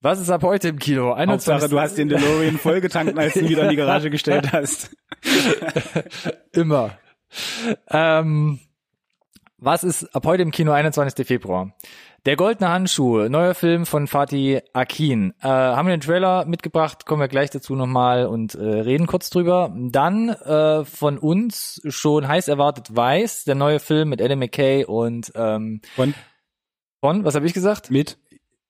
Was 0.00 0.18
ist 0.18 0.30
ab 0.30 0.42
heute 0.42 0.68
im 0.68 0.78
Kino? 0.78 1.12
21. 1.12 1.52
Hauptsache, 1.52 1.70
du 1.70 1.78
hast 1.78 1.98
den 1.98 2.08
DeLorean 2.08 2.58
vollgetankt, 2.58 3.16
als 3.18 3.34
du 3.34 3.40
ihn 3.40 3.48
wieder 3.50 3.64
in 3.64 3.70
die 3.70 3.76
Garage 3.76 4.10
gestellt 4.10 4.50
hast. 4.52 4.90
Immer. 6.52 6.98
Ähm, 7.88 8.58
was 9.60 9.84
ist 9.84 10.14
ab 10.14 10.24
heute 10.26 10.42
im 10.42 10.50
Kino, 10.50 10.72
21. 10.72 11.26
Februar? 11.26 11.72
Der 12.26 12.36
Goldene 12.36 12.70
Handschuh, 12.70 13.28
neuer 13.28 13.54
Film 13.54 13.86
von 13.86 14.06
Fatih 14.06 14.60
Akin. 14.72 15.32
Äh, 15.40 15.48
haben 15.48 15.88
wir 15.88 15.96
den 15.96 16.02
Trailer 16.02 16.44
mitgebracht, 16.44 17.06
kommen 17.06 17.20
wir 17.20 17.28
gleich 17.28 17.50
dazu 17.50 17.74
nochmal 17.74 18.26
und 18.26 18.54
äh, 18.54 18.62
reden 18.62 19.06
kurz 19.06 19.30
drüber. 19.30 19.74
Dann 19.74 20.28
äh, 20.28 20.84
von 20.84 21.18
uns 21.18 21.80
schon 21.88 22.28
heiß 22.28 22.48
erwartet 22.48 22.94
Weiß, 22.94 23.44
der 23.44 23.54
neue 23.54 23.80
Film 23.80 24.10
mit 24.10 24.20
Adam 24.20 24.38
McKay 24.38 24.84
und 24.84 25.32
ähm, 25.34 25.80
Und 25.96 26.14
von, 27.00 27.24
was 27.24 27.34
habe 27.34 27.46
ich 27.46 27.54
gesagt? 27.54 27.90
mit? 27.90 28.18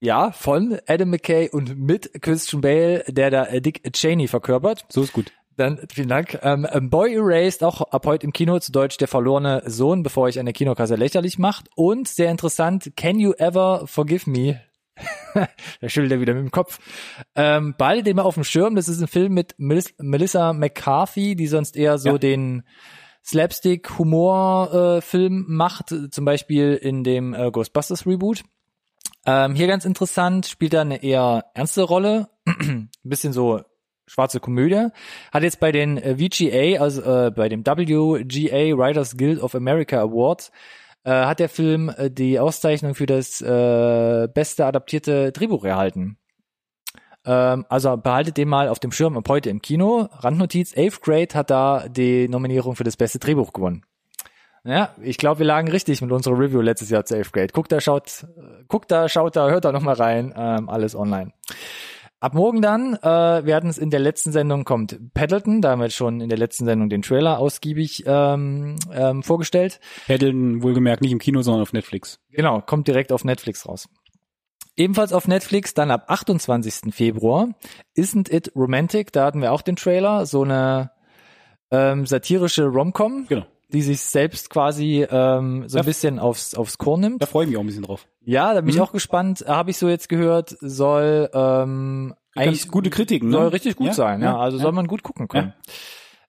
Ja, 0.01 0.31
von 0.31 0.79
Adam 0.87 1.11
McKay 1.11 1.51
und 1.51 1.77
mit 1.77 2.23
Christian 2.23 2.63
Bale, 2.63 3.05
der 3.09 3.31
da 3.31 3.45
äh, 3.47 3.61
Dick 3.61 3.83
Cheney 3.93 4.29
verkörpert. 4.29 4.87
So 4.89 5.03
ist 5.03 5.13
gut. 5.13 5.33
Dann, 5.57 5.81
vielen 5.93 6.09
Dank. 6.09 6.39
Ähm, 6.43 6.67
Boy 6.91 7.15
Erased, 7.15 7.63
auch 7.65 7.81
ab 7.83 8.07
heute 8.07 8.25
im 8.25 8.33
Kino, 8.33 8.59
zu 8.61 8.73
Deutsch 8.73 8.97
der 8.97 9.09
verlorene 9.09 9.63
Sohn, 9.67 10.03
bevor 10.03 10.29
ich 10.29 10.39
eine 10.39 10.53
Kinokasse 10.53 10.95
lächerlich 10.95 11.39
macht. 11.39 11.69
Und 11.77 12.09
sehr 12.09 12.31
interessant, 12.31 12.93
Can 12.97 13.19
You 13.19 13.33
Ever 13.33 13.87
Forgive 13.87 14.31
Me? 14.31 14.61
da 15.81 15.89
schüttelt 15.89 16.13
er 16.13 16.21
wieder 16.21 16.35
mit 16.35 16.43
dem 16.45 16.51
Kopf. 16.51 16.79
Ähm, 17.35 17.75
beide 17.77 18.03
den 18.03 18.17
mal 18.17 18.23
auf 18.23 18.35
dem 18.35 18.45
Schirm. 18.45 18.75
Das 18.75 18.89
ist 18.89 19.01
ein 19.01 19.09
Film 19.09 19.33
mit 19.35 19.55
Melis 19.59 19.95
Melissa 19.99 20.53
McCarthy, 20.53 21.37
die 21.37 21.47
sonst 21.47 21.77
eher 21.77 21.99
so 21.99 22.11
Ja. 22.11 22.19
den 22.19 22.63
Slapstick-Humor-Film 23.25 25.45
macht, 25.49 25.95
zum 26.11 26.25
Beispiel 26.25 26.75
in 26.75 27.05
dem 27.05 27.35
äh, 27.35 27.51
Ghostbusters 27.51 28.07
Reboot. 28.07 28.43
Ähm, 29.27 29.55
hier 29.55 29.67
ganz 29.67 29.85
interessant, 29.85 30.47
spielt 30.47 30.73
er 30.75 30.81
eine 30.83 31.03
eher 31.03 31.47
ernste 31.55 31.83
Rolle, 31.83 32.29
ein 32.47 32.89
bisschen 33.03 33.33
so 33.35 33.61
schwarze 34.11 34.41
Komödie. 34.41 34.89
Hat 35.33 35.43
jetzt 35.43 35.61
bei 35.61 35.73
den 35.73 35.97
äh, 35.97 36.17
VGA, 36.17 36.83
also 36.83 37.03
äh, 37.03 37.31
bei 37.31 37.49
dem 37.49 37.65
WGA 37.65 38.77
Writers 38.77 39.17
Guild 39.17 39.41
of 39.41 39.55
America 39.55 40.01
Awards, 40.01 40.51
äh, 41.05 41.11
hat 41.11 41.39
der 41.39 41.49
Film 41.49 41.93
äh, 41.97 42.11
die 42.11 42.39
Auszeichnung 42.39 42.95
für 42.95 43.07
das 43.07 43.41
äh, 43.41 44.29
beste 44.33 44.67
adaptierte 44.67 45.33
Drehbuch 45.33 45.65
erhalten. 45.65 46.19
Ähm, 47.25 47.65
also 47.69 47.97
behaltet 47.97 48.37
den 48.37 48.49
mal 48.49 48.69
auf 48.69 48.81
dem 48.81 48.93
Schirm 48.93 49.17
ab 49.17 49.29
heute 49.29 49.49
im 49.49 49.63
Kino. 49.63 50.09
Randnotiz, 50.13 50.77
Eighth 50.77 51.03
Grade 51.03 51.35
hat 51.35 51.51
da 51.51 51.89
die 51.89 52.29
Nominierung 52.29 52.75
für 52.77 52.85
das 52.85 52.97
beste 52.97 53.19
Drehbuch 53.19 53.53
gewonnen. 53.53 53.85
Ja, 54.63 54.95
ich 55.01 55.17
glaube, 55.17 55.39
wir 55.39 55.47
lagen 55.47 55.69
richtig 55.69 56.03
mit 56.03 56.13
unserer 56.13 56.39
Review 56.39 56.61
letztes 56.61 56.91
Jahr 56.91 57.05
zu 57.07 57.15
Eighth 57.17 57.33
Grade. 57.33 57.49
Guckt 57.53 57.73
da, 57.73 57.81
schaut, 57.81 58.27
äh, 58.37 58.65
guckt 58.69 58.91
da, 58.91 59.09
schaut 59.09 59.37
da, 59.37 59.49
hört 59.49 59.65
da 59.65 59.73
noch 59.73 59.83
mal 59.83 59.95
rein. 59.95 60.35
Ähm, 60.37 60.69
alles 60.69 60.95
online. 60.95 61.33
Ab 62.23 62.35
morgen 62.35 62.61
dann, 62.61 62.97
äh, 62.97 63.47
wir 63.47 63.57
hatten 63.57 63.69
es 63.69 63.79
in 63.79 63.89
der 63.89 63.99
letzten 63.99 64.31
Sendung, 64.31 64.65
kommt 64.65 65.15
Paddleton, 65.15 65.63
da 65.63 65.71
haben 65.71 65.79
wir 65.79 65.87
jetzt 65.87 65.97
schon 65.97 66.21
in 66.21 66.29
der 66.29 66.37
letzten 66.37 66.67
Sendung 66.67 66.91
den 66.91 67.01
Trailer 67.01 67.39
ausgiebig 67.39 68.05
ähm, 68.07 68.77
ähm, 68.93 69.23
vorgestellt. 69.23 69.81
Paddleton 70.07 70.63
wohlgemerkt 70.63 71.01
nicht 71.01 71.13
im 71.13 71.19
Kino, 71.19 71.41
sondern 71.41 71.63
auf 71.63 71.73
Netflix. 71.73 72.21
Genau, 72.29 72.61
kommt 72.61 72.89
direkt 72.89 73.11
auf 73.11 73.25
Netflix 73.25 73.67
raus. 73.67 73.89
Ebenfalls 74.77 75.15
auf 75.15 75.29
Netflix, 75.29 75.73
dann 75.73 75.91
ab 75.91 76.05
28. 76.09 76.95
Februar, 76.95 77.55
Isn't 77.97 78.31
It 78.31 78.53
Romantic, 78.55 79.13
da 79.13 79.25
hatten 79.25 79.41
wir 79.41 79.53
auch 79.53 79.63
den 79.63 79.77
Trailer, 79.77 80.27
so 80.27 80.43
eine 80.43 80.91
ähm, 81.71 82.05
satirische 82.05 82.67
Romcom, 82.67 83.27
Genau. 83.29 83.47
Die 83.73 83.83
sich 83.83 84.01
selbst 84.01 84.51
quasi 84.51 85.07
ähm, 85.11 85.69
so 85.69 85.79
ein 85.79 85.85
bisschen 85.85 86.19
aufs, 86.19 86.55
aufs 86.55 86.79
Korn 86.79 87.01
nimmt. 87.01 87.23
Da 87.23 87.27
freue 87.27 87.45
ich 87.45 87.51
mich 87.51 87.57
auch 87.57 87.63
ein 87.63 87.67
bisschen 87.67 87.83
drauf. 87.85 88.07
Ja, 88.23 88.53
da 88.55 88.61
bin 88.61 88.71
ich 88.71 88.77
Mhm. 88.77 88.83
auch 88.83 88.93
gespannt. 88.93 89.45
Habe 89.47 89.71
ich 89.71 89.79
so 89.79 89.89
jetzt 89.89 90.09
gehört, 90.09 90.57
soll 90.61 91.31
ähm, 91.33 92.15
Ganz 92.35 92.69
gute 92.69 92.91
Kritiken, 92.91 93.31
ne? 93.31 93.37
soll 93.37 93.49
richtig 93.49 93.77
gut 93.77 93.89
Ja, 93.89 93.93
sein. 93.95 94.21
Ja, 94.21 94.33
ja, 94.33 94.39
also 94.39 94.57
ja. 94.59 94.63
soll 94.63 94.73
man 94.73 94.87
gut 94.87 95.03
gucken 95.03 95.27
können. 95.29 95.53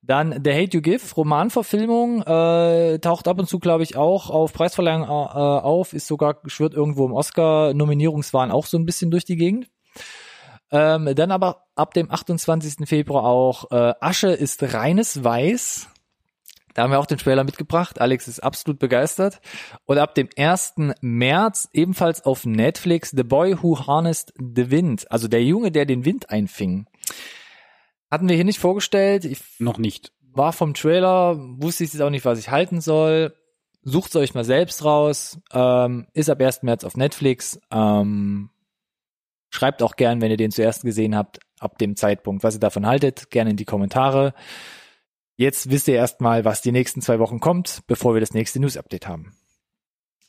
Dann 0.03 0.31
The 0.43 0.51
Hate 0.51 0.75
You 0.75 0.81
Give, 0.81 1.01
Romanverfilmung, 1.15 2.23
äh, 2.23 2.97
taucht 2.99 3.27
ab 3.27 3.37
und 3.37 3.47
zu, 3.47 3.59
glaube 3.59 3.83
ich, 3.83 3.95
auch 3.97 4.31
auf 4.31 4.51
Preisverleihung 4.51 5.03
äh, 5.03 5.05
auf, 5.05 5.93
ist 5.93 6.07
sogar, 6.07 6.37
schwirrt 6.47 6.73
irgendwo 6.73 7.05
im 7.05 7.11
Oscar-Nominierungswahn 7.13 8.49
auch 8.51 8.65
so 8.65 8.77
ein 8.79 8.85
bisschen 8.85 9.11
durch 9.11 9.25
die 9.25 9.35
Gegend. 9.35 9.67
Ähm, 10.71 11.13
dann 11.15 11.31
aber 11.31 11.65
ab 11.75 11.93
dem 11.93 12.09
28. 12.09 12.87
Februar 12.87 13.25
auch 13.25 13.69
äh, 13.71 13.93
Asche 13.99 14.29
ist 14.31 14.73
reines 14.73 15.23
Weiß. 15.23 15.87
Da 16.73 16.83
haben 16.83 16.91
wir 16.91 16.99
auch 16.99 17.05
den 17.05 17.17
Trailer 17.17 17.43
mitgebracht. 17.43 17.99
Alex 17.99 18.27
ist 18.27 18.41
absolut 18.41 18.79
begeistert. 18.79 19.41
Und 19.85 19.97
ab 19.97 20.15
dem 20.15 20.29
1. 20.37 20.75
März 21.01 21.69
ebenfalls 21.73 22.23
auf 22.25 22.45
Netflix 22.45 23.11
The 23.11 23.23
Boy 23.23 23.61
Who 23.61 23.85
Harnessed 23.87 24.33
the 24.37 24.71
Wind. 24.71 25.11
Also 25.11 25.27
der 25.27 25.43
Junge, 25.43 25.71
der 25.71 25.85
den 25.85 26.05
Wind 26.05 26.29
einfing. 26.29 26.87
Hatten 28.09 28.27
wir 28.27 28.35
hier 28.35 28.45
nicht 28.45 28.59
vorgestellt. 28.59 29.25
Ich 29.25 29.39
Noch 29.59 29.77
nicht. 29.77 30.11
war 30.33 30.53
vom 30.53 30.73
Trailer, 30.73 31.37
wusste 31.37 31.83
ich 31.83 31.93
jetzt 31.93 32.01
auch 32.01 32.09
nicht, 32.09 32.25
was 32.25 32.39
ich 32.39 32.49
halten 32.49 32.81
soll. 32.81 33.33
Sucht's 33.83 34.15
euch 34.15 34.33
mal 34.33 34.43
selbst 34.43 34.85
raus. 34.85 35.39
Ähm, 35.51 36.07
ist 36.13 36.29
ab 36.29 36.39
1. 36.39 36.63
März 36.63 36.83
auf 36.83 36.95
Netflix. 36.95 37.59
Ähm, 37.71 38.49
schreibt 39.49 39.81
auch 39.81 39.95
gern, 39.95 40.21
wenn 40.21 40.31
ihr 40.31 40.37
den 40.37 40.51
zuerst 40.51 40.83
gesehen 40.83 41.15
habt, 41.15 41.39
ab 41.59 41.77
dem 41.77 41.95
Zeitpunkt, 41.95 42.43
was 42.43 42.55
ihr 42.55 42.59
davon 42.59 42.85
haltet. 42.85 43.29
Gerne 43.31 43.51
in 43.51 43.57
die 43.57 43.65
Kommentare. 43.65 44.33
Jetzt 45.37 45.69
wisst 45.69 45.87
ihr 45.87 45.95
erstmal, 45.95 46.45
was 46.45 46.61
die 46.61 46.71
nächsten 46.71 47.01
zwei 47.01 47.19
Wochen 47.19 47.39
kommt, 47.39 47.81
bevor 47.87 48.13
wir 48.13 48.21
das 48.21 48.33
nächste 48.33 48.59
News-Update 48.59 49.07
haben. 49.07 49.35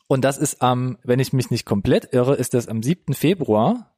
Und 0.07 0.23
das 0.23 0.37
ist 0.37 0.61
am, 0.61 0.97
wenn 1.03 1.19
ich 1.19 1.33
mich 1.33 1.49
nicht 1.49 1.65
komplett 1.65 2.13
irre, 2.13 2.35
ist 2.35 2.53
das 2.53 2.67
am 2.67 2.83
7. 2.83 3.13
Februar. 3.13 3.95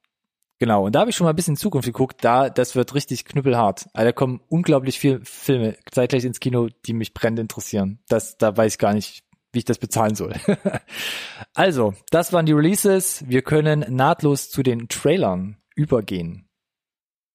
Genau, 0.59 0.85
und 0.85 0.95
da 0.95 1.01
habe 1.01 1.09
ich 1.09 1.15
schon 1.15 1.25
mal 1.25 1.31
ein 1.31 1.35
bisschen 1.35 1.55
in 1.55 1.59
Zukunft 1.59 1.85
geguckt, 1.85 2.23
da, 2.23 2.49
das 2.49 2.75
wird 2.75 2.95
richtig 2.95 3.25
knüppelhart. 3.25 3.87
Also 3.93 4.05
da 4.05 4.11
kommen 4.13 4.39
unglaublich 4.47 4.99
viele 4.99 5.19
Filme 5.25 5.75
zeitgleich 5.91 6.23
ins 6.23 6.39
Kino, 6.39 6.69
die 6.85 6.93
mich 6.93 7.13
brennend 7.13 7.39
interessieren. 7.39 7.99
Das, 8.07 8.37
da 8.37 8.55
weiß 8.55 8.73
ich 8.73 8.79
gar 8.79 8.93
nicht, 8.93 9.25
wie 9.51 9.59
ich 9.59 9.65
das 9.65 9.77
bezahlen 9.77 10.15
soll. 10.15 10.33
also, 11.53 11.93
das 12.09 12.31
waren 12.31 12.45
die 12.45 12.53
Releases. 12.53 13.27
Wir 13.27 13.41
können 13.41 13.85
nahtlos 13.89 14.49
zu 14.49 14.63
den 14.63 14.87
Trailern 14.87 15.57
übergehen. 15.75 16.47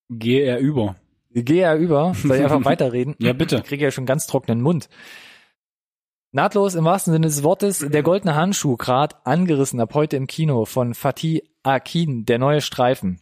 Gehe 0.09 0.45
er 0.45 0.59
über. 0.59 0.97
Gehe 1.33 1.63
ja 1.63 1.77
über, 1.77 2.13
soll 2.15 2.37
ich 2.37 2.43
einfach 2.43 2.65
weiterreden? 2.65 3.15
Ja, 3.19 3.33
bitte. 3.33 3.57
Ich 3.57 3.65
kriege 3.65 3.85
ja 3.85 3.91
schon 3.91 4.07
ganz 4.07 4.27
trockenen 4.27 4.61
Mund. 4.61 4.89
Nahtlos 6.33 6.75
im 6.77 6.85
wahrsten 6.85 7.13
Sinne 7.13 7.27
des 7.27 7.43
Wortes, 7.43 7.81
der 7.81 8.03
goldene 8.05 8.35
Handschuh, 8.37 8.77
grad 8.77 9.27
angerissen 9.27 9.81
ab 9.81 9.95
heute 9.95 10.17
im 10.17 10.27
Kino 10.29 10.65
von 10.65 10.95
Fatih 10.95 11.43
Akin, 11.65 12.25
der 12.25 12.39
neue 12.39 12.61
Streifen. 12.61 13.21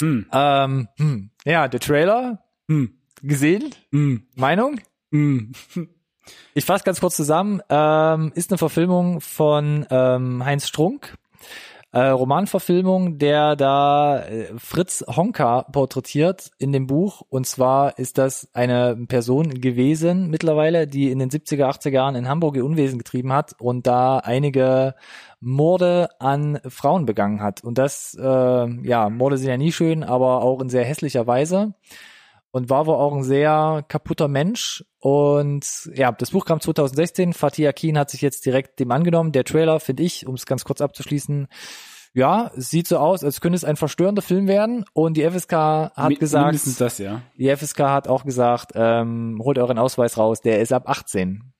Hm. 0.00 0.26
Ähm, 0.32 0.88
hm, 0.98 1.30
ja, 1.44 1.68
der 1.68 1.78
Trailer 1.80 2.42
Hm. 2.68 2.94
gesehen, 3.22 3.70
Hm. 3.92 4.26
Meinung? 4.34 4.80
Hm. 5.12 5.52
Ich 6.54 6.64
fasse 6.64 6.84
ganz 6.84 7.00
kurz 7.00 7.16
zusammen. 7.16 7.60
Ähm, 7.68 8.32
ist 8.34 8.50
eine 8.50 8.58
Verfilmung 8.58 9.20
von 9.20 9.86
ähm, 9.90 10.44
Heinz 10.44 10.66
Strunk. 10.68 11.14
Äh, 11.94 12.06
Romanverfilmung, 12.06 13.18
der 13.18 13.54
da 13.54 14.24
äh, 14.24 14.46
Fritz 14.56 15.04
Honka 15.06 15.64
porträtiert 15.64 16.50
in 16.56 16.72
dem 16.72 16.86
Buch. 16.86 17.20
Und 17.28 17.46
zwar 17.46 17.98
ist 17.98 18.16
das 18.16 18.48
eine 18.54 18.96
Person 19.08 19.60
gewesen 19.60 20.30
mittlerweile, 20.30 20.86
die 20.86 21.10
in 21.10 21.18
den 21.18 21.28
70er, 21.28 21.66
80er 21.66 21.90
Jahren 21.90 22.14
in 22.14 22.28
Hamburg 22.28 22.56
ihr 22.56 22.64
Unwesen 22.64 22.96
getrieben 22.96 23.34
hat 23.34 23.60
und 23.60 23.86
da 23.86 24.16
einige 24.16 24.94
Morde 25.40 26.08
an 26.18 26.60
Frauen 26.66 27.04
begangen 27.04 27.42
hat. 27.42 27.62
Und 27.62 27.76
das, 27.76 28.16
äh, 28.18 28.88
ja, 28.88 29.10
Morde 29.10 29.36
sind 29.36 29.50
ja 29.50 29.58
nie 29.58 29.72
schön, 29.72 30.02
aber 30.02 30.42
auch 30.42 30.62
in 30.62 30.70
sehr 30.70 30.84
hässlicher 30.86 31.26
Weise 31.26 31.74
und 32.52 32.70
war 32.70 32.86
wohl 32.86 32.94
auch 32.94 33.14
ein 33.14 33.22
sehr 33.24 33.84
kaputter 33.88 34.28
Mensch. 34.28 34.84
Und 34.98 35.90
ja, 35.94 36.12
das 36.12 36.30
Buch 36.30 36.44
kam 36.44 36.60
2016. 36.60 37.32
Fatih 37.32 37.66
Akin 37.68 37.98
hat 37.98 38.10
sich 38.10 38.20
jetzt 38.20 38.46
direkt 38.46 38.78
dem 38.78 38.90
angenommen. 38.92 39.32
Der 39.32 39.44
Trailer, 39.44 39.80
finde 39.80 40.02
ich, 40.04 40.26
um 40.26 40.34
es 40.34 40.46
ganz 40.46 40.64
kurz 40.64 40.80
abzuschließen, 40.80 41.48
ja, 42.14 42.50
es 42.56 42.68
sieht 42.68 42.86
so 42.86 42.98
aus, 42.98 43.24
als 43.24 43.40
könnte 43.40 43.56
es 43.56 43.64
ein 43.64 43.76
verstörender 43.76 44.20
Film 44.22 44.46
werden. 44.46 44.84
Und 44.92 45.16
die 45.16 45.22
FSK 45.28 45.52
hat 45.52 46.08
Mi- 46.10 46.16
gesagt, 46.18 46.44
Mindestens 46.44 46.76
das, 46.76 46.98
ja. 46.98 47.22
die 47.38 47.48
FSK 47.56 47.80
hat 47.80 48.06
auch 48.06 48.24
gesagt, 48.24 48.72
ähm, 48.74 49.40
holt 49.42 49.58
euren 49.58 49.78
Ausweis 49.78 50.18
raus, 50.18 50.40
der 50.42 50.60
ist 50.60 50.72
ab 50.74 50.88
18. 50.88 51.52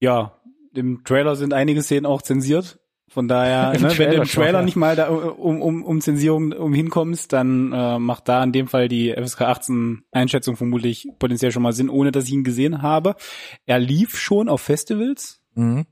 Ja, 0.00 0.40
im 0.74 1.02
Trailer 1.04 1.36
sind 1.36 1.52
einige 1.52 1.82
Szenen 1.82 2.06
auch 2.06 2.22
zensiert. 2.22 2.78
Von 3.12 3.26
daher, 3.26 3.72
ne, 3.78 3.98
wenn 3.98 4.10
du 4.10 4.16
im 4.18 4.24
schon, 4.24 4.44
Trailer 4.44 4.60
ja. 4.60 4.64
nicht 4.64 4.76
mal 4.76 4.94
da 4.94 5.08
um, 5.08 5.60
um, 5.60 5.84
um 5.84 6.00
Zensierung 6.00 6.52
um 6.52 6.72
hinkommst, 6.72 7.32
dann 7.32 7.72
äh, 7.72 7.98
macht 7.98 8.28
da 8.28 8.42
in 8.44 8.52
dem 8.52 8.68
Fall 8.68 8.88
die 8.88 9.12
FSK 9.12 9.42
18 9.42 10.04
Einschätzung 10.12 10.56
vermutlich 10.56 11.08
potenziell 11.18 11.50
schon 11.50 11.64
mal 11.64 11.72
Sinn, 11.72 11.88
ohne 11.90 12.12
dass 12.12 12.26
ich 12.26 12.32
ihn 12.32 12.44
gesehen 12.44 12.82
habe. 12.82 13.16
Er 13.66 13.80
lief 13.80 14.16
schon 14.16 14.48
auf 14.48 14.60
Festivals, 14.60 15.42
Mhm. 15.56 15.86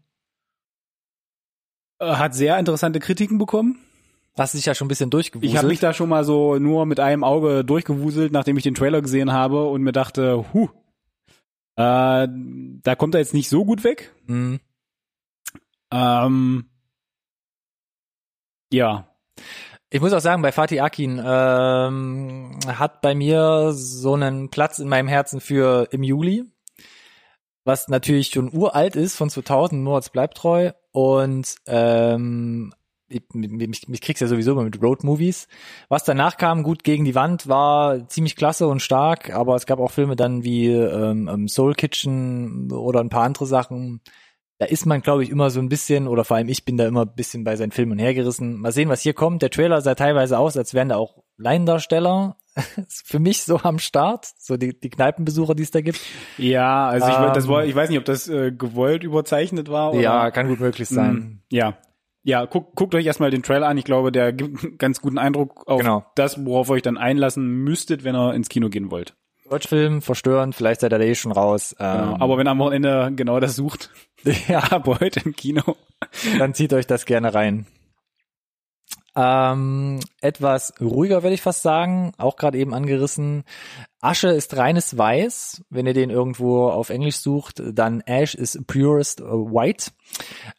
äh, 1.98 2.06
hat 2.06 2.36
sehr 2.36 2.56
interessante 2.56 3.00
Kritiken 3.00 3.38
bekommen. 3.38 3.80
Hast 4.38 4.54
dich 4.54 4.66
ja 4.66 4.74
schon 4.76 4.86
ein 4.86 4.88
bisschen 4.88 5.10
durchgewuselt. 5.10 5.50
Ich 5.50 5.58
habe 5.58 5.66
mich 5.66 5.80
da 5.80 5.92
schon 5.92 6.08
mal 6.08 6.22
so 6.22 6.60
nur 6.60 6.86
mit 6.86 7.00
einem 7.00 7.24
Auge 7.24 7.64
durchgewuselt, 7.64 8.30
nachdem 8.30 8.56
ich 8.56 8.62
den 8.62 8.76
Trailer 8.76 9.02
gesehen 9.02 9.32
habe 9.32 9.64
und 9.64 9.82
mir 9.82 9.90
dachte, 9.90 10.44
huh, 10.52 10.68
äh, 11.74 12.28
da 12.28 12.94
kommt 12.96 13.16
er 13.16 13.20
jetzt 13.20 13.34
nicht 13.34 13.48
so 13.48 13.64
gut 13.64 13.82
weg. 13.82 14.14
Mhm. 14.26 14.60
Ähm, 15.90 16.66
ja, 18.72 19.08
Ich 19.90 20.00
muss 20.00 20.12
auch 20.12 20.20
sagen, 20.20 20.42
bei 20.42 20.52
Fatih 20.52 20.80
Akin 20.80 21.20
ähm, 21.24 22.58
hat 22.66 23.00
bei 23.00 23.14
mir 23.14 23.72
so 23.72 24.14
einen 24.14 24.50
Platz 24.50 24.78
in 24.78 24.88
meinem 24.88 25.08
Herzen 25.08 25.40
für 25.40 25.88
im 25.90 26.02
Juli, 26.02 26.44
was 27.64 27.88
natürlich 27.88 28.28
schon 28.28 28.52
uralt 28.52 28.96
ist 28.96 29.16
von 29.16 29.30
2000, 29.30 29.82
Moritz 29.82 30.10
bleibt 30.10 30.36
treu 30.36 30.72
und 30.92 31.54
ähm, 31.66 32.74
ich, 33.08 33.22
mich, 33.32 33.88
mich 33.88 34.00
kriegst 34.02 34.20
ja 34.20 34.26
sowieso 34.26 34.52
immer 34.52 34.64
mit 34.64 34.82
Road-Movies. 34.82 35.48
Was 35.88 36.04
danach 36.04 36.36
kam, 36.36 36.62
gut 36.62 36.84
gegen 36.84 37.04
die 37.04 37.14
Wand, 37.14 37.48
war 37.48 38.06
ziemlich 38.08 38.36
klasse 38.36 38.68
und 38.68 38.82
stark, 38.82 39.30
aber 39.30 39.54
es 39.54 39.64
gab 39.66 39.78
auch 39.78 39.90
Filme 39.90 40.16
dann 40.16 40.44
wie 40.44 40.68
ähm, 40.68 41.28
ähm, 41.28 41.48
Soul 41.48 41.74
Kitchen 41.74 42.70
oder 42.70 43.00
ein 43.00 43.08
paar 43.08 43.24
andere 43.24 43.46
Sachen, 43.46 44.02
da 44.58 44.66
ist 44.66 44.86
man, 44.86 45.00
glaube 45.02 45.22
ich, 45.22 45.30
immer 45.30 45.50
so 45.50 45.60
ein 45.60 45.68
bisschen, 45.68 46.08
oder 46.08 46.24
vor 46.24 46.36
allem 46.36 46.48
ich 46.48 46.64
bin 46.64 46.76
da 46.76 46.86
immer 46.86 47.02
ein 47.02 47.14
bisschen 47.14 47.44
bei 47.44 47.54
seinen 47.56 47.70
Filmen 47.70 47.98
hergerissen. 47.98 48.58
Mal 48.60 48.72
sehen, 48.72 48.88
was 48.88 49.00
hier 49.02 49.14
kommt. 49.14 49.42
Der 49.42 49.50
Trailer 49.50 49.80
sah 49.80 49.94
teilweise 49.94 50.38
aus, 50.38 50.56
als 50.56 50.74
wären 50.74 50.88
da 50.88 50.96
auch 50.96 51.22
Laiendarsteller 51.36 52.36
für 52.88 53.18
mich 53.18 53.44
so 53.44 53.58
am 53.60 53.78
Start, 53.78 54.26
so 54.36 54.56
die, 54.56 54.78
die 54.78 54.90
Kneipenbesucher, 54.90 55.54
die 55.54 55.62
es 55.62 55.70
da 55.70 55.80
gibt. 55.80 56.00
Ja, 56.38 56.88
also 56.88 57.06
ich, 57.08 57.16
ähm, 57.16 57.32
das 57.34 57.46
war, 57.48 57.62
Ähm. 57.62 57.68
ich 57.70 57.74
weiß 57.76 57.88
nicht, 57.88 57.98
ob 57.98 58.04
das 58.04 58.28
äh, 58.28 58.50
gewollt 58.52 59.04
überzeichnet 59.04 59.68
war. 59.70 59.92
Oder? 59.92 60.00
Ja, 60.00 60.30
kann 60.30 60.48
gut 60.48 60.60
möglich 60.60 60.88
sein. 60.88 61.14
Mm, 61.14 61.40
Ja. 61.50 61.78
Ja, 62.24 62.44
guckt, 62.44 62.74
guckt 62.74 62.94
euch 62.94 63.06
erstmal 63.06 63.30
den 63.30 63.42
Trailer 63.44 63.68
an. 63.68 63.78
Ich 63.78 63.84
glaube, 63.84 64.12
der 64.12 64.32
gibt 64.32 64.62
einen 64.62 64.76
ganz 64.76 65.00
guten 65.00 65.16
Eindruck 65.18 65.66
auf 65.66 65.80
Genau. 65.80 66.04
das, 66.16 66.44
worauf 66.44 66.68
ihr 66.68 66.72
euch 66.74 66.82
dann 66.82 66.98
einlassen 66.98 67.46
müsstet, 67.62 68.02
wenn 68.04 68.14
ihr 68.16 68.34
ins 68.34 68.48
Kino 68.48 68.68
gehen 68.68 68.90
wollt. 68.90 69.14
Deutschfilm, 69.48 70.02
verstörend, 70.02 70.54
vielleicht 70.54 70.80
seid 70.80 70.92
ihr 70.92 70.98
da 70.98 71.04
eh 71.04 71.14
schon 71.14 71.32
raus. 71.32 71.74
Genau. 71.78 72.14
Ähm, 72.14 72.22
Aber 72.22 72.38
wenn 72.38 72.48
am 72.48 72.58
Wochenende 72.58 73.10
genau 73.14 73.40
das 73.40 73.56
sucht, 73.56 73.90
ja, 74.48 74.58
ab 74.58 74.86
heute 75.00 75.20
im 75.20 75.34
Kino. 75.34 75.76
dann 76.38 76.54
zieht 76.54 76.72
euch 76.72 76.86
das 76.86 77.06
gerne 77.06 77.34
rein. 77.34 77.66
Ähm, 79.20 79.98
etwas 80.20 80.72
ruhiger 80.80 81.24
würde 81.24 81.34
ich 81.34 81.42
fast 81.42 81.62
sagen, 81.62 82.12
auch 82.18 82.36
gerade 82.36 82.56
eben 82.56 82.72
angerissen. 82.72 83.42
Asche 84.00 84.28
ist 84.28 84.56
reines 84.56 84.96
Weiß. 84.96 85.64
Wenn 85.70 85.88
ihr 85.88 85.94
den 85.94 86.10
irgendwo 86.10 86.68
auf 86.68 86.90
Englisch 86.90 87.16
sucht, 87.16 87.60
dann 87.72 88.00
Ash 88.02 88.36
is 88.36 88.62
purest 88.68 89.20
white. 89.20 89.90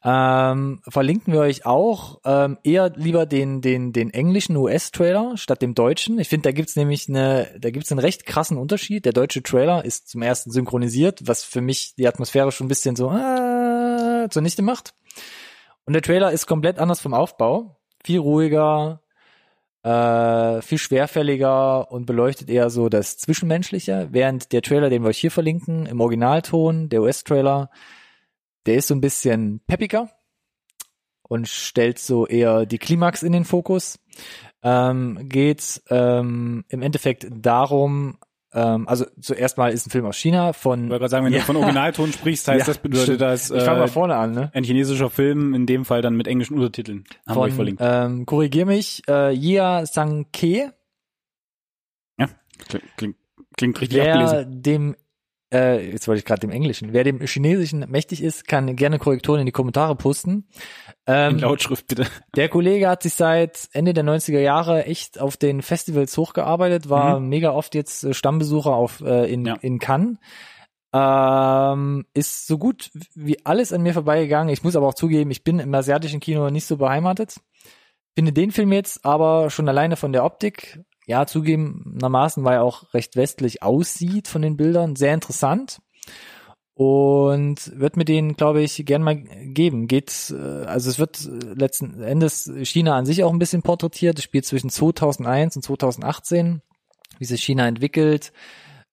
Ähm, 0.04 0.82
verlinken 0.86 1.32
wir 1.32 1.40
euch 1.40 1.66
auch 1.66 2.20
ähm, 2.26 2.58
eher 2.66 2.92
lieber 2.98 3.26
den 3.26 3.62
den 3.62 3.94
den 3.94 4.10
englischen 4.10 4.58
US-Trailer 4.58 5.38
statt 5.38 5.62
dem 5.62 5.74
deutschen. 5.74 6.20
Ich 6.20 6.28
finde, 6.28 6.50
da 6.50 6.52
gibt's 6.52 6.76
nämlich 6.76 7.08
eine, 7.08 7.48
da 7.58 7.70
gibt's 7.70 7.94
einen 7.94 8.00
recht 8.00 8.26
krassen 8.26 8.58
Unterschied. 8.58 9.06
Der 9.06 9.14
deutsche 9.14 9.42
Trailer 9.42 9.86
ist 9.86 10.10
zum 10.10 10.22
ersten 10.22 10.52
synchronisiert, 10.52 11.22
was 11.26 11.46
für 11.46 11.62
mich 11.62 11.96
die 11.98 12.10
Atmosphäre 12.10 12.52
schon 12.52 12.66
ein 12.66 12.70
bisschen 12.70 12.98
so 12.98 13.10
äh, 13.10 14.28
zunichte 14.30 14.64
macht. 14.64 14.94
Und 15.86 15.94
der 15.94 16.02
Trailer 16.02 16.34
ist 16.34 16.46
komplett 16.46 16.78
anders 16.78 17.00
vom 17.00 17.14
Aufbau. 17.14 17.79
Viel 18.04 18.20
ruhiger, 18.20 19.02
äh, 19.84 20.62
viel 20.62 20.78
schwerfälliger 20.78 21.92
und 21.92 22.06
beleuchtet 22.06 22.50
eher 22.50 22.70
so 22.70 22.90
das 22.90 23.18
Zwischenmenschliche, 23.18 24.10
während 24.12 24.52
der 24.52 24.62
Trailer, 24.62 24.90
den 24.90 25.04
wir 25.04 25.10
euch 25.10 25.20
hier 25.20 25.32
verlinken, 25.32 25.86
im 25.86 26.02
Originalton, 26.02 26.90
der 26.90 27.02
US-Trailer, 27.02 27.70
der 28.66 28.76
ist 28.76 28.88
so 28.88 28.96
ein 28.96 29.02
bisschen 29.02 29.62
peppiger 29.68 30.10
und 31.30 31.48
stellt 31.48 32.00
so 32.00 32.28
eher 32.28 32.66
die 32.66 32.78
Klimax 32.78 33.24
in 33.24 33.32
den 33.32 33.46
Fokus. 33.46 34.00
Ähm, 34.62 35.30
geht 35.30 35.82
ähm, 35.90 36.66
im 36.68 36.82
Endeffekt 36.82 37.28
darum, 37.32 38.18
ähm, 38.54 38.88
also 38.88 39.06
zuerst 39.22 39.58
mal 39.58 39.72
ist 39.72 39.88
ein 39.88 39.90
Film 39.92 40.06
aus 40.06 40.18
China 40.18 40.54
von 40.54 40.86
Ich 40.86 40.90
wollte 40.90 41.00
gerade 41.02 41.10
sagen, 41.12 41.26
wenn 41.26 41.34
Ja. 41.34 41.40
du 41.40 41.46
von 41.46 41.56
Originalton 41.58 42.12
sprichst, 42.14 42.48
heißt 42.48 42.60
Ja, 42.62 42.66
das 42.66 42.78
bedeutet 42.80 43.22
das 43.22 43.52
ich 43.52 43.64
fange 43.64 43.80
mal 43.80 43.86
äh, 43.86 43.90
vorne 43.90 44.16
an, 44.16 44.32
ne? 44.34 44.50
ein 44.54 44.64
chinesischer 44.64 45.10
Film, 45.10 45.54
in 45.54 45.66
dem 45.66 45.86
Fall 45.86 46.02
dann 46.02 46.16
mit 46.16 46.28
englischen 46.28 46.56
Untertiteln. 46.56 47.04
Haben 47.28 47.36
wir 47.38 47.42
euch 47.42 47.50
Von, 47.52 47.56
verlinkt. 47.56 47.82
ähm, 47.84 48.26
korrigier 48.26 48.66
mich, 48.66 49.04
äh, 49.08 49.32
Yia 49.34 49.86
Sang-ke, 49.86 50.74
Klingt, 52.68 52.84
klingt, 52.98 53.16
klingt 53.56 53.82
richtig 53.82 54.02
abgelesen. 54.02 54.36
wer 54.38 54.46
dem, 54.46 54.96
äh, 55.54 55.92
jetzt 55.92 56.08
wollte 56.08 56.20
ich 56.20 56.26
gerade 56.26 56.42
dem 56.42 56.52
Englischen, 56.52 56.94
wer 56.94 57.04
dem 57.04 57.20
Chinesischen 57.22 57.86
mächtig 57.90 58.22
ist, 58.24 58.48
kann 58.48 58.76
gerne 58.76 59.00
Korrekturen 59.00 59.40
in 59.40 59.46
die 59.46 59.52
Kommentare 59.52 59.96
posten. 59.96 60.48
In 61.08 61.14
Ähm, 61.16 61.38
Lautschrift 61.40 61.88
bitte. 61.88 62.06
der 62.36 62.50
Kollege 62.50 62.88
hat 62.88 63.04
sich 63.04 63.14
seit 63.16 63.68
Ende 63.74 63.94
der 63.94 64.04
90er 64.04 64.40
Jahre 64.40 64.86
echt 64.86 65.20
auf 65.20 65.38
den 65.38 65.62
Festivals 65.62 66.16
hochgearbeitet, 66.18 66.90
war 66.90 67.20
mega 67.20 67.52
oft 67.52 67.74
jetzt 67.76 68.04
äh, 68.04 68.14
Stammbesucher 68.14 68.74
auf, 68.76 69.02
äh, 69.02 69.32
in, 69.32 69.46
Ja. 69.46 69.56
in 69.62 69.80
Cannes. 69.80 70.18
Ähm, 70.94 72.06
ist 72.14 72.48
so 72.48 72.58
gut 72.58 72.90
wie 73.14 73.44
alles 73.46 73.72
an 73.74 73.84
mir 73.84 73.94
vorbeigegangen. 73.94 74.52
Ich 74.52 74.64
muss 74.64 74.76
aber 74.76 74.88
auch 74.88 74.94
zugeben, 74.96 75.30
ich 75.32 75.44
bin 75.44 75.60
im 75.60 75.74
asiatischen 75.74 76.20
Kino 76.20 76.50
nicht 76.50 76.66
so 76.66 76.78
beheimatet. 76.78 77.36
Finde 78.16 78.34
den 78.34 78.52
Film 78.52 78.72
jetzt 78.74 79.06
aber 79.06 79.50
schon 79.52 79.70
alleine 79.70 79.96
von 79.96 80.12
der 80.14 80.26
Optik, 80.26 80.80
ja, 81.10 81.26
zugegebenermaßen, 81.26 82.44
weil 82.44 82.58
er 82.58 82.64
auch 82.64 82.94
recht 82.94 83.16
westlich 83.16 83.64
aussieht 83.64 84.28
von 84.28 84.44
den 84.44 84.58
Bildern, 84.58 84.96
sehr 84.96 85.16
interessant. 85.16 85.80
Und 86.76 87.74
wird 87.76 87.98
mir 87.98 88.06
den, 88.06 88.36
glaube 88.36 88.62
ich, 88.62 88.86
gern 88.86 89.02
mal 89.02 89.16
geben. 89.18 89.88
Geht, 89.88 90.32
äh, 90.32 90.66
also 90.66 90.92
es 90.92 91.00
wird 91.00 91.20
äh, 91.26 91.54
letzten 91.56 92.00
Endes 92.00 92.50
China 92.62 92.96
an 92.96 93.08
sich 93.08 93.24
auch 93.24 93.34
ein 93.34 93.40
bisschen 93.40 93.64
porträtiert. 93.64 94.20
Es 94.20 94.24
spielt 94.24 94.46
zwischen 94.46 94.70
2001 94.70 95.56
und 95.56 95.64
2018, 95.64 96.62
wie 97.18 97.26
sich 97.26 97.44
China 97.44 97.68
entwickelt, 97.68 98.32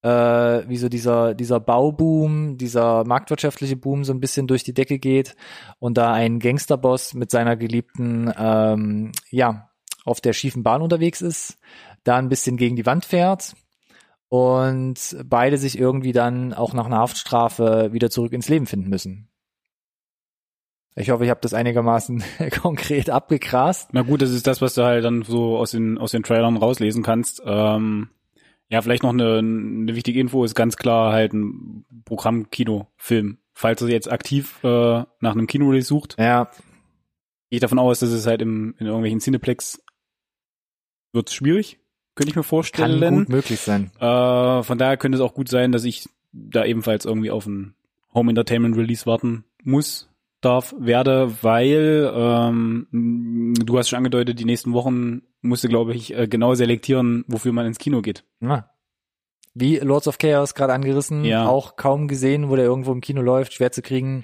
äh, 0.00 0.08
wie 0.08 0.78
so 0.78 0.88
dieser, 0.88 1.34
dieser 1.34 1.60
Bauboom, 1.60 2.56
dieser 2.56 3.04
marktwirtschaftliche 3.04 3.76
Boom 3.76 4.04
so 4.04 4.14
ein 4.14 4.20
bisschen 4.20 4.46
durch 4.46 4.64
die 4.64 4.74
Decke 4.74 4.98
geht 4.98 5.36
und 5.78 5.98
da 5.98 6.14
ein 6.14 6.40
Gangsterboss 6.40 7.12
mit 7.12 7.30
seiner 7.30 7.56
Geliebten, 7.56 8.32
ähm, 8.38 9.12
ja, 9.30 9.68
auf 10.06 10.20
der 10.20 10.32
schiefen 10.32 10.62
Bahn 10.62 10.82
unterwegs 10.82 11.20
ist, 11.20 11.58
da 12.06 12.16
ein 12.16 12.28
bisschen 12.28 12.56
gegen 12.56 12.76
die 12.76 12.86
Wand 12.86 13.04
fährt 13.04 13.54
und 14.28 15.16
beide 15.24 15.58
sich 15.58 15.78
irgendwie 15.78 16.12
dann 16.12 16.52
auch 16.52 16.72
nach 16.72 16.86
einer 16.86 16.98
Haftstrafe 16.98 17.92
wieder 17.92 18.10
zurück 18.10 18.32
ins 18.32 18.48
Leben 18.48 18.66
finden 18.66 18.88
müssen. 18.88 19.28
Ich 20.98 21.10
hoffe, 21.10 21.24
ich 21.24 21.30
habe 21.30 21.40
das 21.42 21.52
einigermaßen 21.52 22.24
konkret 22.62 23.10
abgegrast. 23.10 23.90
Na 23.92 24.02
gut, 24.02 24.22
das 24.22 24.30
ist 24.30 24.46
das, 24.46 24.62
was 24.62 24.74
du 24.74 24.82
halt 24.82 25.04
dann 25.04 25.22
so 25.22 25.58
aus 25.58 25.72
den, 25.72 25.98
aus 25.98 26.10
den 26.10 26.22
Trailern 26.22 26.56
rauslesen 26.56 27.02
kannst. 27.02 27.42
Ähm, 27.44 28.08
ja, 28.68 28.80
vielleicht 28.80 29.02
noch 29.02 29.12
eine, 29.12 29.38
eine 29.38 29.94
wichtige 29.94 30.18
Info 30.18 30.42
ist 30.42 30.54
ganz 30.54 30.76
klar 30.76 31.12
halt 31.12 31.34
ein 31.34 31.84
Programm-Kino-Film. 32.06 33.38
Falls 33.52 33.82
ihr 33.82 33.88
jetzt 33.88 34.10
aktiv 34.10 34.58
äh, 34.64 34.68
nach 35.20 35.32
einem 35.32 35.46
Kino-Release 35.46 35.86
sucht, 35.86 36.16
Ja, 36.18 36.46
gehe 37.50 37.58
ich 37.58 37.60
davon 37.60 37.78
aus, 37.78 38.00
dass 38.00 38.10
es 38.10 38.26
halt 38.26 38.42
im, 38.42 38.74
in 38.78 38.86
irgendwelchen 38.86 39.20
Cineplex 39.20 39.82
wird 41.12 41.30
schwierig, 41.30 41.78
könnte 42.16 42.30
ich 42.30 42.34
mir 42.36 42.42
kann 42.42 42.48
vorstellen. 42.48 43.14
gut 43.14 43.28
möglich 43.28 43.60
sein. 43.60 43.92
Äh, 44.00 44.62
von 44.64 44.78
daher 44.78 44.96
könnte 44.96 45.16
es 45.16 45.22
auch 45.22 45.34
gut 45.34 45.48
sein, 45.48 45.70
dass 45.70 45.84
ich 45.84 46.08
da 46.32 46.64
ebenfalls 46.64 47.04
irgendwie 47.04 47.30
auf 47.30 47.46
ein 47.46 47.74
Home 48.12 48.30
Entertainment 48.30 48.76
Release 48.76 49.06
warten 49.06 49.44
muss, 49.62 50.08
darf, 50.40 50.74
werde, 50.78 51.42
weil 51.42 52.10
ähm, 52.14 53.54
du 53.64 53.78
hast 53.78 53.88
schon 53.90 53.98
angedeutet, 53.98 54.38
die 54.40 54.44
nächsten 54.44 54.72
Wochen 54.72 55.22
musste, 55.42 55.68
glaube 55.68 55.94
ich, 55.94 56.14
äh, 56.16 56.26
genau 56.26 56.54
selektieren, 56.54 57.24
wofür 57.28 57.52
man 57.52 57.66
ins 57.66 57.78
Kino 57.78 58.02
geht. 58.02 58.24
Ja. 58.40 58.70
Wie 59.54 59.76
Lords 59.78 60.08
of 60.08 60.18
Chaos 60.18 60.54
gerade 60.54 60.72
angerissen, 60.74 61.24
Ja. 61.24 61.46
auch 61.46 61.76
kaum 61.76 62.08
gesehen, 62.08 62.50
wo 62.50 62.56
der 62.56 62.64
irgendwo 62.66 62.92
im 62.92 63.00
Kino 63.00 63.22
läuft, 63.22 63.54
schwer 63.54 63.72
zu 63.72 63.80
kriegen. 63.82 64.22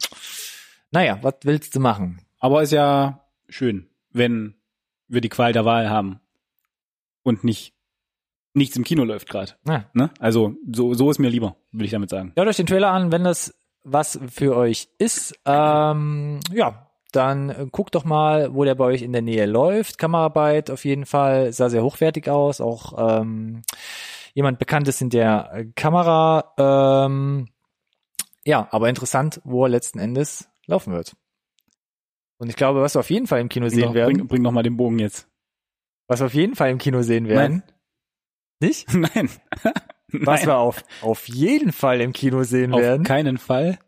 Naja, 0.91 1.19
was 1.23 1.35
willst 1.45 1.75
du 1.75 1.81
machen? 1.81 2.21
Aber 2.39 2.63
ist 2.63 2.73
ja 2.73 3.25
schön, 3.49 3.87
wenn 4.13 4.55
wir 5.09 5.21
die 5.23 5.31
Qual 5.31 5.53
der 5.53 5.65
Wahl 5.65 5.89
haben 5.89 6.21
und 7.23 7.45
nicht 7.45 7.73
nichts 8.55 8.77
im 8.77 8.85
Kino 8.85 9.05
läuft 9.05 9.29
gerade. 9.29 9.53
Ja. 9.67 9.87
Ne? 9.95 10.11
Also 10.19 10.55
so, 10.71 10.95
so 10.95 11.11
ist 11.11 11.19
mir 11.19 11.29
lieber, 11.29 11.57
würde 11.71 11.85
ich 11.85 11.91
damit 11.91 12.11
sagen. 12.11 12.33
Schaut 12.37 12.47
euch 12.47 12.57
den 12.57 12.67
Trailer 12.67 12.91
an, 12.91 13.12
wenn 13.12 13.25
das 13.25 13.55
was 13.85 14.19
für 14.29 14.57
euch 14.57 14.88
ist. 14.99 15.35
Ähm, 15.45 16.41
ja, 16.53 16.91
dann 17.12 17.51
äh, 17.51 17.67
guckt 17.71 17.95
doch 17.95 18.05
mal, 18.05 18.55
wo 18.55 18.65
der 18.65 18.75
bei 18.75 18.85
euch 18.85 19.03
in 19.03 19.12
der 19.12 19.23
Nähe 19.23 19.47
läuft. 19.47 19.99
Kameraarbeit 19.99 20.71
auf 20.71 20.85
jeden 20.85 21.07
Fall 21.07 21.53
sah 21.53 21.69
sehr 21.69 21.83
hochwertig 21.83 22.29
aus. 22.29 22.61
Auch 22.61 23.21
ähm, 23.21 23.62
jemand 24.35 24.59
Bekanntes 24.59 25.01
in 25.01 25.11
der 25.11 25.67
Kamera. 25.75 26.55
Ähm, 27.07 27.49
ja, 28.45 28.67
aber 28.71 28.88
interessant, 28.88 29.41
wo 29.45 29.65
er 29.65 29.69
letzten 29.69 29.99
Endes 29.99 30.49
laufen 30.67 30.93
wird. 30.93 31.15
Und 32.38 32.49
ich 32.49 32.57
glaube, 32.57 32.81
was 32.81 32.97
wir 32.97 33.01
auf 33.01 33.11
jeden 33.11 33.27
Fall 33.27 33.41
im 33.41 33.49
Kino 33.49 33.67
Bring, 33.67 33.75
sehen 33.75 33.88
doch, 33.88 33.95
werden, 33.95 34.17
bring, 34.17 34.27
bring 34.27 34.43
noch 34.43 34.51
mal 34.51 34.65
den 34.65 34.77
Bogen 34.77 34.99
jetzt. 34.99 35.29
was 36.09 36.21
wir 36.21 36.27
auf 36.27 36.35
jeden 36.35 36.57
Fall 36.57 36.71
im 36.71 36.79
Kino 36.79 37.03
sehen 37.03 37.29
werden, 37.29 37.62
nicht? 38.62 38.92
Nein. 38.94 39.29
Was 40.12 40.40
Nein. 40.40 40.46
wir 40.48 40.57
auf, 40.59 40.83
auf 41.03 41.29
jeden 41.29 41.72
Fall 41.72 42.01
im 42.01 42.12
Kino 42.12 42.42
sehen 42.44 42.72
auf 42.72 42.81
werden. 42.81 43.05
keinen 43.05 43.38
Fall 43.38 43.79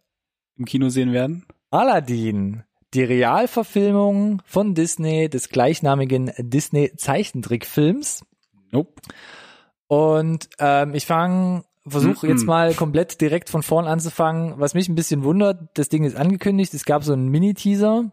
im 0.57 0.65
Kino 0.67 0.89
sehen 0.89 1.13
werden. 1.13 1.47
Aladdin, 1.71 2.63
die 2.95 3.03
Realverfilmung 3.03 4.41
von 4.47 4.75
Disney 4.75 5.29
des 5.29 5.49
gleichnamigen 5.49 6.31
Disney-Zeichentrickfilms. 6.39 8.25
Nope. 8.71 9.01
Und 9.87 10.49
ähm, 10.59 10.95
ich 10.95 11.07
fange, 11.07 11.65
versuche 11.87 12.27
Mhm. 12.27 12.33
jetzt 12.33 12.45
mal 12.47 12.75
komplett 12.75 13.21
direkt 13.21 13.51
von 13.51 13.63
vorn 13.63 13.87
anzufangen. 13.87 14.55
Was 14.59 14.75
mich 14.75 14.89
ein 14.89 14.95
bisschen 14.95 15.25
wundert, 15.25 15.69
das 15.75 15.89
Ding 15.89 16.05
ist 16.05 16.17
angekündigt, 16.17 16.73
es 16.75 16.85
gab 16.85 17.05
so 17.05 17.13
einen 17.13 17.29
Mini-Teaser. 17.29 18.11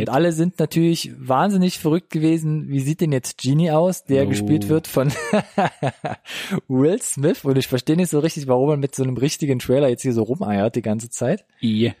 Und 0.00 0.08
alle 0.08 0.32
sind 0.32 0.58
natürlich 0.58 1.12
wahnsinnig 1.18 1.78
verrückt 1.78 2.10
gewesen. 2.10 2.68
Wie 2.68 2.80
sieht 2.80 3.00
denn 3.00 3.12
jetzt 3.12 3.38
Genie 3.38 3.70
aus, 3.70 4.04
der 4.04 4.24
Oh. 4.24 4.28
gespielt 4.28 4.68
wird 4.68 4.86
von 4.88 5.10
Will 6.68 7.00
Smith? 7.02 7.44
Und 7.44 7.56
ich 7.58 7.68
verstehe 7.68 7.96
nicht 7.96 8.10
so 8.10 8.18
richtig, 8.20 8.46
warum 8.48 8.68
man 8.68 8.80
mit 8.80 8.94
so 8.94 9.02
einem 9.02 9.16
richtigen 9.16 9.58
Trailer 9.58 9.88
jetzt 9.88 10.02
hier 10.02 10.12
so 10.12 10.22
rumeiert 10.22 10.76
die 10.76 10.82
ganze 10.82 11.10
Zeit. 11.10 11.44
Yeah. 11.62 11.94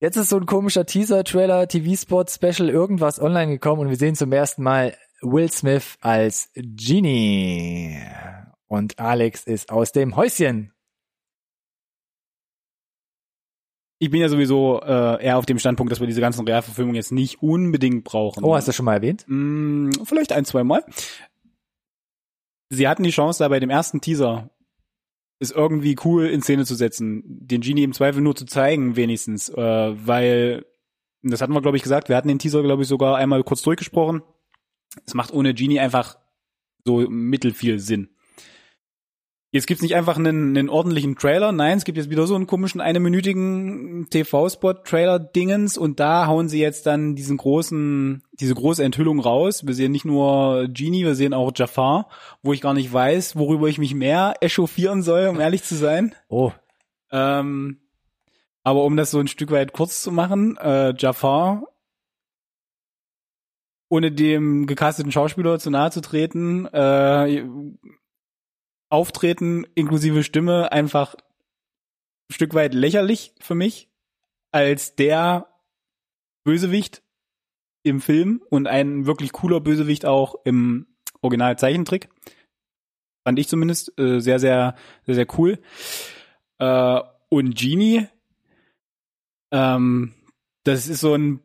Jetzt 0.00 0.16
ist 0.16 0.30
so 0.30 0.36
ein 0.36 0.46
komischer 0.46 0.84
Teaser-Trailer, 0.84 1.68
TV-Spot, 1.68 2.24
Special, 2.28 2.68
irgendwas 2.68 3.20
online 3.20 3.52
gekommen 3.52 3.82
und 3.82 3.88
wir 3.90 3.96
sehen 3.96 4.16
zum 4.16 4.32
ersten 4.32 4.62
Mal 4.62 4.96
Will 5.20 5.50
Smith 5.52 5.96
als 6.00 6.50
Genie. 6.56 7.98
Und 8.66 8.98
Alex 8.98 9.44
ist 9.44 9.70
aus 9.70 9.92
dem 9.92 10.16
Häuschen. 10.16 10.71
Ich 14.02 14.10
bin 14.10 14.20
ja 14.20 14.28
sowieso 14.28 14.80
äh, 14.80 15.24
eher 15.24 15.38
auf 15.38 15.46
dem 15.46 15.60
Standpunkt, 15.60 15.92
dass 15.92 16.00
wir 16.00 16.08
diese 16.08 16.20
ganzen 16.20 16.44
Realverfilmungen 16.44 16.96
jetzt 16.96 17.12
nicht 17.12 17.40
unbedingt 17.40 18.02
brauchen. 18.02 18.42
Oh, 18.42 18.56
hast 18.56 18.66
du 18.66 18.70
das 18.70 18.76
schon 18.76 18.84
mal 18.84 18.94
erwähnt? 18.94 19.24
Mm, 19.28 19.90
vielleicht 20.02 20.32
ein, 20.32 20.44
zwei 20.44 20.64
Mal. 20.64 20.84
Sie 22.68 22.88
hatten 22.88 23.04
die 23.04 23.10
Chance, 23.10 23.38
da 23.38 23.48
bei 23.48 23.60
dem 23.60 23.70
ersten 23.70 24.00
Teaser 24.00 24.50
es 25.38 25.52
irgendwie 25.52 25.96
cool 26.04 26.26
in 26.26 26.42
Szene 26.42 26.64
zu 26.64 26.74
setzen, 26.74 27.22
den 27.24 27.60
Genie 27.60 27.84
im 27.84 27.92
Zweifel 27.92 28.22
nur 28.22 28.34
zu 28.34 28.44
zeigen, 28.44 28.96
wenigstens, 28.96 29.50
äh, 29.50 29.56
weil, 30.04 30.66
das 31.22 31.40
hatten 31.40 31.52
wir, 31.52 31.62
glaube 31.62 31.76
ich, 31.76 31.84
gesagt, 31.84 32.08
wir 32.08 32.16
hatten 32.16 32.26
den 32.26 32.40
Teaser, 32.40 32.64
glaube 32.64 32.82
ich, 32.82 32.88
sogar 32.88 33.18
einmal 33.18 33.44
kurz 33.44 33.62
durchgesprochen. 33.62 34.22
Es 35.06 35.14
macht 35.14 35.32
ohne 35.32 35.54
Genie 35.54 35.78
einfach 35.78 36.18
so 36.84 37.08
mittelfiel 37.08 37.78
Sinn. 37.78 38.08
Jetzt 39.54 39.66
gibt's 39.66 39.82
nicht 39.82 39.94
einfach 39.94 40.16
einen, 40.16 40.56
einen 40.56 40.70
ordentlichen 40.70 41.14
Trailer, 41.14 41.52
nein, 41.52 41.76
es 41.76 41.84
gibt 41.84 41.98
jetzt 41.98 42.08
wieder 42.08 42.26
so 42.26 42.34
einen 42.34 42.46
komischen 42.46 42.80
eineminütigen 42.80 44.08
TV-Spot-Trailer-Dingens 44.08 45.76
und 45.76 46.00
da 46.00 46.26
hauen 46.26 46.48
sie 46.48 46.58
jetzt 46.58 46.86
dann 46.86 47.14
diesen 47.16 47.36
großen, 47.36 48.22
diese 48.32 48.54
große 48.54 48.82
Enthüllung 48.82 49.20
raus. 49.20 49.66
Wir 49.66 49.74
sehen 49.74 49.92
nicht 49.92 50.06
nur 50.06 50.68
Genie, 50.68 51.04
wir 51.04 51.14
sehen 51.14 51.34
auch 51.34 51.52
Jafar, 51.54 52.08
wo 52.42 52.54
ich 52.54 52.62
gar 52.62 52.72
nicht 52.72 52.90
weiß, 52.90 53.36
worüber 53.36 53.68
ich 53.68 53.76
mich 53.76 53.94
mehr 53.94 54.36
echauffieren 54.40 55.02
soll, 55.02 55.26
um 55.26 55.38
ehrlich 55.38 55.62
zu 55.64 55.74
sein. 55.74 56.14
Oh. 56.30 56.52
Ähm, 57.10 57.76
aber 58.64 58.84
um 58.84 58.96
das 58.96 59.10
so 59.10 59.18
ein 59.18 59.28
Stück 59.28 59.50
weit 59.50 59.74
kurz 59.74 60.02
zu 60.02 60.12
machen, 60.12 60.56
äh, 60.56 60.94
Jafar, 60.96 61.64
ohne 63.90 64.10
dem 64.10 64.66
gecasteten 64.66 65.12
Schauspieler 65.12 65.58
zu 65.58 65.68
nahe 65.68 65.90
zu 65.90 66.00
treten, 66.00 66.64
äh, 66.72 67.44
Auftreten 68.92 69.66
inklusive 69.74 70.22
Stimme 70.22 70.70
einfach 70.70 71.14
ein 71.14 72.34
Stück 72.34 72.52
weit 72.52 72.74
lächerlich 72.74 73.32
für 73.40 73.54
mich 73.54 73.88
als 74.50 74.96
der 74.96 75.48
Bösewicht 76.44 77.02
im 77.84 78.02
Film 78.02 78.42
und 78.50 78.66
ein 78.66 79.06
wirklich 79.06 79.32
cooler 79.32 79.60
Bösewicht 79.60 80.04
auch 80.04 80.34
im 80.44 80.86
Original 81.22 81.58
Zeichentrick. 81.58 82.10
Fand 83.24 83.38
ich 83.38 83.48
zumindest 83.48 83.98
äh, 83.98 84.20
sehr, 84.20 84.38
sehr, 84.38 84.74
sehr, 85.06 85.14
sehr 85.14 85.26
cool. 85.38 85.58
Äh, 86.58 87.00
und 87.30 87.56
Genie, 87.56 88.06
ähm, 89.52 90.12
das 90.64 90.86
ist 90.86 91.00
so 91.00 91.14
ein 91.14 91.40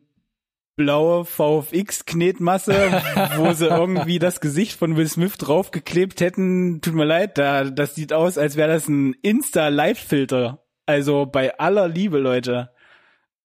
blaue 0.78 1.26
VFX-Knetmasse, 1.26 3.02
wo 3.36 3.52
sie 3.52 3.66
irgendwie 3.68 4.18
das 4.18 4.40
Gesicht 4.40 4.78
von 4.78 4.96
Will 4.96 5.08
Smith 5.08 5.36
draufgeklebt 5.36 6.22
hätten. 6.22 6.80
Tut 6.80 6.94
mir 6.94 7.04
leid, 7.04 7.36
da, 7.36 7.64
das 7.64 7.94
sieht 7.94 8.14
aus, 8.14 8.38
als 8.38 8.56
wäre 8.56 8.72
das 8.72 8.88
ein 8.88 9.12
Insta-Live-Filter. 9.20 10.64
Also 10.86 11.26
bei 11.26 11.58
aller 11.58 11.88
Liebe, 11.88 12.18
Leute. 12.18 12.70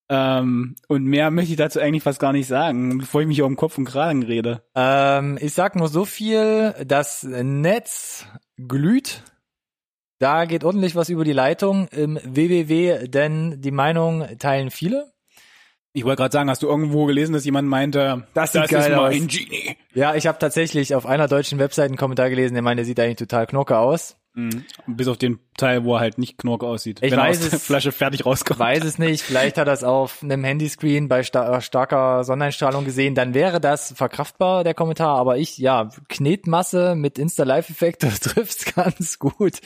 Ähm, 0.09 0.75
und 0.87 1.05
mehr 1.05 1.31
möchte 1.31 1.51
ich 1.51 1.57
dazu 1.57 1.79
eigentlich 1.79 2.03
fast 2.03 2.19
gar 2.19 2.33
nicht 2.33 2.47
sagen, 2.47 2.99
bevor 2.99 3.21
ich 3.21 3.27
mich 3.27 3.41
um 3.41 3.55
Kopf 3.55 3.77
und 3.77 3.85
Kragen 3.85 4.23
rede. 4.23 4.63
Ähm, 4.75 5.37
ich 5.41 5.53
sag 5.53 5.75
nur 5.75 5.87
so 5.87 6.05
viel, 6.05 6.73
das 6.85 7.23
Netz 7.23 8.27
glüht. 8.57 9.23
Da 10.19 10.45
geht 10.45 10.63
ordentlich 10.63 10.95
was 10.95 11.09
über 11.09 11.23
die 11.23 11.33
Leitung 11.33 11.87
im 11.87 12.19
WWW, 12.23 13.07
denn 13.07 13.59
die 13.59 13.71
Meinung 13.71 14.25
teilen 14.37 14.69
viele. 14.69 15.11
Ich 15.95 16.03
wollte 16.05 16.21
gerade 16.23 16.31
sagen, 16.33 16.49
hast 16.49 16.63
du 16.63 16.67
irgendwo 16.67 17.05
gelesen, 17.05 17.33
dass 17.33 17.45
jemand 17.45 17.67
meinte, 17.69 18.25
Das 18.33 18.51
sieht 18.51 18.67
geil 18.67 18.91
ist 18.91 18.97
aus. 18.97 19.11
mein 19.13 19.27
Genie? 19.27 19.77
Ja, 19.93 20.15
ich 20.15 20.25
habe 20.25 20.39
tatsächlich 20.39 20.95
auf 20.95 21.05
einer 21.05 21.27
deutschen 21.27 21.59
Webseite 21.59 21.85
einen 21.89 21.97
Kommentar 21.97 22.31
gelesen, 22.31 22.55
der 22.55 22.63
meinte, 22.63 22.77
der 22.81 22.85
sieht 22.85 22.99
eigentlich 22.99 23.17
total 23.17 23.45
knocke 23.45 23.77
aus. 23.77 24.17
Mhm. 24.35 24.65
Bis 24.87 25.07
auf 25.07 25.17
den 25.17 25.39
Teil, 25.57 25.83
wo 25.83 25.93
er 25.95 25.99
halt 25.99 26.17
nicht 26.17 26.37
Knorke 26.39 26.65
aussieht. 26.65 26.99
Ich 27.03 27.11
wenn 27.11 27.19
weiß 27.19 27.37
er 27.39 27.43
aus 27.45 27.49
der 27.51 27.57
es- 27.59 27.65
Flasche 27.67 27.91
fertig 27.91 28.25
rauskommt. 28.25 28.59
Weiß 28.59 28.83
es 28.83 28.97
nicht, 28.97 29.21
vielleicht 29.23 29.57
hat 29.59 29.67
er 29.67 29.73
es 29.73 29.83
auf 29.83 30.23
einem 30.23 30.43
Handyscreen 30.43 31.07
bei 31.07 31.21
sta 31.23 31.61
starker 31.61 32.23
Sonneneinstrahlung 32.23 32.83
gesehen, 32.83 33.13
dann 33.13 33.33
wäre 33.35 33.61
das 33.61 33.93
verkraftbar, 33.95 34.63
der 34.63 34.73
Kommentar, 34.73 35.17
aber 35.19 35.37
ich, 35.37 35.57
ja, 35.59 35.89
Knetmasse 36.09 36.95
mit 36.95 37.19
Insta-Live-Effekt, 37.19 38.01
das 38.03 38.19
trifft's 38.21 38.73
ganz 38.73 39.19
gut. 39.19 39.59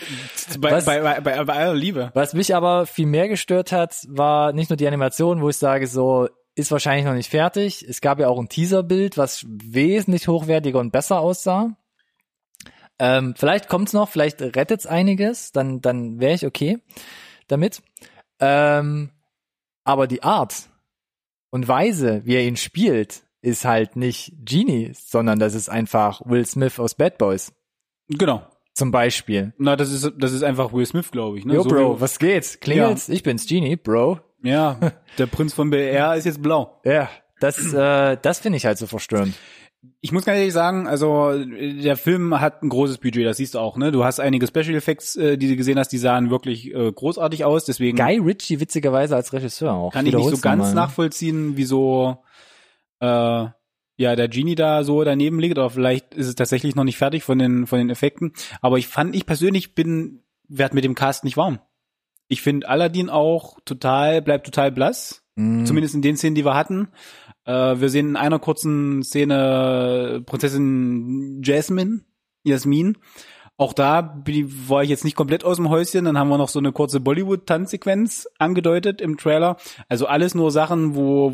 bei, 0.59 0.71
Was- 0.71 0.85
bei, 0.85 0.99
bei, 1.01 1.21
bei, 1.21 1.43
bei 1.45 1.53
aller 1.53 1.73
Liebe. 1.75 2.11
Was 2.13 2.33
mich 2.33 2.53
aber 2.55 2.85
viel 2.85 3.05
mehr 3.05 3.27
gestört 3.29 3.71
hat, 3.71 3.95
war 4.09 4.51
nicht 4.53 4.69
nur 4.69 4.77
die 4.77 4.87
Animation, 4.87 5.41
wo 5.41 5.49
ich 5.49 5.57
sage, 5.57 5.87
so 5.87 6.27
ist 6.55 6.71
wahrscheinlich 6.71 7.05
noch 7.05 7.13
nicht 7.13 7.29
fertig. 7.29 7.85
Es 7.87 8.01
gab 8.01 8.19
ja 8.19 8.27
auch 8.27 8.39
ein 8.39 8.49
Teaserbild, 8.49 9.17
was 9.17 9.45
wesentlich 9.47 10.27
hochwertiger 10.27 10.79
und 10.79 10.91
besser 10.91 11.19
aussah. 11.19 11.77
Ähm, 12.99 13.35
vielleicht 13.37 13.69
kommt's 13.69 13.93
noch, 13.93 14.09
vielleicht 14.09 14.41
rettet's 14.41 14.85
einiges, 14.87 15.51
dann 15.51 15.81
dann 15.81 16.19
wäre 16.19 16.33
ich 16.33 16.45
okay 16.45 16.79
damit. 17.47 17.81
Ähm, 18.39 19.09
aber 19.83 20.07
die 20.07 20.23
Art 20.23 20.69
und 21.49 21.67
Weise, 21.67 22.21
wie 22.25 22.35
er 22.35 22.43
ihn 22.43 22.57
spielt, 22.57 23.23
ist 23.41 23.65
halt 23.65 23.95
nicht 23.95 24.33
Genie, 24.43 24.91
sondern 24.93 25.39
das 25.39 25.53
ist 25.53 25.69
einfach 25.69 26.21
Will 26.25 26.45
Smith 26.45 26.79
aus 26.79 26.95
Bad 26.95 27.17
Boys 27.17 27.53
Genau. 28.09 28.45
zum 28.73 28.91
Beispiel. 28.91 29.53
Na, 29.57 29.75
das 29.75 29.91
ist, 29.91 30.11
das 30.17 30.33
ist 30.33 30.43
einfach 30.43 30.73
Will 30.73 30.85
Smith, 30.85 31.11
glaube 31.11 31.37
ich. 31.37 31.45
Ne? 31.45 31.53
Yo, 31.55 31.63
So 31.63 31.69
Bro, 31.69 32.01
was 32.01 32.19
geht's? 32.19 32.59
Klingelt's? 32.59 33.09
Ich 33.09 33.23
bin's, 33.23 33.45
Genie, 33.47 33.75
Bro. 33.75 34.19
Ja, 34.43 34.79
der 35.17 35.25
Prinz 35.27 35.53
von 35.53 35.69
BR 35.69 36.15
ist 36.15 36.25
jetzt 36.25 36.41
blau. 36.41 36.79
Ja, 36.85 37.09
das, 37.39 37.73
äh, 37.73 38.17
das 38.21 38.39
finde 38.39 38.57
ich 38.57 38.65
halt 38.65 38.77
so 38.77 38.87
verstörend. 38.87 39.35
Ich 40.01 40.11
muss 40.11 40.25
ganz 40.25 40.39
ehrlich 40.39 40.53
sagen, 40.53 40.87
also 40.87 41.37
der 41.37 41.97
Film 41.97 42.39
hat 42.39 42.63
ein 42.63 42.69
großes 42.69 42.97
Budget, 42.97 43.25
das 43.25 43.37
siehst 43.37 43.53
du 43.53 43.59
auch, 43.59 43.77
ne? 43.77 43.91
Du 43.91 44.03
hast 44.03 44.19
einige 44.19 44.47
Special 44.47 44.75
Effects, 44.75 45.15
äh, 45.15 45.37
die 45.37 45.47
du 45.47 45.55
gesehen 45.55 45.77
hast, 45.77 45.89
die 45.89 45.97
sahen 45.97 46.29
wirklich 46.29 46.73
äh, 46.73 46.91
großartig 46.91 47.45
aus, 47.45 47.65
deswegen 47.65 47.97
Guy 47.97 48.17
Ritchie 48.17 48.59
witzigerweise 48.59 49.15
als 49.15 49.33
Regisseur 49.33 49.73
auch. 49.73 49.93
kann 49.93 50.05
ich 50.05 50.15
nicht 50.15 50.29
so 50.29 50.37
ganz 50.41 50.69
nochmal. 50.69 50.73
nachvollziehen, 50.73 51.57
wieso 51.57 52.23
äh, 52.99 53.05
ja 53.05 54.15
der 54.15 54.27
Genie 54.27 54.55
da 54.55 54.83
so 54.83 55.03
daneben 55.03 55.39
liegt, 55.39 55.57
oder 55.57 55.69
vielleicht 55.69 56.15
ist 56.15 56.27
es 56.27 56.35
tatsächlich 56.35 56.75
noch 56.75 56.83
nicht 56.83 56.97
fertig 56.97 57.23
von 57.23 57.37
den 57.37 57.67
von 57.67 57.79
den 57.79 57.89
Effekten. 57.89 58.33
Aber 58.61 58.77
ich 58.77 58.87
fand, 58.87 59.15
ich 59.15 59.25
persönlich 59.25 59.75
bin 59.75 60.23
werd 60.47 60.73
mit 60.73 60.83
dem 60.83 60.95
Cast 60.95 61.23
nicht 61.23 61.37
warm. 61.37 61.59
Ich 62.27 62.41
finde 62.41 62.67
Aladdin 62.67 63.09
auch 63.09 63.59
total 63.63 64.21
bleibt 64.21 64.45
total 64.45 64.71
blass. 64.71 65.23
Mm, 65.37 65.65
Zumindest 65.65 65.95
in 65.95 66.01
den 66.01 66.17
Szenen, 66.17 66.35
die 66.35 66.43
wir 66.45 66.55
hatten. 66.55 66.89
Äh, 67.45 67.79
wir 67.79 67.89
sehen 67.89 68.09
in 68.09 68.15
einer 68.17 68.39
kurzen 68.39 69.03
Szene 69.03 70.21
Prinzessin 70.25 71.41
Jasmine, 71.43 72.01
Jasmin. 72.43 72.97
Auch 73.55 73.73
da 73.73 74.23
war 74.25 74.83
ich 74.83 74.89
jetzt 74.89 75.03
nicht 75.03 75.15
komplett 75.15 75.43
aus 75.43 75.57
dem 75.57 75.69
Häuschen. 75.69 76.05
Dann 76.05 76.17
haben 76.17 76.29
wir 76.29 76.37
noch 76.37 76.49
so 76.49 76.59
eine 76.59 76.71
kurze 76.71 76.99
Bollywood-Tanzsequenz 76.99 78.27
angedeutet 78.37 78.99
im 79.01 79.17
Trailer. 79.17 79.57
Also 79.89 80.05
alles 80.05 80.35
nur 80.35 80.51
Sachen, 80.51 80.95
wo, 80.95 81.33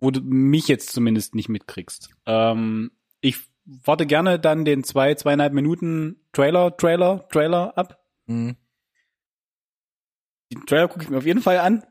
wo 0.00 0.10
du 0.10 0.20
mich 0.22 0.68
jetzt 0.68 0.92
zumindest 0.92 1.34
nicht 1.34 1.48
mitkriegst. 1.48 2.10
Ähm, 2.26 2.90
ich 3.20 3.38
warte 3.64 4.06
gerne 4.06 4.38
dann 4.38 4.64
den 4.64 4.84
zwei, 4.84 5.14
zweieinhalb 5.14 5.52
Minuten 5.54 6.16
Trailer, 6.32 6.76
Trailer, 6.76 7.26
Trailer 7.28 7.76
ab. 7.78 7.98
mm. 8.26 8.50
Den 10.52 10.66
Trailer 10.66 10.88
gucke 10.88 11.02
ich 11.04 11.10
mir 11.10 11.18
auf 11.18 11.26
jeden 11.26 11.42
Fall 11.42 11.58
an. 11.58 11.82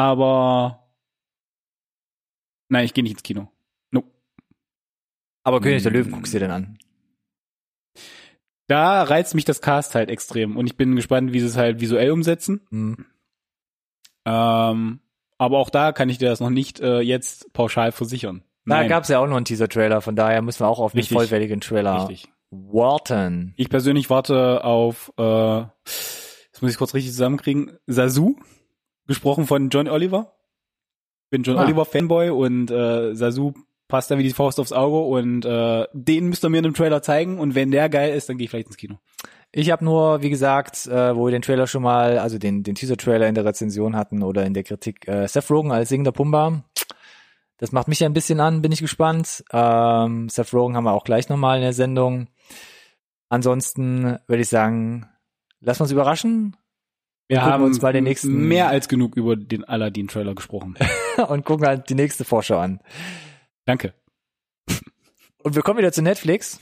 Aber 0.00 0.88
nein, 2.70 2.86
ich 2.86 2.94
gehe 2.94 3.04
nicht 3.04 3.12
ins 3.12 3.22
Kino. 3.22 3.50
No. 3.90 4.02
Aber 5.44 5.60
König 5.60 5.82
der 5.82 5.92
Mm. 5.92 5.94
Löwen 5.94 6.12
guckst 6.12 6.32
du 6.32 6.38
dir 6.38 6.46
denn 6.46 6.54
an. 6.54 6.78
Da 8.66 9.02
reizt 9.02 9.34
mich 9.34 9.44
das 9.44 9.60
Cast 9.60 9.94
halt 9.94 10.08
extrem 10.08 10.56
und 10.56 10.66
ich 10.66 10.76
bin 10.78 10.96
gespannt, 10.96 11.34
wie 11.34 11.40
sie 11.40 11.46
es 11.46 11.56
halt 11.58 11.80
visuell 11.80 12.12
umsetzen. 12.12 12.66
Mm. 12.70 12.94
Ähm, 14.24 15.00
aber 15.38 15.58
auch 15.58 15.68
da 15.70 15.92
kann 15.92 16.08
ich 16.08 16.16
dir 16.18 16.30
das 16.30 16.40
noch 16.40 16.50
nicht 16.50 16.80
äh, 16.80 17.00
jetzt 17.00 17.52
pauschal 17.52 17.92
versichern. 17.92 18.42
Da 18.64 18.76
Nein, 18.76 18.88
gab's 18.88 19.08
ja 19.08 19.18
auch 19.18 19.26
noch 19.26 19.36
einen 19.36 19.44
Teaser-Trailer, 19.44 20.00
von 20.00 20.16
daher 20.16 20.40
müssen 20.40 20.60
wir 20.60 20.68
auch 20.68 20.78
auf 20.78 20.94
einen 20.94 21.00
Richtig. 21.00 21.16
vollwertigen 21.16 21.60
Trailer 21.60 22.08
richtig. 22.08 22.30
warten. 22.50 23.52
Ich 23.56 23.68
persönlich 23.68 24.08
warte 24.08 24.64
auf, 24.64 25.12
äh, 25.18 25.64
das 25.84 26.62
muss 26.62 26.70
ich 26.70 26.78
kurz 26.78 26.94
richtig 26.94 27.12
zusammenkriegen, 27.12 27.76
Sasu, 27.86 28.36
gesprochen 29.06 29.46
von 29.46 29.68
John 29.70 29.88
Oliver. 29.88 30.32
Bin 31.30 31.42
John 31.42 31.58
Ah. 31.58 31.64
Oliver 31.64 31.84
Fanboy 31.84 32.30
und 32.30 32.70
äh, 32.70 33.14
Sasu 33.14 33.52
passt 33.88 34.10
da 34.10 34.18
wie 34.18 34.22
die 34.22 34.32
Faust 34.32 34.58
aufs 34.58 34.72
Auge 34.72 34.98
und 34.98 35.44
äh, 35.44 35.86
den 35.92 36.28
müsst 36.28 36.44
ihr 36.44 36.48
mir 36.48 36.58
in 36.58 36.64
einem 36.64 36.74
Trailer 36.74 37.02
zeigen 37.02 37.38
und 37.38 37.54
wenn 37.54 37.70
der 37.70 37.88
geil 37.88 38.14
ist, 38.14 38.28
dann 38.28 38.38
gehe 38.38 38.44
ich 38.44 38.50
vielleicht 38.50 38.68
ins 38.68 38.76
Kino. 38.76 38.98
Ich 39.52 39.70
habe 39.70 39.84
nur, 39.84 40.22
wie 40.22 40.30
gesagt, 40.30 40.86
äh, 40.86 41.14
wo 41.16 41.26
wir 41.26 41.32
den 41.32 41.42
Trailer 41.42 41.66
schon 41.66 41.82
mal, 41.82 42.18
also 42.18 42.38
den, 42.38 42.62
den 42.62 42.76
Teaser-Trailer 42.76 43.26
in 43.26 43.34
der 43.34 43.44
Rezension 43.44 43.96
hatten 43.96 44.22
oder 44.22 44.46
in 44.46 44.54
der 44.54 44.62
Kritik, 44.62 45.08
äh, 45.08 45.26
Seth 45.26 45.50
Rogen 45.50 45.72
als 45.72 45.88
singender 45.88 46.12
Pumba. 46.12 46.62
Das 47.58 47.72
macht 47.72 47.88
mich 47.88 48.00
ja 48.00 48.08
ein 48.08 48.14
bisschen 48.14 48.40
an, 48.40 48.62
bin 48.62 48.72
ich 48.72 48.80
gespannt. 48.80 49.44
Ähm, 49.52 50.28
Seth 50.28 50.54
Rogen 50.54 50.76
haben 50.76 50.84
wir 50.84 50.92
auch 50.92 51.04
gleich 51.04 51.28
nochmal 51.28 51.56
in 51.56 51.62
der 51.62 51.72
Sendung. 51.72 52.28
Ansonsten 53.28 54.18
würde 54.28 54.42
ich 54.42 54.48
sagen, 54.48 55.08
wir 55.60 55.80
uns 55.80 55.90
überraschen 55.90 56.56
Wir 57.30 57.42
haben 57.44 57.64
uns 57.64 57.80
mal 57.80 57.92
den 57.92 58.04
nächsten- 58.04 58.32
mehr 58.48 58.68
als 58.68 58.88
genug 58.88 59.16
über 59.16 59.36
den 59.36 59.64
Aladdin-Trailer 59.64 60.34
gesprochen. 60.34 60.74
und 61.28 61.44
gucken 61.44 61.66
halt 61.66 61.88
die 61.88 61.94
nächste 61.94 62.24
Vorschau 62.24 62.58
an. 62.58 62.80
Danke. 63.64 63.94
Und 65.42 65.54
wir 65.54 65.62
kommen 65.62 65.78
wieder 65.78 65.92
zu 65.92 66.02
Netflix. 66.02 66.60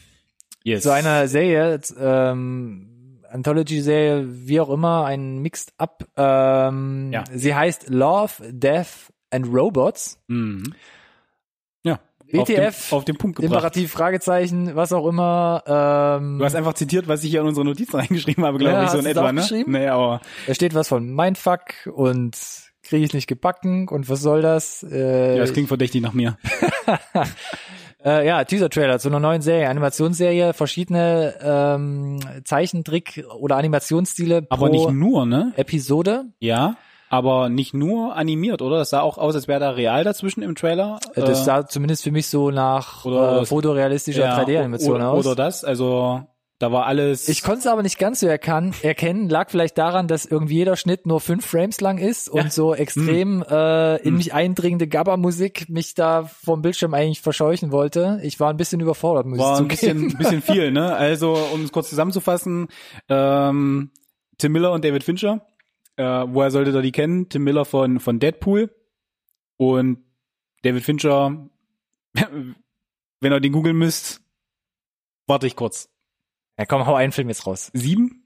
Yes. 0.65 0.83
zu 0.83 0.93
einer 0.93 1.29
Serie, 1.29 1.81
ähm, 1.99 3.21
Anthology-Serie, 3.31 4.27
wie 4.47 4.61
auch 4.61 4.69
immer, 4.71 5.05
ein 5.07 5.39
Mixed 5.39 5.73
Up. 5.79 6.07
Ähm, 6.17 7.11
Ja. 7.13 7.25
Sie 7.33 7.55
heißt 7.55 7.89
Love, 7.91 8.33
Death 8.53 9.13
and 9.31 9.47
Robots. 9.47 10.21
Mhm. 10.29 10.75
WTF, 12.31 12.93
Auf 12.93 13.05
den, 13.05 13.17
Punkt 13.17 13.37
gebracht. 13.37 13.53
Imperativ, 13.55 13.91
Fragezeichen, 13.93 14.77
was 14.77 14.93
auch 14.93 15.07
immer. 15.07 15.63
Ähm, 15.67 16.39
Du 16.39 16.45
hast 16.45 16.55
einfach 16.55 16.75
zitiert, 16.75 17.09
was 17.09 17.25
ich 17.25 17.31
hier 17.31 17.41
in 17.41 17.47
unsere 17.47 17.65
Notizen 17.65 17.97
reingeschrieben 18.01 18.45
habe, 18.45 18.59
glaube 18.59 18.75
Ja, 18.75 18.85
ich, 18.85 18.91
so 18.91 18.99
in 18.99 19.07
etwa, 19.07 19.33
ne? 19.33 19.47
Nee, 19.67 19.87
aber 19.89 20.21
da 20.47 20.55
steht 20.55 20.75
was 20.75 20.89
von 20.89 21.15
Mindfuck 21.15 21.61
und 21.93 22.37
kriege 22.83 23.05
ich 23.05 23.15
nicht 23.15 23.27
gebacken 23.27 23.89
und 23.89 24.09
was 24.09 24.21
soll 24.21 24.43
das? 24.43 24.83
Äh, 24.83 25.35
ja, 25.35 25.39
das 25.39 25.53
klingt 25.53 25.69
verdächtig 25.69 26.03
nach 26.03 26.13
mir. 26.13 26.37
Äh, 28.05 28.29
ja, 28.29 28.45
Teaser-Trailer 28.45 29.01
zu 29.01 29.09
einer 29.09 29.19
neuen 29.19 29.43
Serie, 29.43 29.69
Animationsserie, 29.69 30.53
verschiedene 30.53 31.35
ähm, 31.43 32.21
Zeichentrick- 32.45 33.25
oder 33.41 33.57
Animationsstile 33.57 34.43
pro 34.43 34.55
Aber 34.55 34.69
nicht 34.69 34.89
nur, 34.91 35.27
ne? 35.27 35.53
Episode. 35.57 36.27
Ja, 36.39 36.77
aber 37.11 37.49
nicht 37.49 37.75
nur 37.75 38.15
animiert, 38.17 38.61
oder? 38.63 38.79
Das 38.79 38.91
sah 38.91 39.01
auch 39.01 39.19
aus, 39.19 39.35
als 39.35 39.49
wäre 39.49 39.61
da 39.61 39.71
real 39.71 40.05
dazwischen 40.05 40.43
im 40.43 40.55
Trailer. 40.55 40.99
Äh, 41.15 41.21
Das 41.23 41.41
Äh, 41.41 41.45
sah 41.45 41.67
zumindest 41.67 42.03
für 42.05 42.11
mich 42.13 42.27
so 42.29 42.51
nach 42.51 43.05
oder- 43.05 43.43
äh, 43.43 43.47
fotorealistischer 43.47 44.25
ja, 44.25 44.39
3D-Animation 44.39 44.97
oder, 44.97 45.11
aus. 45.11 45.27
Oder 45.27 45.35
das, 45.37 45.65
also 45.65 46.23
da 46.61 46.73
war 46.73 46.87
alles. 46.87 47.29
ich 47.29 47.45
konnte 47.45 47.61
es 47.61 47.67
aber 47.69 47.85
nicht 47.85 48.01
ganz 48.01 48.19
so 48.19 48.27
erkan 48.27 48.75
erkennen, 48.83 49.29
lag 49.29 49.49
vielleicht 49.49 49.79
daran, 49.79 50.09
dass 50.09 50.25
irgendwie 50.27 50.57
jeder 50.57 50.75
Schnitt 50.75 51.07
nur 51.07 51.21
fünf 51.21 51.47
Frames 51.47 51.81
lang 51.81 51.99
ist 51.99 52.29
und 52.29 52.43
Ja. 52.45 52.51
so 52.51 52.75
extrem 52.75 53.45
äh, 53.49 53.97
in 53.99 54.17
mich 54.17 54.35
eindringende 54.35 54.89
Gabba-Musik 54.89 55.69
mich 55.69 55.95
da 55.95 56.25
vom 56.25 56.61
Bildschirm 56.61 56.95
eigentlich 56.95 57.21
verscheuchen 57.21 57.71
wollte. 57.71 58.19
Ich 58.25 58.41
war 58.41 58.51
ein 58.51 58.57
bisschen 58.57 58.81
überfordert, 58.81 59.27
muss 59.27 59.39
war 59.39 59.55
ich 59.55 59.61
ein 59.61 59.69
bisschen, 59.69 59.99
zugeben. 59.99 60.15
ein 60.15 60.19
bisschen 60.19 60.43
viel, 60.55 60.73
ne? 60.73 60.97
Also, 60.97 61.39
um 61.55 61.63
es 61.63 61.71
kurz 61.71 61.91
zusammenzufassen, 61.91 62.67
ähm, 63.09 63.91
Tim 64.39 64.53
Miller 64.53 64.73
und 64.73 64.85
David 64.85 65.05
Fincher, 65.05 65.43
äh, 65.99 66.33
woher 66.33 66.51
solltet 66.51 66.75
ihr 66.75 66.83
die 66.83 66.93
kennen? 66.93 67.29
Tim 67.29 67.45
Miller 67.45 67.65
von, 67.65 67.99
von 67.99 68.21
Deadpool 68.21 68.71
und 69.57 69.99
David 70.63 70.85
Fincher, 70.85 71.49
wenn 72.15 73.33
ihr 73.33 73.41
den 73.41 73.53
googeln 73.53 73.77
müsst, 73.77 74.23
warte 75.27 75.47
ich 75.47 75.57
kurz. 75.57 75.91
Ja, 76.59 76.67
komm, 76.67 76.87
hau 76.87 76.95
einen 76.95 77.13
Film 77.13 77.29
jetzt 77.29 77.47
raus. 77.47 77.71
Sieben? 77.75 78.25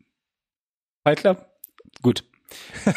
Fight 1.02 1.20
Club? 1.20 1.46
Gut. 2.02 2.24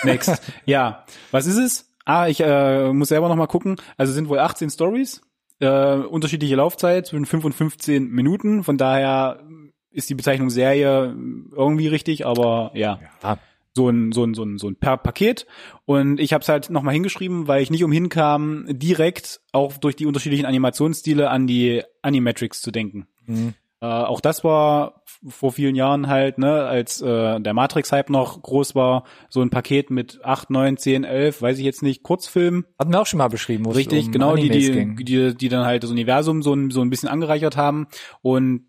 Next. 0.04 0.42
ja, 0.66 1.06
was 1.32 1.46
ist 1.46 1.58
es? 1.58 1.96
Ah, 2.04 2.28
ich 2.28 2.42
äh, 2.42 2.92
muss 2.92 3.10
selber 3.10 3.30
noch 3.30 3.36
mal 3.36 3.48
gucken. 3.48 3.78
Also 3.98 4.14
sind 4.14 4.30
wohl 4.30 4.40
18 4.40 4.70
Stories, 4.70 5.22
äh, 5.60 5.96
unterschiedliche 5.96 6.56
Laufzeit 6.56 7.08
zwischen 7.08 7.26
5 7.26 7.46
und 7.46 7.54
15 7.54 8.10
Minuten. 8.10 8.64
Von 8.64 8.78
daher 8.78 9.42
ist 9.90 10.10
die 10.10 10.16
Bezeichnung 10.16 10.50
Serie 10.50 11.16
irgendwie 11.52 11.88
richtig, 11.88 12.26
aber 12.26 12.72
ja, 12.74 13.00
Ja. 13.24 13.40
So 13.76 13.90
ein 13.90 14.12
so 14.12 14.24
ein 14.24 14.34
so 14.34 14.44
ein 14.44 14.58
so 14.58 14.68
ein 14.70 14.78
Paket. 14.78 15.46
Und 15.86 16.20
ich 16.20 16.34
habe 16.34 16.42
es 16.42 16.50
halt 16.50 16.70
noch 16.70 16.82
mal 16.82 16.92
hingeschrieben, 16.92 17.48
weil 17.48 17.62
ich 17.62 17.72
nicht 17.72 17.84
umhin 17.84 18.10
kam, 18.10 18.66
direkt 18.70 19.42
auch 19.52 19.78
durch 19.78 19.96
die 19.96 20.06
unterschiedlichen 20.06 20.46
Animationsstile 20.46 21.30
an 21.30 21.48
die 21.48 21.84
Animatrix 22.02 22.62
zu 22.62 22.72
denken. 22.72 23.08
Mhm. 23.26 23.54
Äh, 23.82 23.88
auch 23.88 24.22
das 24.22 24.44
war 24.44 25.04
vor 25.28 25.52
vielen 25.52 25.76
Jahren 25.76 26.08
halt, 26.08 26.38
ne, 26.38 26.66
als 26.66 27.02
äh, 27.02 27.40
der 27.40 27.54
Matrix-Hype 27.54 28.10
noch 28.10 28.42
groß 28.42 28.76
war, 28.76 29.04
so 29.30 29.42
ein 29.42 29.50
Paket 29.50 29.90
mit 29.90 30.24
8, 30.24 30.50
9, 30.50 30.78
10, 30.78 31.04
11, 31.04 31.42
weiß 31.42 31.58
ich 31.60 31.66
jetzt 31.66 31.84
nicht, 31.84 32.02
Kurzfilm. 32.02 32.66
Hatten 32.80 32.92
wir 32.92 33.02
auch 33.02 33.06
schon 33.06 33.18
mal 33.18 33.28
beschrieben, 33.28 33.66
wo 33.66 33.72
Richtig, 33.72 34.08
um 34.08 34.12
genau, 34.12 34.36
die, 34.36 34.50
die, 34.50 34.72
ging. 34.72 34.96
die, 34.98 35.36
die 35.36 35.50
dann 35.50 35.66
halt 35.66 35.84
das 35.84 35.92
Universum 35.92 36.42
so 36.42 36.54
ein, 36.54 36.72
so 36.72 36.82
ein 36.82 36.90
bisschen 36.90 37.10
angereichert 37.10 37.58
haben. 37.58 37.88
Und 38.22 38.68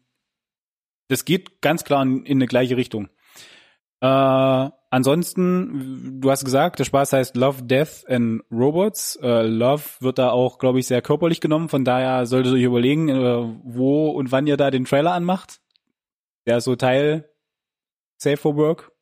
das 1.09 1.25
geht 1.25 1.63
ganz 1.63 1.85
klar 1.85 2.03
in, 2.03 2.25
in 2.25 2.39
eine 2.39 2.47
gleiche 2.47 2.77
Richtung. 2.77 3.09
Äh, 4.01 4.71
ansonsten, 4.91 6.21
du 6.21 6.31
hast 6.31 6.45
gesagt, 6.45 6.79
der 6.79 6.85
Spaß 6.85 7.13
heißt 7.13 7.37
Love, 7.37 7.63
Death 7.63 8.05
and 8.09 8.43
Robots. 8.51 9.17
Äh, 9.23 9.43
Love 9.43 9.83
wird 10.01 10.19
da 10.19 10.31
auch, 10.31 10.59
glaube 10.59 10.79
ich, 10.79 10.87
sehr 10.87 11.03
körperlich 11.03 11.41
genommen. 11.41 11.69
Von 11.69 11.85
daher 11.85 12.27
solltet 12.27 12.53
ihr 12.53 12.59
euch 12.59 12.65
überlegen, 12.65 13.09
äh, 13.09 13.45
wo 13.65 14.11
und 14.11 14.33
wann 14.33 14.47
ihr 14.47 14.57
da 14.57 14.71
den 14.71 14.85
Trailer 14.85 15.13
anmacht. 15.13 15.61
Der 16.47 16.59
ist 16.59 16.65
so 16.65 16.77
Teil 16.77 17.29
Safe 18.19 18.37
for 18.37 18.57
Work. 18.57 18.93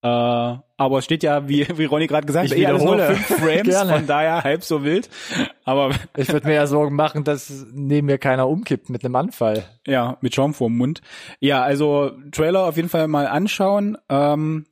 Äh, 0.00 0.06
aber 0.06 0.98
es 0.98 1.04
steht 1.04 1.24
ja, 1.24 1.48
wie, 1.48 1.66
wie 1.76 1.84
Ronny 1.86 2.06
gerade 2.06 2.26
gesagt 2.26 2.50
hat, 2.50 2.56
eh 2.56 2.66
alles 2.66 2.84
nur 2.84 2.98
fünf 2.98 3.26
Frames, 3.26 3.76
von 3.90 4.06
daher 4.06 4.44
halb 4.44 4.62
so 4.62 4.84
wild. 4.84 5.10
Aber 5.64 5.90
Ich 6.16 6.32
würde 6.32 6.46
mir 6.46 6.54
ja 6.54 6.66
Sorgen 6.68 6.94
machen, 6.94 7.24
dass 7.24 7.66
neben 7.72 8.06
mir 8.06 8.18
keiner 8.18 8.48
umkippt 8.48 8.88
mit 8.90 9.04
einem 9.04 9.16
Anfall. 9.16 9.64
Ja, 9.86 10.16
mit 10.20 10.36
Schaum 10.36 10.54
vorm 10.54 10.76
Mund. 10.76 11.00
Ja, 11.40 11.62
also 11.62 12.12
Trailer 12.30 12.64
auf 12.64 12.76
jeden 12.76 12.88
Fall 12.88 13.08
mal 13.08 13.26
anschauen. 13.26 13.98
Ähm, 14.08 14.66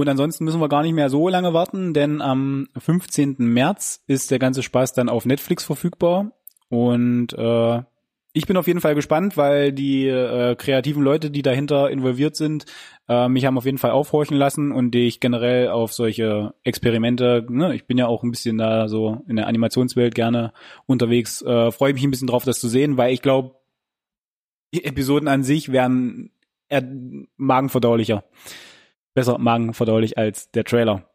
und 0.00 0.08
ansonsten 0.08 0.44
müssen 0.44 0.60
wir 0.60 0.68
gar 0.68 0.82
nicht 0.82 0.94
mehr 0.94 1.10
so 1.10 1.28
lange 1.28 1.52
warten, 1.52 1.94
denn 1.94 2.20
am 2.20 2.68
15. 2.76 3.36
März 3.38 4.02
ist 4.06 4.30
der 4.30 4.38
ganze 4.38 4.62
Spaß 4.62 4.92
dann 4.92 5.08
auf 5.08 5.26
Netflix 5.26 5.64
verfügbar. 5.64 6.32
Und 6.68 7.32
äh, 7.32 7.82
ich 8.32 8.46
bin 8.46 8.56
auf 8.56 8.68
jeden 8.68 8.80
Fall 8.80 8.94
gespannt, 8.94 9.36
weil 9.36 9.72
die 9.72 10.06
äh, 10.06 10.54
kreativen 10.54 11.02
Leute, 11.02 11.30
die 11.30 11.42
dahinter 11.42 11.90
involviert 11.90 12.36
sind, 12.36 12.64
äh, 13.08 13.28
mich 13.28 13.44
haben 13.44 13.58
auf 13.58 13.64
jeden 13.64 13.78
Fall 13.78 13.90
aufhorchen 13.90 14.36
lassen 14.36 14.70
und 14.70 14.94
ich 14.94 15.18
generell 15.18 15.68
auf 15.68 15.92
solche 15.92 16.54
Experimente, 16.62 17.44
ne, 17.48 17.74
ich 17.74 17.86
bin 17.86 17.98
ja 17.98 18.06
auch 18.06 18.22
ein 18.22 18.30
bisschen 18.30 18.56
da 18.56 18.86
so 18.86 19.22
in 19.26 19.34
der 19.34 19.48
Animationswelt 19.48 20.14
gerne 20.14 20.52
unterwegs, 20.86 21.42
äh, 21.42 21.72
freue 21.72 21.92
mich 21.92 22.04
ein 22.04 22.10
bisschen 22.12 22.28
drauf, 22.28 22.44
das 22.44 22.60
zu 22.60 22.68
sehen, 22.68 22.96
weil 22.96 23.12
ich 23.12 23.22
glaube, 23.22 23.56
die 24.72 24.84
Episoden 24.84 25.28
an 25.28 25.42
sich 25.42 25.72
wären 25.72 26.30
magenverdaulicher. 27.36 28.22
Besser 29.14 29.38
magenverdaulich 29.38 30.16
als 30.18 30.50
der 30.50 30.64
Trailer. 30.64 31.10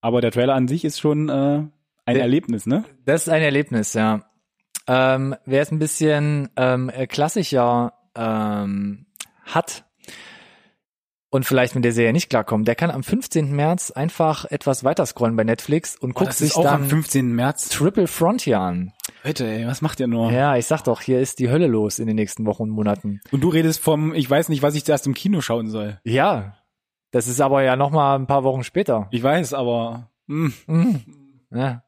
Aber 0.00 0.20
der 0.20 0.30
Trailer 0.30 0.54
an 0.54 0.68
sich 0.68 0.84
ist 0.84 1.00
schon 1.00 1.28
äh, 1.28 1.32
ein 1.32 1.70
Der- 2.14 2.22
Erlebnis, 2.22 2.66
ne? 2.66 2.84
Das 3.04 3.22
ist 3.22 3.28
ein 3.28 3.42
Erlebnis, 3.42 3.94
ja. 3.94 4.24
Ähm, 4.86 5.34
wer 5.44 5.62
es 5.62 5.70
ein 5.72 5.78
bisschen 5.78 6.48
ähm, 6.56 6.88
äh, 6.88 7.06
klassischer 7.06 7.92
ähm, 8.16 9.06
hat 9.44 9.84
und 11.30 11.44
vielleicht 11.44 11.74
mit 11.74 11.84
der 11.84 11.92
Serie 11.92 12.14
nicht 12.14 12.30
klarkommt, 12.30 12.66
der 12.66 12.74
kann 12.74 12.90
am 12.90 13.02
15. 13.02 13.52
März 13.54 13.90
einfach 13.90 14.46
etwas 14.46 14.84
weiter 14.84 15.04
scrollen 15.04 15.36
bei 15.36 15.44
Netflix 15.44 15.94
und 15.94 16.14
guckt 16.14 16.32
sich 16.32 16.54
dann 16.54 16.86
15. 16.86 17.34
März. 17.34 17.68
Triple 17.68 18.06
Frontier 18.06 18.60
an. 18.60 18.92
Leute, 19.24 19.46
ey, 19.46 19.66
was 19.66 19.82
macht 19.82 20.00
ihr 20.00 20.06
nur? 20.06 20.32
Ja, 20.32 20.56
ich 20.56 20.64
sag 20.64 20.82
doch, 20.84 21.02
hier 21.02 21.20
ist 21.20 21.38
die 21.38 21.50
Hölle 21.50 21.66
los 21.66 21.98
in 21.98 22.06
den 22.06 22.16
nächsten 22.16 22.46
Wochen 22.46 22.62
und 22.62 22.70
Monaten. 22.70 23.20
Und 23.30 23.42
du 23.42 23.50
redest 23.50 23.80
vom, 23.82 24.14
ich 24.14 24.30
weiß 24.30 24.48
nicht, 24.48 24.62
was 24.62 24.74
ich 24.74 24.86
zuerst 24.86 25.06
im 25.06 25.12
Kino 25.12 25.42
schauen 25.42 25.68
soll. 25.68 26.00
Ja, 26.04 26.54
das 27.10 27.26
ist 27.28 27.40
aber 27.40 27.62
ja 27.62 27.76
noch 27.76 27.90
mal 27.90 28.16
ein 28.16 28.26
paar 28.26 28.44
Wochen 28.44 28.64
später. 28.64 29.08
Ich 29.10 29.22
weiß, 29.22 29.54
aber 29.54 30.10
hm, 30.28 30.52
Mhm. 30.66 31.04
Ja. 31.50 31.82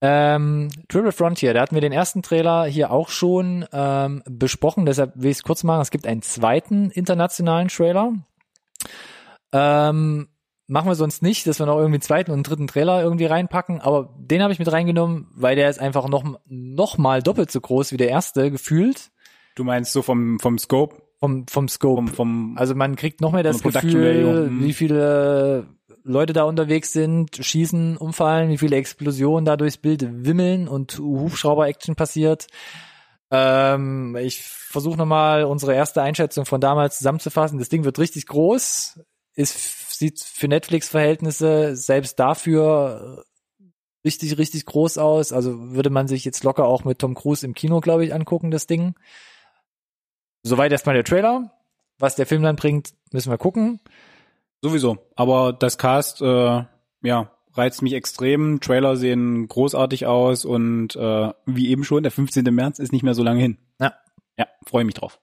Ähm, 0.00 0.68
Triple 0.88 1.12
Frontier, 1.12 1.54
da 1.54 1.62
hatten 1.62 1.74
wir 1.76 1.80
den 1.80 1.92
ersten 1.92 2.20
Trailer 2.20 2.66
hier 2.66 2.90
auch 2.90 3.08
schon 3.08 3.64
ähm, 3.72 4.22
besprochen, 4.26 4.84
deshalb 4.84 5.12
will 5.14 5.30
ich 5.30 5.38
es 5.38 5.42
kurz 5.42 5.64
machen. 5.64 5.80
Es 5.80 5.90
gibt 5.90 6.06
einen 6.06 6.20
zweiten 6.20 6.90
internationalen 6.90 7.68
Trailer. 7.68 8.12
Ähm, 9.52 10.28
machen 10.66 10.88
wir 10.88 10.94
sonst 10.94 11.22
nicht, 11.22 11.46
dass 11.46 11.58
wir 11.58 11.66
noch 11.66 11.76
irgendwie 11.76 11.96
einen 11.96 12.02
zweiten 12.02 12.32
und 12.32 12.36
einen 12.36 12.42
dritten 12.42 12.66
Trailer 12.66 13.02
irgendwie 13.02 13.26
reinpacken, 13.26 13.80
aber 13.80 14.14
den 14.18 14.42
habe 14.42 14.52
ich 14.52 14.58
mit 14.58 14.70
reingenommen, 14.70 15.28
weil 15.34 15.56
der 15.56 15.70
ist 15.70 15.80
einfach 15.80 16.08
noch, 16.08 16.24
noch 16.44 16.98
mal 16.98 17.22
doppelt 17.22 17.50
so 17.50 17.60
groß 17.60 17.92
wie 17.92 17.96
der 17.96 18.08
erste, 18.10 18.50
gefühlt, 18.50 19.10
du 19.54 19.64
meinst 19.64 19.92
so 19.92 20.02
vom, 20.02 20.38
vom 20.38 20.58
Scope, 20.58 20.96
vom, 21.24 21.46
vom 21.48 21.68
Scope. 21.68 22.02
vom, 22.02 22.08
vom 22.08 22.58
Also 22.58 22.74
man 22.74 22.96
kriegt 22.96 23.20
noch 23.20 23.32
mehr 23.32 23.42
das 23.42 23.62
Gefühl, 23.62 24.48
mhm. 24.50 24.62
wie 24.62 24.72
viele 24.72 25.66
Leute 26.02 26.34
da 26.34 26.44
unterwegs 26.44 26.92
sind, 26.92 27.36
schießen, 27.36 27.96
umfallen, 27.96 28.50
wie 28.50 28.58
viele 28.58 28.76
Explosionen 28.76 29.46
da 29.46 29.56
durchs 29.56 29.78
Bild 29.78 30.06
wimmeln 30.26 30.68
und 30.68 30.98
Hubschrauber-Action 30.98 31.96
passiert. 31.96 32.46
Ähm, 33.30 34.16
ich 34.16 34.42
versuche 34.42 34.98
nochmal 34.98 35.44
unsere 35.44 35.74
erste 35.74 36.02
Einschätzung 36.02 36.44
von 36.44 36.60
damals 36.60 36.98
zusammenzufassen. 36.98 37.58
Das 37.58 37.70
Ding 37.70 37.84
wird 37.84 37.98
richtig 37.98 38.26
groß, 38.26 39.00
ist, 39.34 39.98
sieht 39.98 40.20
für 40.20 40.48
Netflix-Verhältnisse 40.48 41.74
selbst 41.74 42.18
dafür 42.18 43.24
richtig, 44.04 44.36
richtig 44.36 44.66
groß 44.66 44.98
aus. 44.98 45.32
Also 45.32 45.72
würde 45.72 45.88
man 45.88 46.06
sich 46.06 46.26
jetzt 46.26 46.44
locker 46.44 46.66
auch 46.66 46.84
mit 46.84 46.98
Tom 46.98 47.14
Cruise 47.14 47.46
im 47.46 47.54
Kino, 47.54 47.80
glaube 47.80 48.04
ich, 48.04 48.12
angucken, 48.12 48.50
das 48.50 48.66
Ding. 48.66 48.94
Soweit 50.44 50.70
erstmal 50.70 50.94
der 50.94 51.04
Trailer. 51.04 51.50
Was 51.98 52.16
der 52.16 52.26
Film 52.26 52.42
dann 52.42 52.56
bringt, 52.56 52.92
müssen 53.12 53.30
wir 53.30 53.38
gucken. 53.38 53.80
Sowieso. 54.62 54.98
Aber 55.16 55.52
das 55.52 55.78
Cast, 55.78 56.20
äh, 56.20 56.64
ja, 57.02 57.30
reizt 57.54 57.82
mich 57.82 57.94
extrem. 57.94 58.60
Trailer 58.60 58.96
sehen 58.96 59.48
großartig 59.48 60.06
aus 60.06 60.44
und 60.44 60.96
äh, 60.96 61.32
wie 61.46 61.70
eben 61.70 61.84
schon, 61.84 62.02
der 62.02 62.12
15. 62.12 62.44
März 62.54 62.78
ist 62.78 62.92
nicht 62.92 63.02
mehr 63.02 63.14
so 63.14 63.22
lange 63.22 63.40
hin. 63.40 63.58
Ja. 63.80 63.94
Ja, 64.36 64.46
freue 64.66 64.84
mich 64.84 64.94
drauf. 64.94 65.20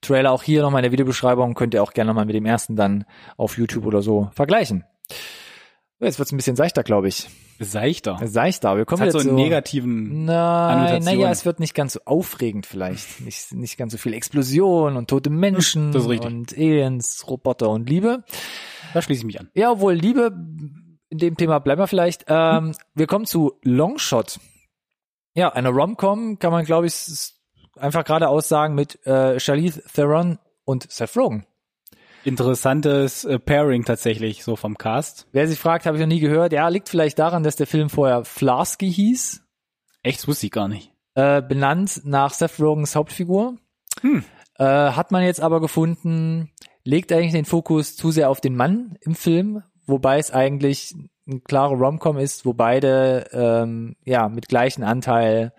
Trailer 0.00 0.32
auch 0.32 0.42
hier 0.42 0.62
nochmal 0.62 0.80
in 0.80 0.84
der 0.84 0.92
Videobeschreibung. 0.92 1.54
Könnt 1.54 1.72
ihr 1.72 1.82
auch 1.82 1.92
gerne 1.92 2.08
nochmal 2.08 2.26
mit 2.26 2.34
dem 2.34 2.46
ersten 2.46 2.76
dann 2.76 3.04
auf 3.36 3.56
YouTube 3.56 3.86
oder 3.86 4.02
so 4.02 4.30
vergleichen. 4.34 4.84
Jetzt 6.00 6.18
wird's 6.18 6.32
ein 6.32 6.36
bisschen 6.36 6.56
seichter, 6.56 6.82
glaube 6.82 7.08
ich. 7.08 7.28
Seichter. 7.60 8.18
Seichter. 8.24 8.76
Wir 8.76 8.84
kommen 8.84 9.04
Das 9.04 9.14
hat 9.14 9.14
jetzt 9.14 9.24
so 9.24 9.28
einen 9.30 9.38
negativen 9.38 10.24
Nein, 10.24 11.02
naja, 11.02 11.30
es 11.30 11.44
wird 11.44 11.60
nicht 11.60 11.74
ganz 11.74 11.92
so 11.94 12.00
aufregend 12.04 12.66
vielleicht. 12.66 13.20
Nicht, 13.20 13.52
nicht 13.52 13.76
ganz 13.78 13.92
so 13.92 13.98
viel 13.98 14.12
Explosion 14.12 14.96
und 14.96 15.08
tote 15.08 15.30
Menschen 15.30 15.92
Das 15.92 16.04
ist 16.06 16.24
und 16.24 16.52
Aliens, 16.52 17.24
Roboter 17.28 17.70
und 17.70 17.88
Liebe. 17.88 18.24
Da 18.92 19.02
schließe 19.02 19.20
ich 19.20 19.26
mich 19.26 19.40
an. 19.40 19.50
Ja, 19.54 19.70
obwohl 19.70 19.94
Liebe, 19.94 20.32
in 21.10 21.18
dem 21.18 21.36
Thema 21.36 21.60
bleiben 21.60 21.80
wir 21.80 21.86
vielleicht. 21.86 22.24
Ähm, 22.26 22.74
wir 22.94 23.06
kommen 23.06 23.24
zu 23.24 23.52
Longshot. 23.62 24.40
Ja, 25.34 25.52
eine 25.52 25.70
Rom-Com 25.70 26.38
kann 26.38 26.52
man, 26.52 26.64
glaube 26.64 26.86
ich, 26.86 26.94
einfach 27.76 28.04
geradeaus 28.04 28.48
sagen 28.48 28.74
mit 28.74 29.04
äh, 29.06 29.38
Charlize 29.38 29.82
Theron 29.92 30.38
und 30.64 30.90
Seth 30.90 31.16
Rogen. 31.16 31.46
Interessantes 32.24 33.24
äh, 33.24 33.38
Pairing 33.38 33.84
tatsächlich, 33.84 34.44
so 34.44 34.56
vom 34.56 34.76
Cast. 34.78 35.26
Wer 35.32 35.46
sich 35.46 35.58
fragt, 35.58 35.86
habe 35.86 35.96
ich 35.96 36.00
noch 36.00 36.08
nie 36.08 36.20
gehört. 36.20 36.52
Ja, 36.52 36.68
liegt 36.68 36.88
vielleicht 36.88 37.18
daran, 37.18 37.42
dass 37.42 37.56
der 37.56 37.66
Film 37.66 37.90
vorher 37.90 38.24
Flasky 38.24 38.92
hieß. 38.92 39.42
Echt, 40.02 40.18
das 40.20 40.28
wusste 40.28 40.46
ich 40.46 40.52
gar 40.52 40.68
nicht. 40.68 40.90
äh, 41.14 41.42
benannt 41.42 42.02
nach 42.04 42.32
Seth 42.32 42.60
Rogans 42.60 42.96
Hauptfigur. 42.96 43.56
Hm. 44.00 44.24
Äh, 44.58 44.64
hat 44.64 45.10
man 45.12 45.22
jetzt 45.22 45.40
aber 45.40 45.60
gefunden, 45.60 46.50
legt 46.84 47.12
eigentlich 47.12 47.32
den 47.32 47.44
Fokus 47.44 47.96
zu 47.96 48.10
sehr 48.10 48.30
auf 48.30 48.40
den 48.40 48.56
Mann 48.56 48.96
im 49.00 49.14
Film, 49.14 49.62
wobei 49.86 50.18
es 50.18 50.30
eigentlich 50.30 50.94
ein 51.26 51.42
klarer 51.42 51.74
Romcom 51.74 52.18
ist, 52.18 52.44
wo 52.44 52.52
beide 52.52 53.26
ähm, 53.32 53.96
ja 54.04 54.28
mit 54.28 54.48
gleichen 54.48 54.82
Anteil 54.82 55.52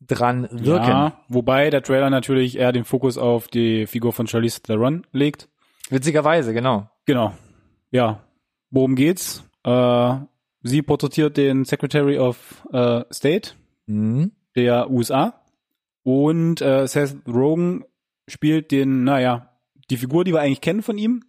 dran 0.00 0.48
wirken. 0.50 0.88
Ja, 0.88 1.20
wobei 1.28 1.70
der 1.70 1.82
Trailer 1.82 2.10
natürlich 2.10 2.58
eher 2.58 2.72
den 2.72 2.84
Fokus 2.84 3.16
auf 3.16 3.48
die 3.48 3.86
Figur 3.86 4.12
von 4.12 4.26
Charlize 4.26 4.60
Theron 4.60 5.06
legt. 5.12 5.48
Witzigerweise, 5.90 6.52
genau. 6.54 6.88
Genau. 7.06 7.32
Ja. 7.90 8.20
Worum 8.70 8.94
geht's? 8.96 9.44
Äh, 9.64 10.14
sie 10.62 10.82
porträtiert 10.82 11.36
den 11.36 11.64
Secretary 11.64 12.18
of 12.18 12.64
äh, 12.72 13.04
State 13.12 13.52
Mhm. 13.86 14.32
der 14.56 14.90
USA 14.90 15.34
und 16.04 16.60
äh, 16.62 16.86
Seth 16.86 17.16
Rogen 17.28 17.84
spielt 18.26 18.70
den, 18.70 19.04
naja, 19.04 19.50
die 19.90 19.98
Figur, 19.98 20.24
die 20.24 20.32
wir 20.32 20.40
eigentlich 20.40 20.62
kennen 20.62 20.82
von 20.82 20.96
ihm. 20.96 21.24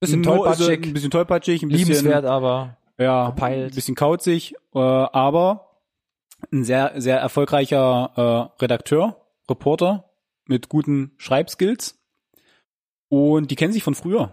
Bisschen 0.00 0.24
er 0.24 0.32
tollpatschig, 0.34 0.84
Ein 0.86 0.92
bisschen 0.94 1.10
tollpatschig, 1.12 1.62
ein 1.62 1.68
bisschen, 1.68 1.86
liebenswert, 1.88 2.24
aber 2.24 2.76
ja, 2.98 3.26
verpeilt. 3.26 3.72
ein 3.72 3.74
bisschen 3.74 3.94
kauzig, 3.94 4.54
äh, 4.74 4.78
aber 4.80 5.78
ein 6.52 6.64
sehr, 6.64 6.92
sehr 6.96 7.18
erfolgreicher 7.20 8.50
äh, 8.58 8.60
Redakteur, 8.62 9.16
Reporter 9.48 10.10
mit 10.48 10.68
guten 10.68 11.12
Schreibskills. 11.18 12.01
Und 13.14 13.50
die 13.50 13.56
kennen 13.56 13.74
sich 13.74 13.82
von 13.82 13.94
früher. 13.94 14.32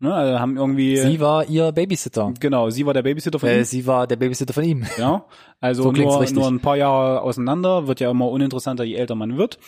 Ne? 0.00 0.14
Also 0.14 0.40
haben 0.40 0.56
irgendwie, 0.56 0.96
sie 0.96 1.20
war 1.20 1.46
ihr 1.46 1.72
Babysitter. 1.72 2.32
genau, 2.40 2.70
sie 2.70 2.86
war 2.86 2.94
der 2.94 3.02
Babysitter 3.02 3.38
von 3.38 3.50
Äh, 3.50 3.58
ihm. 3.58 3.64
sie 3.64 3.86
war 3.86 4.06
der 4.06 4.16
Babysitter 4.16 4.54
von 4.54 4.64
ihm. 4.64 4.84
Ja, 4.98 5.26
also 5.60 5.82
So 5.82 5.92
nur, 5.92 6.20
richtig. 6.20 6.38
nur 6.38 6.48
ein 6.48 6.60
paar 6.60 6.76
Jahre 6.78 7.20
auseinander, 7.20 7.86
wird 7.86 8.00
ja 8.00 8.10
immer 8.10 8.30
uninteressanter, 8.30 8.84
je 8.84 8.94
älter 8.94 9.14
man 9.14 9.36
wird. 9.36 9.58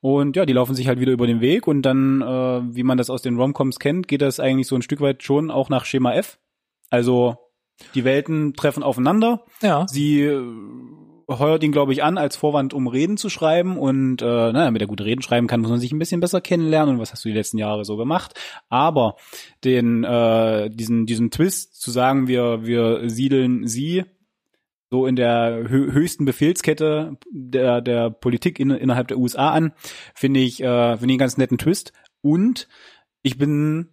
Und 0.00 0.34
ja, 0.34 0.44
die 0.44 0.52
laufen 0.54 0.74
sich 0.74 0.88
halt 0.88 0.98
wieder 0.98 1.12
über 1.12 1.28
den 1.28 1.40
Weg 1.40 1.68
und 1.68 1.82
dann, 1.82 2.20
äh, 2.20 2.74
wie 2.74 2.82
man 2.82 2.98
das 2.98 3.10
aus 3.10 3.22
den 3.22 3.36
Romcoms 3.36 3.78
kennt, 3.78 4.08
geht 4.08 4.22
das 4.22 4.40
eigentlich 4.40 4.66
so 4.66 4.74
ein 4.74 4.82
Stück 4.82 5.00
weit 5.00 5.22
schon 5.22 5.52
auch 5.52 5.68
nach 5.68 5.84
Schema 5.84 6.12
F. 6.14 6.38
Also 6.90 7.36
die 7.94 8.04
Welten 8.04 8.54
treffen 8.54 8.82
aufeinander. 8.82 9.44
Ja. 9.62 9.86
Sie 9.88 10.22
äh, 10.22 10.42
heuert 11.38 11.62
ihn, 11.62 11.72
glaube 11.72 11.92
ich, 11.92 12.02
an 12.02 12.18
als 12.18 12.36
Vorwand, 12.36 12.74
um 12.74 12.86
Reden 12.86 13.16
zu 13.16 13.28
schreiben. 13.28 13.78
Und 13.78 14.22
äh, 14.22 14.24
naja, 14.24 14.64
damit 14.64 14.82
er 14.82 14.88
gut 14.88 15.00
Reden 15.00 15.22
schreiben 15.22 15.46
kann, 15.46 15.60
muss 15.60 15.70
man 15.70 15.80
sich 15.80 15.92
ein 15.92 15.98
bisschen 15.98 16.20
besser 16.20 16.40
kennenlernen. 16.40 16.96
Und 16.96 17.00
was 17.00 17.12
hast 17.12 17.24
du 17.24 17.28
die 17.28 17.34
letzten 17.34 17.58
Jahre 17.58 17.84
so 17.84 17.96
gemacht? 17.96 18.34
Aber 18.68 19.16
den 19.64 20.04
äh, 20.04 20.70
diesen 20.70 21.06
diesen 21.06 21.30
Twist 21.30 21.80
zu 21.80 21.90
sagen, 21.90 22.28
wir 22.28 22.66
wir 22.66 23.08
siedeln 23.08 23.66
sie 23.66 24.04
so 24.90 25.06
in 25.06 25.14
der 25.14 25.66
hö 25.68 25.92
höchsten 25.92 26.24
Befehlskette 26.24 27.16
der 27.30 27.80
der 27.80 28.10
Politik 28.10 28.58
in, 28.58 28.70
innerhalb 28.70 29.08
der 29.08 29.18
USA 29.18 29.50
an, 29.50 29.72
finde 30.14 30.40
ich 30.40 30.60
äh, 30.60 30.96
finde 30.96 31.04
ich 31.06 31.10
einen 31.10 31.18
ganz 31.18 31.36
netten 31.36 31.58
Twist. 31.58 31.92
Und 32.22 32.68
ich 33.22 33.38
bin 33.38 33.90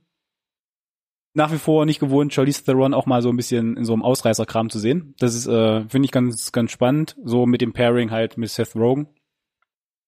nach 1.38 1.52
wie 1.52 1.60
vor 1.60 1.86
nicht 1.86 2.00
gewohnt, 2.00 2.34
Charlize 2.34 2.64
Theron 2.64 2.96
auch 2.96 3.06
mal 3.06 3.22
so 3.22 3.30
ein 3.30 3.38
bisschen 3.38 3.78
in 3.78 3.86
so 3.86 3.94
einem 3.94 4.02
Ausreißerkram 4.02 4.72
zu 4.72 4.80
sehen. 4.80 5.14
Das 5.20 5.36
ist, 5.36 5.46
äh, 5.46 5.88
finde 5.88 6.08
ich 6.08 6.12
ganz, 6.12 6.52
ganz 6.52 6.72
spannend. 6.72 7.16
So 7.24 7.46
mit 7.46 7.62
dem 7.62 7.74
Pairing 7.74 8.10
halt 8.10 8.40
mit 8.40 8.50
Seth 8.50 8.76
Rogen, 8.76 9.08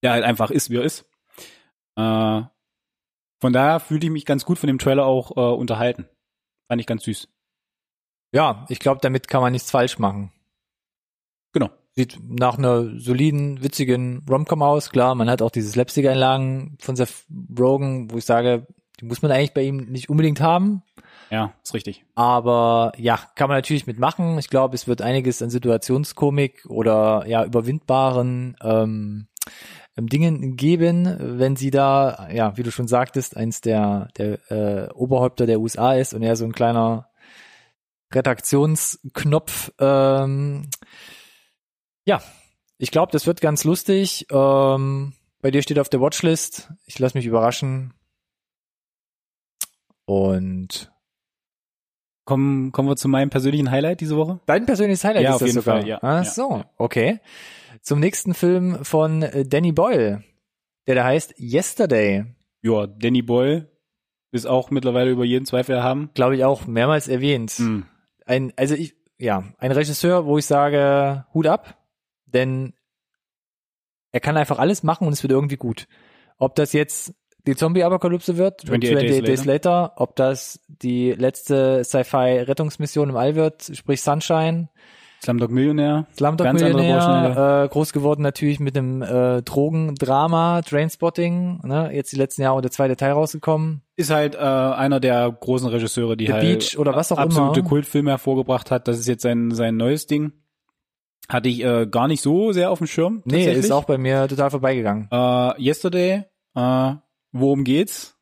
der 0.01 0.13
halt 0.13 0.23
einfach 0.23 0.49
ist, 0.49 0.71
wie 0.71 0.77
er 0.77 0.83
ist. 0.83 1.05
Äh, 1.95 2.41
von 3.39 3.53
daher 3.53 3.79
fühlte 3.79 4.07
ich 4.07 4.11
mich 4.11 4.25
ganz 4.25 4.43
gut 4.43 4.57
von 4.57 4.65
dem 4.65 4.79
Trailer 4.79 5.05
auch 5.05 5.37
äh, 5.37 5.55
unterhalten. 5.55 6.07
Fand 6.67 6.81
ich 6.81 6.87
ganz 6.87 7.03
süß. 7.03 7.29
Ja, 8.33 8.65
ich 8.67 8.79
glaube, 8.79 8.99
damit 9.01 9.27
kann 9.27 9.41
man 9.41 9.51
nichts 9.51 9.69
falsch 9.69 9.99
machen. 9.99 10.31
Genau. 11.53 11.69
Sieht 11.91 12.17
nach 12.23 12.57
einer 12.57 12.99
soliden, 12.99 13.61
witzigen 13.61 14.25
Romcom 14.27 14.63
aus. 14.63 14.89
Klar, 14.89 15.13
man 15.13 15.29
hat 15.29 15.43
auch 15.43 15.51
diese 15.51 15.69
Slapstick-Einlagen 15.69 16.77
von 16.81 16.95
Seth 16.95 17.27
Rogen, 17.57 18.09
wo 18.09 18.17
ich 18.17 18.25
sage, 18.25 18.65
die 18.99 19.05
muss 19.05 19.21
man 19.21 19.31
eigentlich 19.31 19.53
bei 19.53 19.63
ihm 19.63 19.77
nicht 19.77 20.09
unbedingt 20.09 20.41
haben. 20.41 20.81
Ja, 21.29 21.53
ist 21.63 21.73
richtig. 21.73 22.05
Aber 22.15 22.91
ja, 22.97 23.19
kann 23.35 23.49
man 23.49 23.57
natürlich 23.57 23.85
mitmachen. 23.85 24.39
Ich 24.39 24.49
glaube, 24.49 24.75
es 24.75 24.87
wird 24.87 25.01
einiges 25.01 25.41
an 25.41 25.49
Situationskomik 25.49 26.65
oder 26.67 27.25
ja 27.27 27.45
überwindbaren 27.45 28.57
ähm, 28.61 29.27
ähm, 29.99 30.07
Dingen 30.07 30.55
geben, 30.55 31.39
wenn 31.39 31.55
sie 31.55 31.71
da, 31.71 32.29
ja, 32.31 32.57
wie 32.57 32.63
du 32.63 32.71
schon 32.71 32.87
sagtest, 32.87 33.37
eins 33.37 33.61
der, 33.61 34.07
der 34.17 34.51
äh, 34.51 34.91
Oberhäupter 34.93 35.45
der 35.45 35.59
USA 35.59 35.93
ist 35.93 36.13
und 36.13 36.23
er 36.23 36.35
so 36.35 36.45
ein 36.45 36.53
kleiner 36.53 37.09
Redaktionsknopf. 38.13 39.71
Ähm, 39.79 40.69
ja, 42.05 42.21
ich 42.77 42.91
glaube, 42.91 43.11
das 43.11 43.27
wird 43.27 43.41
ganz 43.41 43.63
lustig. 43.63 44.25
Ähm, 44.31 45.13
bei 45.41 45.51
dir 45.51 45.61
steht 45.61 45.79
auf 45.79 45.89
der 45.89 46.01
Watchlist. 46.01 46.71
Ich 46.85 46.97
lasse 46.97 47.17
mich 47.17 47.25
überraschen. 47.25 47.93
Und 50.05 50.91
Kommen, 52.29 52.71
kommen 52.71 52.87
wir 52.87 52.95
zu 52.95 53.07
meinem 53.07 53.31
persönlichen 53.31 53.71
Highlight 53.71 54.01
diese 54.01 54.15
Woche. 54.15 54.39
Dein 54.45 54.67
persönliches 54.67 55.03
Highlight 55.03 55.23
Ja, 55.23 55.29
ist 55.29 55.35
auf 55.37 55.39
das 55.39 55.47
jeden 55.47 55.61
sogar. 55.61 55.79
Fall, 55.79 55.87
ja. 55.87 55.97
Ach 56.03 56.25
so, 56.25 56.57
ja. 56.57 56.65
okay. 56.77 57.19
Zum 57.81 57.99
nächsten 57.99 58.35
Film 58.35 58.85
von 58.85 59.23
äh, 59.23 59.45
Danny 59.47 59.71
Boyle, 59.71 60.23
der 60.85 60.93
da 60.93 61.05
heißt 61.05 61.39
Yesterday. 61.39 62.25
Ja, 62.61 62.85
Danny 62.85 63.23
Boyle 63.23 63.71
ist 64.31 64.45
auch 64.45 64.69
mittlerweile 64.69 65.09
über 65.09 65.25
jeden 65.25 65.47
Zweifel 65.47 65.73
erhaben. 65.73 66.11
Glaube 66.13 66.35
ich 66.35 66.43
auch 66.45 66.67
mehrmals 66.67 67.07
erwähnt. 67.07 67.57
Mhm. 67.57 67.87
Ein, 68.27 68.53
also 68.57 68.75
ich, 68.75 68.93
ja, 69.17 69.43
ein 69.57 69.71
Regisseur, 69.71 70.27
wo 70.27 70.37
ich 70.37 70.45
sage, 70.45 71.25
Hut 71.33 71.47
ab, 71.47 71.79
denn 72.27 72.73
er 74.11 74.19
kann 74.19 74.37
einfach 74.37 74.59
alles 74.59 74.83
machen 74.83 75.07
und 75.07 75.13
es 75.13 75.23
wird 75.23 75.31
irgendwie 75.31 75.57
gut. 75.57 75.87
Ob 76.37 76.53
das 76.53 76.73
jetzt 76.73 77.15
die 77.47 77.55
Zombie-Apokalypse 77.55 78.37
wird, 78.37 78.61
28 78.63 78.89
28 78.89 79.09
Days 79.09 79.25
Days 79.25 79.45
later, 79.45 79.93
ob 79.97 80.15
das 80.15 80.59
die 80.67 81.11
letzte 81.11 81.83
Sci-Fi-Rettungsmission 81.83 83.09
im 83.09 83.15
All 83.15 83.35
wird, 83.35 83.71
sprich 83.73 84.01
Sunshine, 84.01 84.69
Slumdog 85.21 85.51
Millionär. 85.51 86.07
Slumdog 86.15 86.45
Ganz 86.45 86.61
Millionär, 86.61 87.63
äh, 87.65 87.67
groß 87.67 87.91
geworden 87.91 88.21
natürlich 88.21 88.59
mit 88.59 88.75
dem 88.75 89.01
äh, 89.01 89.41
Drogendrama, 89.41 90.61
Trainspotting, 90.61 91.59
ne? 91.63 91.91
jetzt 91.93 92.13
die 92.13 92.15
letzten 92.15 92.43
Jahre 92.43 92.61
der 92.61 92.71
zweite 92.71 92.95
Teil 92.95 93.11
rausgekommen. 93.11 93.81
Ist 93.97 94.11
halt 94.11 94.35
äh, 94.35 94.37
einer 94.37 95.01
der 95.01 95.29
großen 95.29 95.67
Regisseure, 95.67 96.15
die 96.15 96.27
The 96.27 96.33
halt 96.33 96.43
Beach 96.43 96.77
oder 96.77 96.95
was 96.95 97.11
auch 97.11 97.17
absolute 97.17 97.59
immer. 97.59 97.69
Kultfilme 97.69 98.11
hervorgebracht 98.11 98.71
hat. 98.71 98.87
Das 98.87 98.97
ist 98.97 99.07
jetzt 99.07 99.23
sein, 99.23 99.51
sein 99.51 99.75
neues 99.75 100.07
Ding. 100.07 100.31
Hatte 101.27 101.49
ich 101.49 101.63
äh, 101.63 101.85
gar 101.85 102.07
nicht 102.07 102.21
so 102.21 102.53
sehr 102.53 102.71
auf 102.71 102.77
dem 102.77 102.87
Schirm. 102.87 103.21
Nee, 103.25 103.51
ist 103.51 103.71
auch 103.71 103.83
bei 103.83 103.97
mir 103.97 104.27
total 104.27 104.49
vorbeigegangen. 104.49 105.09
Äh, 105.11 105.61
yesterday, 105.61 106.23
äh, 106.55 106.93
worum 107.31 107.63
geht's? 107.63 108.15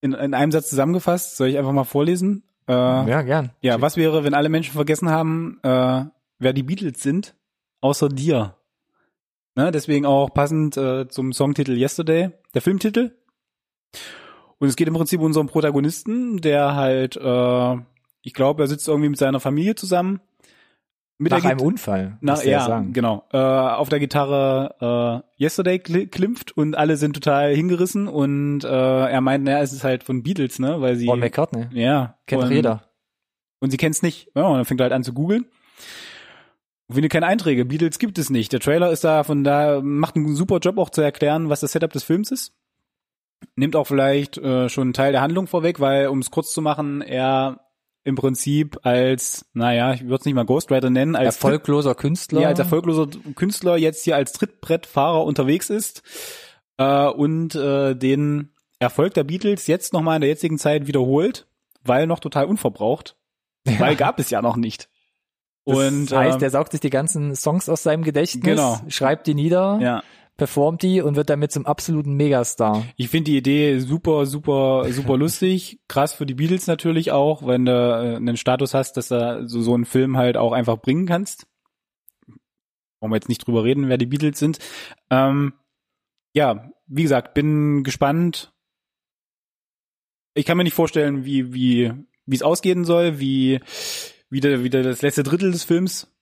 In, 0.00 0.12
in 0.12 0.34
einem 0.34 0.52
Satz 0.52 0.68
zusammengefasst, 0.68 1.36
soll 1.36 1.48
ich 1.48 1.58
einfach 1.58 1.72
mal 1.72 1.84
vorlesen? 1.84 2.44
Äh, 2.68 2.72
ja. 2.72 3.06
ja, 3.08 3.22
gern. 3.22 3.52
was 3.80 3.96
wäre, 3.96 4.24
wenn 4.24 4.34
alle 4.34 4.48
Menschen 4.48 4.74
vergessen 4.74 5.10
haben, 5.10 5.58
äh, 5.62 6.04
wer 6.38 6.52
die 6.52 6.62
Beatles 6.62 7.02
sind, 7.02 7.34
außer 7.80 8.08
dir? 8.08 8.54
Ne, 9.56 9.72
deswegen 9.72 10.06
auch 10.06 10.32
passend 10.32 10.76
äh, 10.76 11.08
zum 11.08 11.32
Songtitel 11.32 11.76
Yesterday, 11.76 12.30
der 12.54 12.62
Filmtitel. 12.62 13.16
Und 14.58 14.68
es 14.68 14.76
geht 14.76 14.86
im 14.86 14.94
Prinzip 14.94 15.18
um 15.18 15.26
unseren 15.26 15.48
Protagonisten, 15.48 16.38
der 16.38 16.76
halt, 16.76 17.16
äh, 17.16 17.76
ich 18.22 18.34
glaube, 18.34 18.62
er 18.62 18.68
sitzt 18.68 18.86
irgendwie 18.86 19.08
mit 19.08 19.18
seiner 19.18 19.40
Familie 19.40 19.74
zusammen. 19.74 20.20
Mit 21.20 21.32
Nach 21.32 21.44
einem 21.44 21.58
Git- 21.58 21.66
Unfall. 21.66 22.16
na, 22.20 22.40
ja, 22.44 22.60
sagen. 22.64 22.92
genau. 22.92 23.24
Äh, 23.32 23.38
auf 23.38 23.88
der 23.88 23.98
Gitarre 23.98 25.24
äh, 25.38 25.42
Yesterday 25.42 25.80
kli 25.80 26.06
klimpft 26.06 26.56
und 26.56 26.76
alle 26.76 26.96
sind 26.96 27.14
total 27.14 27.52
hingerissen 27.54 28.06
und 28.06 28.62
äh, 28.62 28.68
er 28.68 29.20
meint, 29.20 29.42
naja, 29.44 29.60
es 29.60 29.72
ist 29.72 29.82
halt 29.82 30.04
von 30.04 30.22
Beatles, 30.22 30.60
ne? 30.60 30.80
Weil 30.80 30.94
sie. 30.94 31.06
Paul 31.06 31.18
McCartney. 31.18 31.66
ja. 31.72 32.14
Kennt 32.26 32.44
und, 32.44 32.52
jeder. 32.52 32.84
Und 33.58 33.70
sie 33.72 33.76
kennt's 33.78 34.00
nicht. 34.02 34.30
Ja, 34.36 34.44
und 34.46 34.56
dann 34.58 34.64
fängt 34.64 34.80
er 34.80 34.84
halt 34.84 34.92
an 34.92 35.02
zu 35.02 35.12
googeln. 35.12 35.46
Und 36.86 36.94
findet 36.94 37.10
keine 37.12 37.26
Einträge. 37.26 37.64
Beatles 37.64 37.98
gibt 37.98 38.16
es 38.18 38.30
nicht. 38.30 38.52
Der 38.52 38.60
Trailer 38.60 38.92
ist 38.92 39.02
da, 39.02 39.24
von 39.24 39.42
da 39.42 39.80
macht 39.82 40.14
einen 40.14 40.36
super 40.36 40.58
Job 40.58 40.78
auch 40.78 40.90
zu 40.90 41.00
erklären, 41.00 41.48
was 41.48 41.58
das 41.60 41.72
Setup 41.72 41.92
des 41.92 42.04
Films 42.04 42.30
ist. 42.30 42.52
Nimmt 43.56 43.74
auch 43.74 43.88
vielleicht 43.88 44.38
äh, 44.38 44.68
schon 44.68 44.84
einen 44.84 44.92
Teil 44.94 45.10
der 45.12 45.20
Handlung 45.20 45.48
vorweg, 45.48 45.80
weil, 45.80 46.06
um 46.06 46.20
es 46.20 46.30
kurz 46.30 46.52
zu 46.52 46.62
machen, 46.62 47.02
er 47.02 47.60
im 48.08 48.14
Prinzip 48.16 48.78
als, 48.84 49.44
naja, 49.52 49.92
ich 49.92 50.02
würde 50.04 50.16
es 50.16 50.24
nicht 50.24 50.34
mal 50.34 50.44
Ghostwriter 50.46 50.88
nennen, 50.90 51.14
als 51.14 51.36
Erfolgloser 51.36 51.94
Künstler. 51.94 52.40
ja, 52.40 52.48
als 52.48 52.58
erfolgloser 52.58 53.06
Künstler 53.36 53.76
jetzt 53.76 54.02
hier 54.04 54.16
als 54.16 54.32
Trittbrettfahrer 54.32 55.22
unterwegs 55.24 55.68
ist 55.68 56.02
äh, 56.78 57.06
und 57.06 57.54
äh, 57.54 57.94
den 57.94 58.54
Erfolg 58.78 59.12
der 59.14 59.24
Beatles 59.24 59.66
jetzt 59.66 59.92
nochmal 59.92 60.16
in 60.16 60.22
der 60.22 60.30
jetzigen 60.30 60.58
Zeit 60.58 60.86
wiederholt, 60.86 61.46
weil 61.84 62.06
noch 62.06 62.18
total 62.20 62.46
unverbraucht, 62.46 63.16
weil 63.78 63.94
gab 63.96 64.18
es 64.18 64.30
ja 64.30 64.40
noch 64.40 64.56
nicht. 64.56 64.88
Das 65.66 65.76
und 65.76 66.10
heißt, 66.10 66.38
ähm, 66.38 66.42
er 66.42 66.50
saugt 66.50 66.72
sich 66.72 66.80
die 66.80 66.88
ganzen 66.88 67.36
Songs 67.36 67.68
aus 67.68 67.82
seinem 67.82 68.02
Gedächtnis, 68.02 68.42
Genau. 68.42 68.80
schreibt 68.88 69.26
die 69.26 69.34
nieder, 69.34 69.78
ja, 69.82 70.02
performt 70.38 70.82
die 70.82 71.02
und 71.02 71.16
wird 71.16 71.28
damit 71.28 71.52
zum 71.52 71.66
absoluten 71.66 72.14
Megastar. 72.14 72.86
ich 72.96 73.08
finde 73.08 73.32
die 73.32 73.36
Idee 73.36 73.80
super, 73.80 74.24
super, 74.24 74.86
super 74.90 75.16
lustig. 75.18 75.80
Krass 75.88 76.14
für 76.14 76.24
die 76.24 76.34
Beatles 76.34 76.66
natürlich 76.66 77.10
auch, 77.12 77.46
wenn 77.46 77.66
du 77.66 77.72
äh, 77.72 78.16
einen 78.16 78.38
Status 78.38 78.72
hast, 78.72 78.96
dass 78.96 79.08
du 79.08 79.46
so, 79.46 79.60
so 79.60 79.74
einen 79.74 79.84
Film 79.84 80.16
halt 80.16 80.38
auch 80.38 80.52
einfach 80.52 80.78
bringen 80.78 81.06
kannst. 81.06 81.46
Wollen 83.00 83.12
wir 83.12 83.16
jetzt 83.16 83.28
nicht 83.28 83.46
drüber 83.46 83.64
reden, 83.64 83.88
wer 83.88 83.98
die 83.98 84.06
Beatles 84.06 84.38
sind. 84.38 84.58
Ähm, 85.10 85.52
ja, 86.32 86.70
wie 86.86 87.02
gesagt, 87.02 87.34
bin 87.34 87.82
gespannt. 87.82 88.52
Ich 90.34 90.46
kann 90.46 90.56
mir 90.56 90.64
nicht 90.64 90.74
vorstellen, 90.74 91.24
wie, 91.24 91.52
wie, 91.52 91.92
wie 92.26 92.36
es 92.36 92.42
ausgehen 92.42 92.84
soll, 92.84 93.18
wie, 93.18 93.58
wie, 94.30 94.40
der, 94.40 94.62
wie 94.62 94.70
der 94.70 94.84
das 94.84 95.02
letzte 95.02 95.24
Drittel 95.24 95.50
des 95.50 95.64
Films 95.64 96.12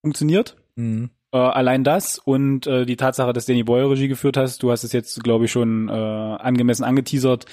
funktioniert. 0.00 0.56
Mhm. 0.76 1.10
Äh, 1.32 1.38
allein 1.38 1.84
das 1.84 2.18
und 2.18 2.66
äh, 2.66 2.84
die 2.86 2.96
Tatsache, 2.96 3.32
dass 3.32 3.46
Danny 3.46 3.62
Boyle 3.62 3.90
Regie 3.90 4.08
geführt 4.08 4.36
hast, 4.36 4.62
du 4.62 4.70
hast 4.70 4.84
es 4.84 4.92
jetzt, 4.92 5.22
glaube 5.22 5.44
ich, 5.44 5.52
schon 5.52 5.88
äh, 5.88 5.92
angemessen 5.92 6.84
angeteasert, 6.84 7.46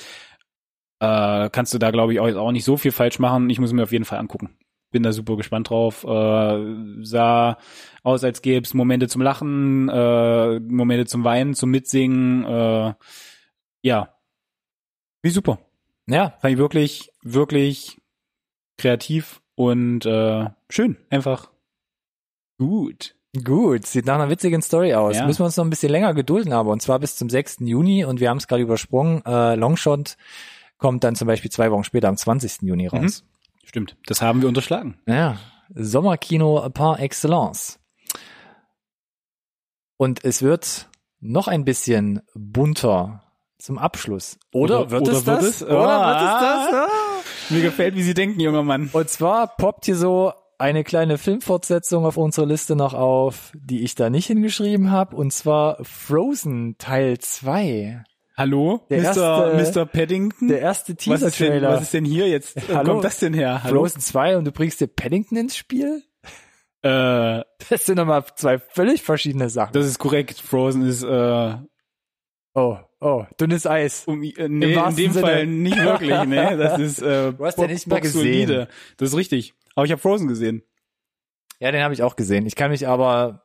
äh, 1.00 1.50
kannst 1.52 1.74
du 1.74 1.78
da, 1.78 1.92
glaube 1.92 2.14
ich, 2.14 2.20
auch, 2.20 2.28
auch 2.36 2.52
nicht 2.52 2.64
so 2.64 2.78
viel 2.78 2.92
falsch 2.92 3.20
machen. 3.20 3.50
Ich 3.50 3.60
muss 3.60 3.74
mir 3.74 3.84
auf 3.84 3.92
jeden 3.92 4.06
Fall 4.06 4.20
angucken. 4.20 4.58
Bin 4.92 5.04
da 5.04 5.12
super 5.12 5.36
gespannt 5.38 5.70
drauf. 5.70 6.04
Äh, 6.06 7.04
sah 7.04 7.58
aus, 8.04 8.24
als 8.24 8.42
gäbe 8.42 8.66
es 8.66 8.74
Momente 8.74 9.08
zum 9.08 9.22
Lachen, 9.22 9.90
äh, 9.90 10.60
Momente 10.60 11.06
zum 11.06 11.24
Weinen, 11.24 11.54
zum 11.54 11.70
Mitsingen. 11.70 12.46
Äh, 12.46 12.94
ja, 13.84 14.18
wie 15.22 15.30
super. 15.30 15.60
Ja, 16.08 16.36
Fand 16.40 16.54
ich 16.54 16.58
wirklich, 16.58 17.12
wirklich 17.22 18.02
kreativ 18.78 19.42
und 19.56 20.06
äh, 20.06 20.50
schön. 20.70 20.98
Einfach 21.10 21.52
gut. 22.58 23.17
Gut. 23.44 23.86
Sieht 23.86 24.06
nach 24.06 24.16
einer 24.16 24.30
witzigen 24.30 24.62
Story 24.62 24.94
aus. 24.94 25.16
Ja. 25.18 25.26
Müssen 25.26 25.40
wir 25.40 25.46
uns 25.46 25.58
noch 25.58 25.66
ein 25.66 25.70
bisschen 25.70 25.92
länger 25.92 26.14
gedulden, 26.14 26.54
aber 26.54 26.72
und 26.72 26.82
zwar 26.82 27.00
bis 27.00 27.16
zum 27.16 27.30
6. 27.30 27.58
Juni 27.62 28.06
und 28.06 28.20
wir 28.20 28.30
haben 28.30 28.38
es 28.38 28.48
gerade 28.48 28.62
übersprungen. 28.64 29.24
Äh, 29.26 29.56
Longshot 29.56 30.18
kommt 30.78 31.04
dann 31.04 31.16
zum 31.16 31.28
Beispiel 31.28 31.52
zwei 31.52 31.72
Wochen 31.72 31.84
später 31.84 32.08
am 32.08 32.18
20. 32.18 32.62
Juni 32.64 32.88
raus. 32.88 33.24
Stimmt. 33.66 33.98
Das 34.06 34.22
haben 34.22 34.42
wir 34.42 34.48
unterschlagen. 34.48 34.98
Ja, 35.08 35.38
Sommerkino 35.74 36.70
par 36.70 37.00
excellence. 37.00 37.80
Und 39.98 40.24
es 40.24 40.42
wird 40.42 40.90
noch 41.20 41.48
ein 41.48 41.66
bisschen 41.66 42.22
bunter 42.36 43.24
zum 43.58 43.78
Abschluss. 43.78 44.38
Oder, 44.54 44.82
Oder- 44.82 44.92
wird 44.92 45.02
oder 45.02 45.12
es 45.14 45.26
wird 45.26 45.38
das? 45.42 45.46
es? 45.48 45.64
Oder 45.64 46.08
wird 46.08 46.18
es 46.18 46.40
das? 46.40 46.74
Ah. 46.74 46.88
Mir 47.50 47.62
gefällt, 47.62 47.96
wie 47.96 48.04
Sie 48.04 48.14
denken, 48.14 48.40
junger 48.40 48.64
Mann. 48.64 48.90
Und 48.94 49.10
zwar 49.10 49.48
poppt 49.48 49.86
hier 49.86 49.96
so 49.96 50.34
eine 50.60 50.84
kleine 50.84 51.18
Filmfortsetzung 51.18 52.06
auf 52.06 52.18
unserer 52.18 52.46
Liste 52.46 52.76
noch 52.76 52.94
auf, 52.94 53.52
die 53.54 53.84
ich 53.84 53.96
da 53.96 54.10
nicht 54.10 54.28
hingeschrieben 54.28 54.92
habe, 54.92 55.16
und 55.16 55.32
zwar 55.32 55.78
Frozen 55.84 56.78
Teil 56.78 57.20
2. 57.20 58.04
Hallo, 58.36 58.82
Der 58.90 59.02
Mr. 59.02 59.56
erste- 59.56 59.80
Mr. 59.82 59.86
Paddington. 59.86 60.48
Der 60.48 60.60
erste 60.62 60.94
was, 60.94 61.04
Teaser-Trailer. 61.04 61.70
was 61.70 61.82
ist 61.84 61.94
denn 61.94 62.06
hier 62.06 62.28
jetzt? 62.28 62.56
Wo 62.70 62.74
Hallo? 62.76 62.92
kommt 62.94 63.04
das 63.06 63.20
denn 63.20 63.34
her? 63.34 63.64
Hallo? 63.64 63.82
Frozen 63.82 64.00
2 64.02 64.38
und 64.38 64.46
du 64.46 64.52
bringst 64.52 64.80
dir 64.82 64.88
Paddington 64.88 65.38
ins 65.38 65.56
Spiel? 65.58 66.04
Äh, 66.84 67.42
Das 67.70 67.86
sind 67.86 67.96
nochmal 67.98 68.24
zwei 68.36 68.60
völlig 68.60 69.02
verschiedene 69.02 69.50
Sachen. 69.50 69.74
das 69.74 69.86
ist 69.88 69.98
korrekt. 70.00 70.40
Frozen 70.40 70.84
ist 70.88 71.04
äh, 71.04 71.56
oh, 72.54 72.78
oh, 73.02 73.26
dünnes 73.40 73.66
Eis. 73.66 74.04
um, 74.06 74.22
äh, 74.24 74.48
nee, 74.48 74.74
in 74.74 74.96
dem 74.96 75.12
Sinne. 75.12 75.26
Fall 75.26 75.48
nicht 75.48 75.78
wirklich. 75.78 76.12
Nee, 76.26 76.56
das 76.58 76.80
ist 76.80 77.02
äh, 77.02 77.34
Du 77.38 77.44
hast 77.46 77.58
ja 77.58 77.68
nicht 77.68 77.88
mal 77.88 78.02
gesehen. 78.02 78.68
Das 78.98 79.10
ist 79.10 79.16
richtig. 79.18 79.54
Aber 79.78 79.86
ich 79.86 79.92
habe 79.92 80.02
Frozen 80.02 80.28
gesehen. 80.28 80.64
Ja, 81.60 81.72
den 81.72 81.84
habe 81.84 81.94
ich 81.94 82.02
auch 82.02 82.16
gesehen. 82.16 82.48
Ich 82.48 82.56
kann 82.56 82.72
mich 82.72 82.88
aber 82.88 83.44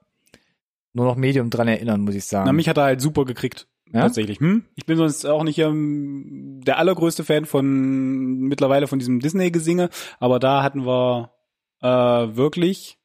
nur 0.95 1.05
noch 1.05 1.17
Medium 1.17 1.51
dran 1.51 1.69
erinnern, 1.69 2.01
muss 2.01 2.15
ich 2.15 2.25
sagen. 2.25 2.47
Na, 2.47 2.55
mich 2.55 2.71
hat 2.71 2.79
er 2.79 2.85
halt 2.85 3.03
super 3.03 3.27
gekriegt. 3.27 3.69
Ja? 3.93 4.01
Tatsächlich. 4.01 4.41
Hm? 4.41 4.65
Ich 4.75 4.87
bin 4.87 4.97
sonst 4.97 5.27
auch 5.27 5.45
nicht 5.45 5.59
ähm, 5.59 6.63
der 6.65 6.79
allergrößte 6.79 7.23
Fan 7.23 7.45
von 7.45 8.39
mittlerweile 8.41 8.87
von 8.87 8.99
diesem 8.99 9.21
Disney-Gesinge, 9.21 9.91
aber 10.21 10.39
da 10.39 10.63
hatten 10.63 10.87
wir 10.87 11.35
äh, 11.83 11.87
wirklich 12.35 12.97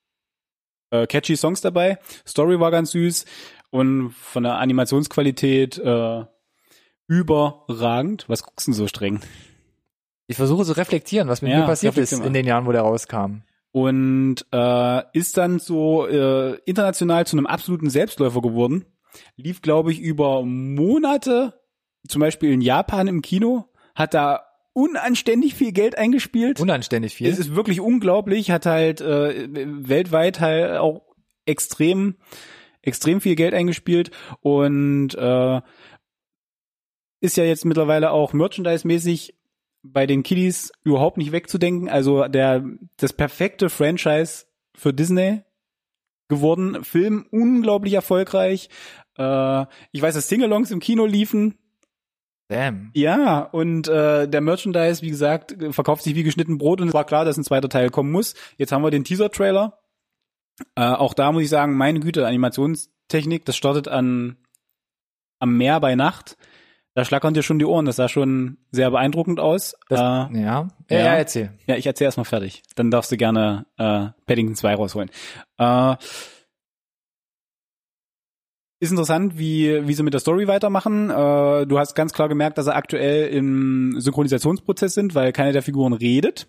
äh, 0.91 1.05
catchy 1.05 1.35
Songs 1.35 1.59
dabei. 1.59 1.99
Story 2.25 2.61
war 2.61 2.71
ganz 2.71 2.91
süß 2.91 3.25
und 3.71 4.11
von 4.11 4.43
der 4.43 4.57
Animationsqualität 4.59 5.77
äh, 5.79 6.23
überragend. 7.09 8.23
Was 8.29 8.43
guckst 8.43 8.67
du 8.67 8.71
denn 8.71 8.77
so 8.77 8.87
streng? 8.87 9.19
Ich 10.27 10.35
versuche 10.37 10.65
zu 10.65 10.73
reflektieren, 10.73 11.27
was 11.27 11.41
mit 11.41 11.51
Ja, 11.51 11.59
mir 11.61 11.65
passiert 11.65 11.97
ist 11.97 12.11
in 12.13 12.33
den 12.33 12.45
Jahren, 12.45 12.65
wo 12.65 12.71
der 12.71 12.81
rauskam. 12.81 13.41
und 13.71 14.45
äh, 14.51 15.01
ist 15.17 15.37
dann 15.37 15.59
so 15.59 16.07
äh, 16.07 16.55
international 16.65 17.25
zu 17.25 17.37
einem 17.37 17.45
absoluten 17.45 17.89
Selbstläufer 17.89 18.41
geworden. 18.41 18.85
Lief, 19.35 19.61
glaube 19.61 19.91
ich, 19.91 19.99
über 19.99 20.43
Monate, 20.43 21.53
zum 22.07 22.19
Beispiel 22.19 22.51
in 22.51 22.61
Japan 22.61 23.07
im 23.07 23.21
Kino, 23.21 23.65
hat 23.95 24.13
da 24.13 24.41
unanständig 24.73 25.55
viel 25.55 25.71
Geld 25.71 25.97
eingespielt. 25.97 26.59
Unanständig 26.59 27.15
viel. 27.15 27.27
Es 27.29 27.39
ist 27.39 27.55
wirklich 27.55 27.79
unglaublich, 27.81 28.51
hat 28.51 28.65
halt 28.67 29.01
äh, 29.01 29.47
weltweit 29.51 30.39
halt 30.39 30.77
auch 30.77 31.01
extrem, 31.45 32.15
extrem 32.83 33.21
viel 33.21 33.35
Geld 33.35 33.55
eingespielt 33.55 34.11
und 34.41 35.15
äh, 35.15 35.61
ist 37.21 37.37
ja 37.37 37.43
jetzt 37.43 37.65
mittlerweile 37.65 38.11
auch 38.11 38.33
merchandise-mäßig 38.33 39.33
bei 39.91 40.05
den 40.05 40.23
Kiddies 40.23 40.71
überhaupt 40.83 41.17
nicht 41.17 41.31
wegzudenken. 41.31 41.89
Also 41.89 42.27
der 42.27 42.63
das 42.97 43.13
perfekte 43.13 43.69
Franchise 43.69 44.45
für 44.75 44.93
Disney 44.93 45.41
geworden. 46.27 46.83
Film 46.83 47.25
unglaublich 47.31 47.93
erfolgreich. 47.93 48.69
Äh, 49.17 49.65
ich 49.91 50.01
weiß, 50.01 50.15
dass 50.15 50.29
Singalongs 50.29 50.71
im 50.71 50.79
Kino 50.79 51.05
liefen. 51.05 51.57
Damn. 52.49 52.91
Ja, 52.93 53.41
und 53.41 53.89
äh, 53.89 54.27
der 54.27 54.41
Merchandise, 54.41 55.01
wie 55.01 55.09
gesagt, 55.09 55.55
verkauft 55.71 56.03
sich 56.03 56.15
wie 56.15 56.23
geschnitten 56.23 56.57
Brot 56.57 56.79
und 56.79 56.87
es 56.87 56.93
war 56.93 57.05
klar, 57.05 57.25
dass 57.25 57.37
ein 57.37 57.43
zweiter 57.43 57.67
Teil 57.67 57.89
kommen 57.89 58.11
muss. 58.11 58.35
Jetzt 58.55 58.71
haben 58.71 58.83
wir 58.83 58.91
den 58.91 59.03
Teaser-Trailer. 59.03 59.79
Äh, 60.75 60.81
auch 60.81 61.13
da 61.13 61.31
muss 61.31 61.43
ich 61.43 61.49
sagen, 61.49 61.75
meine 61.75 61.99
Güte, 61.99 62.25
Animationstechnik, 62.25 63.43
das 63.45 63.57
startet 63.57 63.89
an 63.89 64.37
am 65.39 65.57
Meer 65.57 65.79
bei 65.79 65.95
Nacht. 65.95 66.37
Da 66.97 67.05
schlackern 67.05 67.35
dir 67.35 67.43
schon 67.43 67.59
die 67.59 67.65
Ohren. 67.65 67.85
Das 67.85 67.97
sah 67.97 68.09
schon 68.09 68.57
sehr 68.71 68.89
beeindruckend 68.89 69.39
aus. 69.39 69.75
Das, 69.87 69.99
äh, 69.99 70.03
ja. 70.03 70.31
ja. 70.39 70.67
ja. 70.89 71.13
Erzähl. 71.13 71.51
ja, 71.67 71.75
ich 71.75 71.85
erzähl 71.85 72.05
erst 72.05 72.17
mal 72.17 72.23
fertig. 72.23 72.63
Dann 72.75 72.89
darfst 72.89 73.11
du 73.11 73.17
gerne 73.17 73.67
äh, 73.77 74.07
Paddington 74.25 74.55
2 74.55 74.73
rausholen. 74.73 75.11
Äh, 75.59 75.95
ist 78.79 78.89
interessant, 78.89 79.37
wie, 79.37 79.87
wie 79.87 79.93
sie 79.93 80.01
mit 80.01 80.15
der 80.15 80.21
Story 80.21 80.47
weitermachen. 80.47 81.11
Äh, 81.11 81.67
du 81.67 81.77
hast 81.77 81.93
ganz 81.93 82.13
klar 82.13 82.29
gemerkt, 82.29 82.57
dass 82.57 82.65
sie 82.65 82.73
aktuell 82.73 83.27
im 83.27 83.93
Synchronisationsprozess 83.99 84.95
sind, 84.95 85.13
weil 85.13 85.31
keine 85.33 85.51
der 85.51 85.61
Figuren 85.61 85.93
redet. 85.93 86.47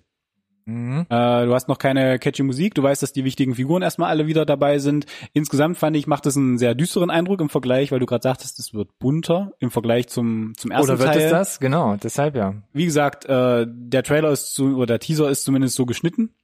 Mhm. 0.68 1.06
Äh, 1.08 1.46
du 1.46 1.54
hast 1.54 1.68
noch 1.68 1.78
keine 1.78 2.18
catchy 2.18 2.42
Musik. 2.42 2.74
Du 2.74 2.82
weißt, 2.82 3.02
dass 3.02 3.14
die 3.14 3.24
wichtigen 3.24 3.54
Figuren 3.54 3.80
erstmal 3.80 4.10
alle 4.10 4.26
wieder 4.26 4.44
dabei 4.44 4.78
sind. 4.78 5.06
Insgesamt 5.32 5.78
fand 5.78 5.96
ich, 5.96 6.06
macht 6.06 6.26
es 6.26 6.36
einen 6.36 6.58
sehr 6.58 6.74
düsteren 6.74 7.08
Eindruck 7.08 7.40
im 7.40 7.48
Vergleich, 7.48 7.90
weil 7.90 8.00
du 8.00 8.06
gerade 8.06 8.22
sagtest, 8.22 8.58
es 8.58 8.74
wird 8.74 8.98
bunter 8.98 9.52
im 9.60 9.70
Vergleich 9.70 10.08
zum, 10.08 10.52
zum 10.58 10.70
ersten 10.70 10.90
Oder 10.90 10.98
wird 10.98 11.14
Teil 11.14 11.22
es 11.22 11.30
das? 11.30 11.60
Genau, 11.60 11.96
deshalb 11.96 12.36
ja. 12.36 12.54
wie 12.74 12.84
gesagt, 12.84 13.24
äh, 13.24 13.66
der 13.66 14.02
Trailer 14.02 14.30
ist 14.30 14.52
zu, 14.52 14.76
oder 14.76 14.86
der 14.86 14.98
Teaser 14.98 15.30
ist 15.30 15.44
zumindest 15.44 15.74
so 15.74 15.86
geschnitten. 15.86 16.34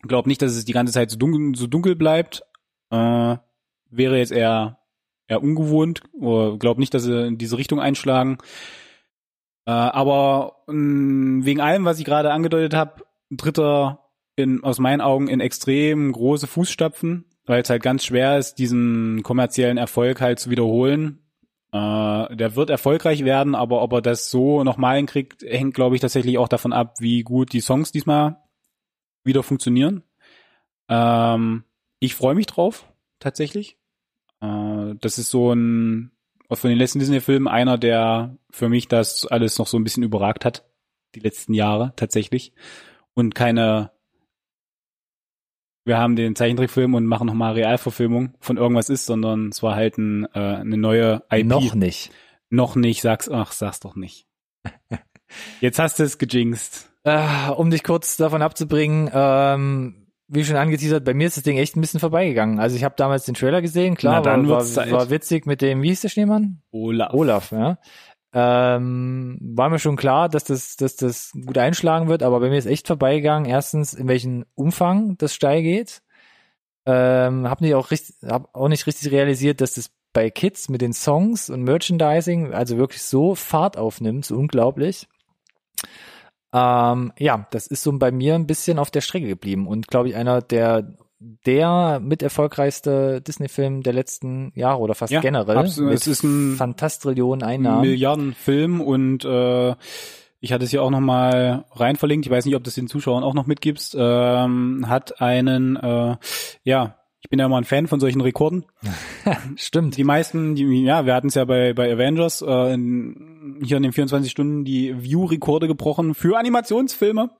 Glaub 0.00 0.26
nicht, 0.26 0.40
dass 0.40 0.52
es 0.52 0.64
die 0.64 0.72
ganze 0.72 0.94
Zeit 0.94 1.10
so 1.10 1.18
dunkel, 1.18 1.54
so 1.54 1.66
dunkel 1.66 1.94
bleibt. 1.94 2.42
Äh, 2.90 3.36
wäre 3.90 4.16
jetzt 4.16 4.32
eher, 4.32 4.78
eher 5.28 5.42
ungewohnt. 5.42 6.00
Oder 6.18 6.56
glaub 6.56 6.78
nicht, 6.78 6.94
dass 6.94 7.02
sie 7.02 7.26
in 7.26 7.36
diese 7.36 7.58
Richtung 7.58 7.80
einschlagen. 7.80 8.38
Äh, 9.66 9.72
aber 9.72 10.62
mh, 10.68 11.44
wegen 11.44 11.60
allem, 11.60 11.84
was 11.84 11.98
ich 11.98 12.06
gerade 12.06 12.32
angedeutet 12.32 12.74
habe, 12.74 13.04
dritter 13.36 14.10
in, 14.36 14.62
aus 14.64 14.78
meinen 14.78 15.00
Augen 15.00 15.28
in 15.28 15.40
extrem 15.40 16.12
große 16.12 16.46
Fußstapfen, 16.46 17.24
weil 17.44 17.62
es 17.62 17.70
halt 17.70 17.82
ganz 17.82 18.04
schwer 18.04 18.38
ist, 18.38 18.54
diesen 18.54 19.22
kommerziellen 19.22 19.78
Erfolg 19.78 20.20
halt 20.20 20.38
zu 20.38 20.50
wiederholen. 20.50 21.18
Äh, 21.72 22.36
der 22.36 22.54
wird 22.54 22.70
erfolgreich 22.70 23.24
werden, 23.24 23.54
aber 23.54 23.82
ob 23.82 23.92
er 23.92 24.02
das 24.02 24.30
so 24.30 24.62
nochmal 24.64 24.96
hinkriegt, 24.96 25.42
hängt, 25.42 25.74
glaube 25.74 25.94
ich, 25.94 26.00
tatsächlich 26.00 26.38
auch 26.38 26.48
davon 26.48 26.72
ab, 26.72 26.96
wie 27.00 27.22
gut 27.22 27.52
die 27.52 27.60
Songs 27.60 27.92
diesmal 27.92 28.36
wieder 29.24 29.42
funktionieren. 29.42 30.02
Ähm, 30.88 31.64
ich 31.98 32.14
freue 32.14 32.34
mich 32.34 32.46
drauf, 32.46 32.92
tatsächlich. 33.20 33.78
Äh, 34.40 34.94
das 35.00 35.18
ist 35.18 35.30
so 35.30 35.52
ein, 35.52 36.12
von 36.50 36.68
den 36.68 36.78
letzten 36.78 36.98
Disney-Filmen 36.98 37.48
einer, 37.48 37.78
der 37.78 38.36
für 38.50 38.68
mich 38.68 38.88
das 38.88 39.26
alles 39.26 39.58
noch 39.58 39.66
so 39.66 39.78
ein 39.78 39.84
bisschen 39.84 40.02
überragt 40.02 40.44
hat. 40.44 40.68
Die 41.14 41.20
letzten 41.20 41.54
Jahre, 41.54 41.92
tatsächlich. 41.96 42.52
Und 43.14 43.34
keine 43.34 43.90
wir 45.84 45.98
haben 45.98 46.16
den 46.16 46.36
Zeichentrickfilm 46.36 46.94
und 46.94 47.06
machen 47.06 47.26
nochmal 47.26 47.54
Realverfilmung 47.54 48.34
von 48.40 48.56
irgendwas 48.56 48.88
ist, 48.88 49.06
sondern 49.06 49.48
es 49.48 49.62
war 49.62 49.74
halt 49.74 49.98
ein, 49.98 50.26
äh, 50.34 50.38
eine 50.38 50.76
neue 50.76 51.22
IP. 51.30 51.46
Noch 51.46 51.74
nicht. 51.74 52.12
Noch 52.50 52.76
nicht, 52.76 53.02
sag's, 53.02 53.28
ach, 53.28 53.52
sag's 53.52 53.80
doch 53.80 53.96
nicht. 53.96 54.26
Jetzt 55.60 55.78
hast 55.78 55.98
du 55.98 56.04
es 56.04 56.18
gejinxt. 56.18 56.90
Äh, 57.04 57.50
um 57.56 57.70
dich 57.70 57.82
kurz 57.82 58.16
davon 58.16 58.42
abzubringen, 58.42 59.10
ähm, 59.12 60.06
wie 60.28 60.44
schon 60.44 60.56
angeteasert, 60.56 61.04
bei 61.04 61.14
mir 61.14 61.26
ist 61.26 61.36
das 61.36 61.44
Ding 61.44 61.58
echt 61.58 61.76
ein 61.76 61.80
bisschen 61.80 62.00
vorbeigegangen. 62.00 62.60
Also 62.60 62.76
ich 62.76 62.84
habe 62.84 62.94
damals 62.96 63.24
den 63.24 63.34
Trailer 63.34 63.60
gesehen, 63.60 63.96
klar, 63.96 64.16
Na, 64.16 64.20
dann 64.22 64.48
war, 64.48 64.64
war, 64.76 64.90
war 64.90 65.10
witzig 65.10 65.46
mit 65.46 65.62
dem, 65.62 65.82
wie 65.82 65.88
hieß 65.88 66.02
der 66.02 66.08
Schneemann? 66.10 66.62
Olaf. 66.70 67.12
Olaf, 67.12 67.50
ja. 67.50 67.78
Ähm, 68.34 69.38
war 69.40 69.68
mir 69.68 69.78
schon 69.78 69.96
klar, 69.96 70.28
dass 70.28 70.44
das, 70.44 70.76
dass 70.76 70.96
das 70.96 71.32
gut 71.32 71.58
einschlagen 71.58 72.08
wird, 72.08 72.22
aber 72.22 72.40
bei 72.40 72.48
mir 72.48 72.56
ist 72.56 72.66
echt 72.66 72.86
vorbeigegangen. 72.86 73.50
Erstens, 73.50 73.92
in 73.92 74.08
welchen 74.08 74.46
Umfang 74.54 75.16
das 75.18 75.34
steil 75.34 75.62
geht. 75.62 76.02
Ähm, 76.86 77.48
hab 77.48 77.60
nicht 77.60 77.74
auch 77.74 77.90
richtig, 77.90 78.16
hab 78.26 78.54
auch 78.54 78.68
nicht 78.68 78.86
richtig 78.86 79.12
realisiert, 79.12 79.60
dass 79.60 79.74
das 79.74 79.90
bei 80.12 80.30
Kids 80.30 80.68
mit 80.68 80.80
den 80.80 80.92
Songs 80.92 81.50
und 81.50 81.62
Merchandising 81.62 82.52
also 82.52 82.76
wirklich 82.76 83.02
so 83.02 83.34
Fahrt 83.34 83.76
aufnimmt, 83.76 84.24
so 84.24 84.36
unglaublich. 84.36 85.08
Ähm, 86.52 87.12
ja, 87.18 87.46
das 87.50 87.66
ist 87.66 87.82
so 87.82 87.96
bei 87.98 88.10
mir 88.10 88.34
ein 88.34 88.46
bisschen 88.46 88.78
auf 88.78 88.90
der 88.90 89.00
Strecke 89.00 89.26
geblieben 89.26 89.66
und 89.66 89.88
glaube 89.88 90.08
ich 90.08 90.16
einer 90.16 90.42
der 90.42 90.96
der 91.46 92.00
mit 92.02 92.22
erfolgreichste 92.22 93.20
Disney-Film 93.20 93.82
der 93.82 93.92
letzten 93.92 94.52
Jahre 94.54 94.80
oder 94.80 94.94
fast 94.94 95.12
Ja, 95.12 95.20
generell. 95.20 95.56
absolut. 95.56 95.92
Es 95.92 96.06
ist 96.06 96.22
ein 96.22 96.56
Fantastrillionen 96.56 97.42
Einnahmen. 97.42 97.82
Milliardenfilm 97.82 98.80
und 98.80 99.24
äh, 99.24 99.74
ich 100.40 100.52
hatte 100.52 100.64
es 100.64 100.70
hier 100.70 100.82
auch 100.82 100.90
nochmal 100.90 101.64
rein 101.72 101.96
verlinkt, 101.96 102.26
ich 102.26 102.32
weiß 102.32 102.44
nicht, 102.46 102.56
ob 102.56 102.64
du 102.64 102.68
es 102.68 102.74
den 102.74 102.88
Zuschauern 102.88 103.22
auch 103.22 103.34
noch 103.34 103.46
mitgibst, 103.46 103.96
ähm, 103.98 104.84
hat 104.88 105.20
einen, 105.20 105.76
äh, 105.76 106.16
ja, 106.64 106.96
ich 107.20 107.30
bin 107.30 107.38
ja 107.38 107.46
immer 107.46 107.58
ein 107.58 107.64
Fan 107.64 107.86
von 107.86 108.00
solchen 108.00 108.20
Rekorden. 108.20 108.64
Stimmt. 109.56 109.96
Die 109.96 110.02
meisten, 110.02 110.56
die, 110.56 110.64
ja, 110.82 111.06
wir 111.06 111.14
hatten 111.14 111.28
es 111.28 111.34
ja 111.36 111.44
bei, 111.44 111.72
bei 111.72 111.92
Avengers, 111.92 112.42
äh, 112.42 112.74
in, 112.74 113.60
hier 113.62 113.76
in 113.76 113.84
den 113.84 113.92
24 113.92 114.30
Stunden 114.30 114.64
die 114.64 115.00
View-Rekorde 115.00 115.68
gebrochen 115.68 116.14
für 116.16 116.36
Animationsfilme. 116.36 117.30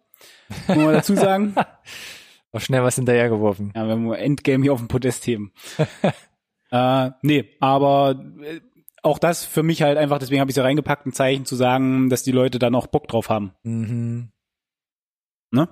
Muss 0.68 0.76
man 0.76 0.92
dazu 0.92 1.16
sagen. 1.16 1.54
Auch 2.52 2.60
schnell 2.60 2.82
was 2.82 2.96
hinterhergeworfen. 2.96 3.72
Ja, 3.74 3.88
wenn 3.88 4.04
wir 4.04 4.18
Endgame 4.18 4.62
hier 4.62 4.72
auf 4.72 4.80
dem 4.80 4.88
Podest 4.88 5.26
heben. 5.26 5.52
äh, 6.70 7.10
nee, 7.22 7.48
aber 7.60 8.22
äh, 8.42 8.60
auch 9.02 9.18
das 9.18 9.44
für 9.44 9.62
mich 9.62 9.82
halt 9.82 9.98
einfach, 9.98 10.18
deswegen 10.18 10.40
habe 10.40 10.50
ich 10.50 10.54
es 10.54 10.58
ja 10.58 10.62
reingepackt, 10.62 11.06
ein 11.06 11.12
Zeichen 11.12 11.44
zu 11.44 11.56
sagen, 11.56 12.08
dass 12.08 12.22
die 12.22 12.32
Leute 12.32 12.58
da 12.58 12.70
noch 12.70 12.86
Bock 12.86 13.08
drauf 13.08 13.30
haben. 13.30 13.52
Mhm. 13.62 14.28
Ne? 15.50 15.68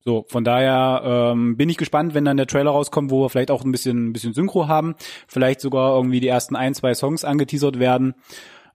So, 0.00 0.24
von 0.28 0.44
daher 0.44 1.02
ähm, 1.04 1.56
bin 1.56 1.68
ich 1.68 1.76
gespannt, 1.76 2.14
wenn 2.14 2.24
dann 2.24 2.36
der 2.36 2.46
Trailer 2.46 2.70
rauskommt, 2.70 3.10
wo 3.10 3.22
wir 3.22 3.28
vielleicht 3.28 3.50
auch 3.50 3.64
ein 3.64 3.72
bisschen, 3.72 4.08
ein 4.08 4.12
bisschen 4.12 4.32
Synchro 4.32 4.68
haben, 4.68 4.94
vielleicht 5.26 5.60
sogar 5.60 5.94
irgendwie 5.94 6.20
die 6.20 6.28
ersten 6.28 6.56
ein, 6.56 6.74
zwei 6.74 6.94
Songs 6.94 7.24
angeteasert 7.24 7.78
werden 7.78 8.14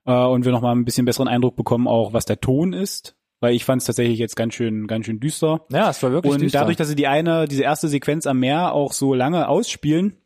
äh, 0.06 0.12
und 0.12 0.44
wir 0.44 0.52
nochmal 0.52 0.74
ein 0.74 0.84
bisschen 0.84 1.06
besseren 1.06 1.28
Eindruck 1.28 1.56
bekommen, 1.56 1.88
auch 1.88 2.12
was 2.12 2.24
der 2.24 2.40
Ton 2.40 2.72
ist. 2.72 3.16
Weil 3.44 3.54
ich 3.54 3.66
fand 3.66 3.82
es 3.82 3.86
tatsächlich 3.86 4.18
jetzt 4.18 4.36
ganz 4.36 4.54
schön, 4.54 4.86
ganz 4.86 5.04
schön 5.04 5.20
düster. 5.20 5.66
Ja, 5.70 5.90
es 5.90 6.02
war 6.02 6.12
wirklich 6.12 6.32
Und 6.32 6.40
düster. 6.40 6.60
dadurch, 6.60 6.78
dass 6.78 6.88
sie 6.88 6.94
die 6.96 7.06
eine, 7.08 7.46
diese 7.46 7.62
erste 7.62 7.88
Sequenz 7.88 8.26
am 8.26 8.38
Meer 8.40 8.72
auch 8.72 8.94
so 8.94 9.12
lange 9.12 9.48
ausspielen, 9.48 10.16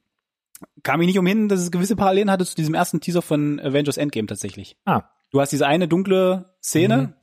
kam 0.84 1.00
ich 1.00 1.08
nicht 1.08 1.18
umhin, 1.18 1.48
dass 1.48 1.58
es 1.60 1.72
gewisse 1.72 1.96
Parallelen 1.96 2.30
hatte 2.30 2.46
zu 2.46 2.54
diesem 2.54 2.74
ersten 2.74 3.00
Teaser 3.00 3.20
von 3.22 3.58
Avengers 3.58 3.96
Endgame 3.96 4.26
tatsächlich. 4.28 4.76
ah, 4.84 5.02
Du 5.32 5.40
hast 5.40 5.50
diese 5.50 5.66
eine 5.66 5.88
dunkle 5.88 6.54
Szene, 6.62 6.96
Mhm. 6.96 7.14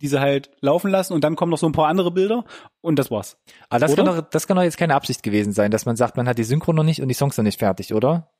die 0.00 0.08
sie 0.08 0.18
halt 0.18 0.50
laufen 0.60 0.90
lassen 0.90 1.12
und 1.12 1.22
dann 1.24 1.36
kommen 1.36 1.50
noch 1.50 1.58
so 1.58 1.66
ein 1.66 1.72
paar 1.72 1.88
andere 1.88 2.10
Bilder 2.10 2.44
und 2.80 2.98
das 2.98 3.10
war's. 3.10 3.36
aber 3.68 3.80
das 3.80 3.92
Oder? 3.92 4.04
kann, 4.04 4.16
doch, 4.16 4.30
das 4.30 4.46
kann 4.46 4.56
doch 4.56 4.64
jetzt 4.64 4.78
keine 4.78 4.94
Absicht 4.94 5.22
gewesen 5.22 5.52
sein, 5.52 5.70
dass 5.70 5.86
man 5.86 5.96
sagt, 5.96 6.16
man 6.16 6.26
hat 6.26 6.38
die 6.38 6.44
Synchro 6.44 6.72
noch 6.72 6.82
nicht 6.84 7.00
und 7.02 7.08
die 7.08 7.14
Songs 7.14 7.36
noch 7.36 7.44
nicht 7.44 7.58
fertig, 7.60 7.92
oder? 7.94 8.32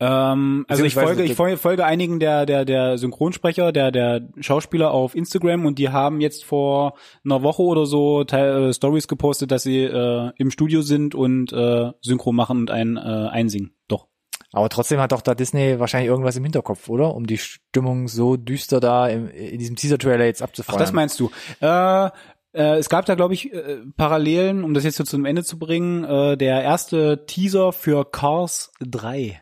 Ähm, 0.00 0.64
also 0.68 0.84
ich 0.84 0.94
folge, 0.94 1.24
ich 1.24 1.34
folge, 1.34 1.56
folge 1.56 1.84
einigen 1.84 2.20
der, 2.20 2.46
der, 2.46 2.64
der 2.64 2.98
Synchronsprecher, 2.98 3.72
der, 3.72 3.90
der 3.90 4.28
Schauspieler 4.40 4.92
auf 4.92 5.16
Instagram 5.16 5.66
und 5.66 5.78
die 5.78 5.88
haben 5.88 6.20
jetzt 6.20 6.44
vor 6.44 6.94
einer 7.24 7.42
Woche 7.42 7.62
oder 7.62 7.84
so 7.84 8.22
Teil, 8.24 8.68
äh, 8.68 8.72
Stories 8.72 9.08
gepostet, 9.08 9.50
dass 9.50 9.64
sie 9.64 9.82
äh, 9.82 10.30
im 10.36 10.50
Studio 10.50 10.82
sind 10.82 11.14
und 11.14 11.52
äh, 11.52 11.90
Synchro 12.00 12.32
machen 12.32 12.58
und 12.58 12.70
ein, 12.70 12.96
äh, 12.96 13.00
einsingen. 13.00 13.72
Doch. 13.88 14.06
Aber 14.52 14.68
trotzdem 14.68 15.00
hat 15.00 15.12
doch 15.12 15.20
da 15.20 15.34
Disney 15.34 15.80
wahrscheinlich 15.80 16.08
irgendwas 16.08 16.36
im 16.36 16.44
Hinterkopf, 16.44 16.88
oder? 16.88 17.14
Um 17.14 17.26
die 17.26 17.38
Stimmung 17.38 18.08
so 18.08 18.36
düster 18.36 18.80
da 18.80 19.08
im, 19.08 19.28
in 19.28 19.58
diesem 19.58 19.76
Teaser-Trailer 19.76 20.24
jetzt 20.24 20.42
Ach, 20.42 20.46
abzufeuern. 20.46 20.78
das 20.78 20.92
meinst 20.92 21.18
du. 21.18 21.30
Äh, 21.60 22.10
äh, 22.54 22.78
es 22.78 22.88
gab 22.88 23.04
da, 23.06 23.14
glaube 23.14 23.34
ich, 23.34 23.52
äh, 23.52 23.78
Parallelen, 23.96 24.64
um 24.64 24.74
das 24.74 24.84
jetzt 24.84 24.96
so 24.96 25.04
zum 25.04 25.24
Ende 25.24 25.44
zu 25.44 25.58
bringen, 25.58 26.04
äh, 26.04 26.36
der 26.36 26.62
erste 26.62 27.26
Teaser 27.26 27.72
für 27.72 28.04
Cars 28.10 28.72
3. 28.80 29.40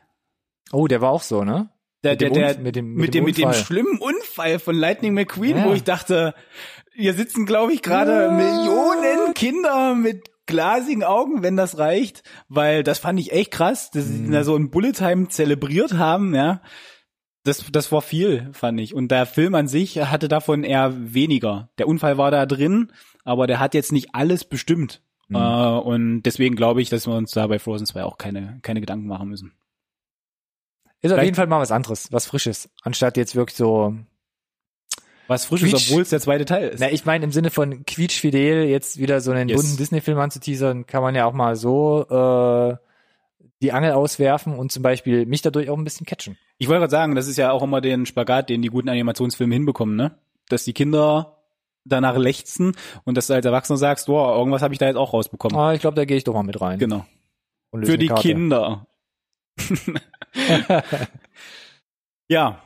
oh, 0.72 0.86
der 0.86 1.00
war 1.00 1.10
auch 1.10 1.22
so, 1.22 1.44
ne? 1.44 1.70
Der, 2.04 2.12
Mit 2.12 2.20
der, 2.20 2.28
dem 2.30 2.34
der, 2.34 2.58
mit 2.58 2.76
dem- 2.76 2.88
mit 2.92 2.96
mit 3.06 3.14
dem 3.14 3.24
dem, 3.24 3.24
mit 3.24 3.38
dem 3.38 3.52
schlimmen 3.52 3.98
Unfall 3.98 4.58
von 4.58 4.76
Lightning 4.76 5.14
McQueen, 5.14 5.56
Ja. 5.56 5.64
wo 5.66 5.72
ich 5.72 5.82
dachte, 5.82 6.34
hier 6.94 7.14
sitzen, 7.14 7.46
glaube 7.46 7.72
ich, 7.72 7.82
gerade 7.82 8.12
Ja. 8.26 8.30
Millionen 8.30 9.34
Kinder 9.34 9.94
mit 9.94 10.28
glasigen 10.46 11.02
Augen, 11.02 11.42
wenn 11.42 11.56
das 11.56 11.78
reicht, 11.78 12.22
weil 12.48 12.84
das 12.84 13.00
fand 13.00 13.18
ich 13.18 13.32
echt 13.32 13.50
krass, 13.50 13.90
dass 13.90 14.06
Mhm. 14.06 14.26
sie 14.26 14.30
da 14.32 14.44
so 14.44 14.54
ein 14.54 14.70
Bullet 14.70 14.92
Time 14.92 15.28
zelebriert 15.28 15.94
haben, 15.94 16.34
ja. 16.34 16.60
Das, 17.44 17.64
das 17.70 17.90
war 17.92 18.02
viel, 18.02 18.50
fand 18.52 18.80
ich. 18.80 18.92
Und 18.94 19.10
der 19.10 19.24
Film 19.26 19.54
an 19.54 19.68
sich 19.68 19.98
hatte 19.98 20.28
davon 20.28 20.64
eher 20.64 20.92
weniger. 21.14 21.70
Der 21.78 21.86
Unfall 21.88 22.18
war 22.18 22.30
da 22.30 22.44
drin, 22.46 22.92
aber 23.24 23.46
der 23.46 23.58
hat 23.60 23.74
jetzt 23.74 23.92
nicht 23.92 24.14
alles 24.14 24.44
bestimmt. 24.44 25.00
Mhm. 25.28 25.36
Äh, 25.36 25.78
und 25.78 26.22
deswegen 26.22 26.54
glaube 26.56 26.82
ich, 26.82 26.88
dass 26.90 27.06
wir 27.06 27.14
uns 27.14 27.30
da 27.32 27.46
bei 27.46 27.58
Frozen 27.58 27.86
2 27.86 28.04
auch 28.04 28.18
keine, 28.18 28.58
keine 28.62 28.80
Gedanken 28.80 29.06
machen 29.08 29.28
müssen. 29.28 29.52
Ist 31.02 31.12
auf 31.12 31.22
jeden 31.22 31.36
Fall 31.36 31.46
mal 31.46 31.60
was 31.60 31.72
anderes, 31.72 32.12
was 32.12 32.26
Frisches, 32.26 32.68
anstatt 32.82 33.16
jetzt 33.16 33.36
wirklich 33.36 33.56
so. 33.56 33.94
Was 35.28 35.44
frisches, 35.44 35.74
obwohl 35.74 36.02
es 36.02 36.10
der 36.10 36.20
zweite 36.20 36.44
Teil 36.44 36.68
ist. 36.68 36.80
Na, 36.80 36.90
ich 36.90 37.04
meine 37.04 37.24
im 37.24 37.32
Sinne 37.32 37.50
von 37.50 37.84
quietschfidel 37.84 38.64
jetzt 38.68 38.98
wieder 38.98 39.20
so 39.20 39.32
einen 39.32 39.48
Yes. 39.48 39.60
bunten 39.60 39.76
Disney-Film 39.76 40.18
anzuteasern, 40.18 40.86
kann 40.86 41.02
man 41.02 41.16
ja 41.16 41.26
auch 41.26 41.32
mal 41.32 41.56
so 41.56 42.06
äh, 42.08 42.76
die 43.60 43.72
Angel 43.72 43.92
auswerfen 43.92 44.56
und 44.56 44.70
zum 44.70 44.84
Beispiel 44.84 45.26
mich 45.26 45.42
dadurch 45.42 45.68
auch 45.68 45.76
ein 45.76 45.82
bisschen 45.82 46.06
catchen. 46.06 46.38
Ich 46.58 46.68
wollte 46.68 46.80
gerade 46.80 46.90
sagen, 46.92 47.14
das 47.16 47.26
ist 47.26 47.38
ja 47.38 47.50
auch 47.50 47.62
immer 47.64 47.80
den 47.80 48.06
Spagat, 48.06 48.48
den 48.50 48.62
die 48.62 48.68
guten 48.68 48.88
Animationsfilme 48.88 49.52
hinbekommen, 49.54 49.96
ne? 49.96 50.16
Dass 50.48 50.62
die 50.62 50.72
Kinder 50.74 51.38
danach 51.84 52.16
lechzen 52.16 52.76
und 53.04 53.16
dass 53.16 53.26
du 53.26 53.34
als 53.34 53.44
Erwachsener 53.46 53.78
sagst, 53.78 54.06
wow, 54.08 54.36
irgendwas 54.38 54.62
habe 54.62 54.74
ich 54.74 54.78
da 54.78 54.86
jetzt 54.86 54.96
auch 54.96 55.12
rausbekommen. 55.12 55.58
Ah, 55.58 55.74
ich 55.74 55.80
glaube, 55.80 55.96
da 55.96 56.04
gehe 56.04 56.16
ich 56.16 56.24
doch 56.24 56.34
mal 56.34 56.44
mit 56.44 56.60
rein. 56.60 56.78
Genau. 56.78 57.04
Für 57.72 57.98
die 57.98 58.06
Karte. 58.06 58.22
Kinder. 58.22 58.86
ja. 62.28 62.62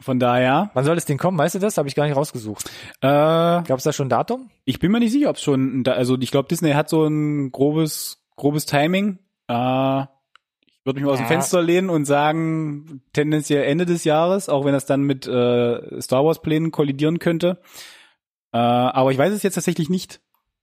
Von 0.00 0.18
daher, 0.18 0.70
Wann 0.74 0.84
soll 0.84 0.96
das 0.96 1.04
Ding 1.04 1.16
kommen? 1.18 1.38
Weißt 1.38 1.54
du 1.54 1.58
das? 1.60 1.78
Habe 1.78 1.88
ich 1.88 1.94
gar 1.94 2.06
nicht 2.06 2.16
rausgesucht. 2.16 2.68
äh, 3.02 3.06
Gab 3.06 3.78
es 3.78 3.84
da 3.84 3.92
schon 3.92 4.06
ein 4.06 4.10
Datum? 4.10 4.50
ich 4.64 4.80
bin 4.80 4.90
mir 4.90 4.98
nicht 4.98 5.12
sicher, 5.12 5.30
ob 5.30 5.36
es 5.36 5.42
schon, 5.42 5.84
da, 5.84 5.92
also 5.92 6.18
ich 6.18 6.32
glaube, 6.32 6.48
Disney 6.48 6.72
hat 6.72 6.88
so 6.88 7.04
ein 7.06 7.52
grobes, 7.52 8.24
grobes 8.36 8.66
Timing. 8.66 9.18
Äh, 9.48 10.00
ich 10.02 10.84
würde 10.86 10.98
mich 10.98 11.04
mal 11.04 11.12
aus 11.12 11.18
dem 11.18 11.24
Ja. 11.24 11.28
Fenster 11.28 11.62
lehnen 11.62 11.88
und 11.88 12.04
sagen, 12.06 13.02
tendenziell 13.12 13.62
Ende 13.62 13.86
des 13.86 14.02
Jahres, 14.02 14.48
auch 14.48 14.64
wenn 14.64 14.72
das 14.72 14.86
dann 14.86 15.02
mit 15.02 15.28
äh, 15.28 16.00
Star 16.00 16.24
Wars 16.24 16.42
Plänen 16.42 16.72
kollidieren 16.72 17.20
könnte. 17.20 17.60
Äh, 18.52 18.58
aber 18.58 19.12
ich 19.12 19.18
weiß 19.18 19.32
es 19.32 19.44
jetzt 19.44 19.54
tatsächlich 19.54 19.88
nicht. 19.88 20.20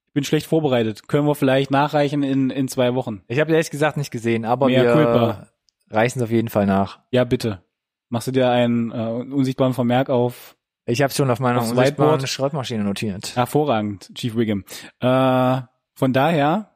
Ich 0.10 0.14
bin 0.14 0.24
schlecht 0.24 0.47
vorbereitet. 0.47 1.07
Können 1.07 1.28
wir 1.28 1.36
vielleicht 1.36 1.70
nachreichen 1.70 2.24
in, 2.24 2.49
in 2.49 2.68
zwei 2.68 2.95
Wochen. 2.95 3.22
Ich 3.28 3.39
habe 3.39 3.51
ehrlich 3.51 3.70
gesagt 3.70 3.95
nicht 3.95 4.10
gesehen, 4.10 4.43
aber 4.43 4.66
Mea 4.66 4.82
wir 4.84 4.93
culpa. 4.93 5.47
reißen 5.91 6.20
es 6.20 6.24
auf 6.26 6.32
jeden 6.32 6.49
Fall 6.49 6.66
nach. 6.66 6.99
Ja, 7.12 7.26
bitte. 7.26 7.62
Machst 8.10 8.28
du 8.28 8.32
dir 8.32 8.49
einen 8.49 8.91
äh, 8.91 8.95
unsichtbaren 9.32 9.76
Vermerk 9.76 10.10
auf? 10.10 10.55
Ich 10.88 11.03
habe 11.03 11.14
schon 11.14 11.30
auf 11.30 11.39
meiner 11.39 11.60
unsichtbaren 11.60 11.86
Whiteboard? 12.14 12.28
Schreibmaschine 12.28 12.84
notiert. 12.84 13.36
Hervorragend, 13.36 14.10
Chief 14.16 14.36
Wiggum. 14.36 14.64
Äh, 14.99 15.62
von 15.93 16.12
daher 16.14 16.72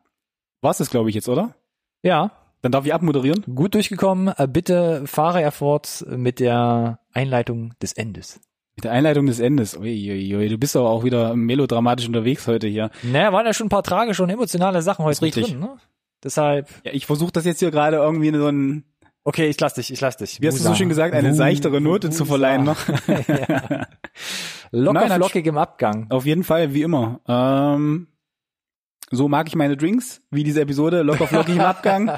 war's 0.62 0.78
das, 0.78 0.92
glaube 0.92 1.10
ich, 1.10 1.16
jetzt, 1.16 1.28
oder? 1.28 1.56
Ja, 2.04 2.32
Dann 2.62 2.72
darf 2.72 2.86
ich 2.86 2.94
abmoderieren. 2.94 3.44
gut 3.56 3.74
durchgekommen. 3.74 4.32
Äh, 4.38 4.48
Bitte 4.48 5.08
fahre 5.08 5.42
er 5.42 5.52
fort 5.52 6.06
mit 6.08 6.40
der 6.40 7.00
Einleitung 7.14 7.74
des 7.82 7.94
Endes. 7.94 8.40
Mit 8.76 8.86
der 8.86 8.92
Einleitung 8.92 9.26
des 9.28 9.40
Endes. 9.40 9.78
Uiuiui, 9.78 10.50
du 10.50 10.58
bist 10.58 10.76
aber 10.76 10.90
auch 10.90 11.04
wieder 11.04 11.36
melodramatisch 11.36 12.08
unterwegs 12.08 12.48
heute 12.48 12.68
hier. 12.68 12.90
Naja, 13.04 13.32
waren 13.32 13.46
ja 13.46 13.54
schon 13.54 13.68
ein 13.68 13.70
paar 13.70 13.84
tragische 13.84 14.24
und 14.24 14.30
emotionale 14.30 14.82
Sachen 14.82 15.06
heute 15.06 15.22
richtig. 15.22 15.48
drin. 15.48 15.60
Ne? 15.60 15.78
Deshalb, 16.24 16.70
Ja, 16.84 16.92
ich 16.94 17.06
versuche 17.06 17.32
das 17.32 17.46
jetzt 17.46 17.60
hier 17.60 17.70
gerade 17.70 17.98
irgendwie 17.98 18.30
in 18.30 18.36
so 18.36 18.48
ein, 18.48 18.84
okay, 19.24 19.48
ich 19.48 19.60
lass 19.60 19.76
dich, 19.76 19.92
ich 19.92 20.02
lass 20.02 20.18
dich. 20.18 20.42
wie 20.42 20.48
hast 20.48 20.56
du 20.58 20.64
so 20.64 20.70
Musa. 20.70 20.78
schön 20.80 20.90
gesagt, 20.90 21.14
eine 21.14 21.36
seichtere 21.36 21.82
Note 21.82 22.10
zu 22.10 22.24
Musa. 22.24 22.32
verleihen 22.34 22.64
noch. 22.64 22.80
ja. 23.28 23.88
Locker 24.72 25.08
Nein, 25.08 25.12
flockig 25.18 25.46
im 25.46 25.58
Abgang. 25.60 26.08
Auf 26.10 26.26
jeden 26.26 26.44
Fall, 26.44 26.74
wie 26.74 26.82
immer. 26.82 27.20
Ähm, 27.28 28.08
so 29.12 29.28
mag 29.28 29.48
ich 29.48 29.56
meine 29.56 29.78
Drinks, 29.78 30.22
wie 30.32 30.44
diese 30.44 30.62
Episode, 30.62 31.04
locker 31.04 31.28
flockig 31.28 31.56
im 31.56 31.62
Abgang. 31.62 32.18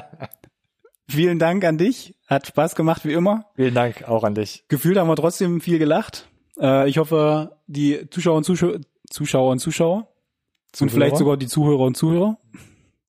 Vielen 1.08 1.38
Dank 1.38 1.64
an 1.64 1.76
dich. 1.76 2.14
Hat 2.26 2.46
Spaß 2.46 2.74
gemacht, 2.74 3.04
wie 3.04 3.12
immer. 3.12 3.44
Vielen 3.56 3.74
Dank 3.74 4.08
auch 4.08 4.24
an 4.24 4.34
dich. 4.34 4.64
Gefühlt 4.68 4.96
haben 4.96 5.06
wir 5.08 5.16
trotzdem 5.16 5.60
viel 5.60 5.78
gelacht. 5.78 6.28
Äh, 6.58 6.88
ich 6.88 6.98
hoffe, 6.98 7.58
die 7.66 8.08
Zuschauer 8.10 8.36
und 8.36 8.44
Zuschauer, 8.44 8.80
Zuschauer 9.08 9.50
und 9.52 9.58
Zuschauer, 9.58 10.08
Und 10.80 10.90
vielleicht 10.90 11.16
sogar 11.16 11.36
die 11.36 11.46
Zuhörer 11.46 11.84
und 11.84 11.96
Zuhörer. 11.96 12.38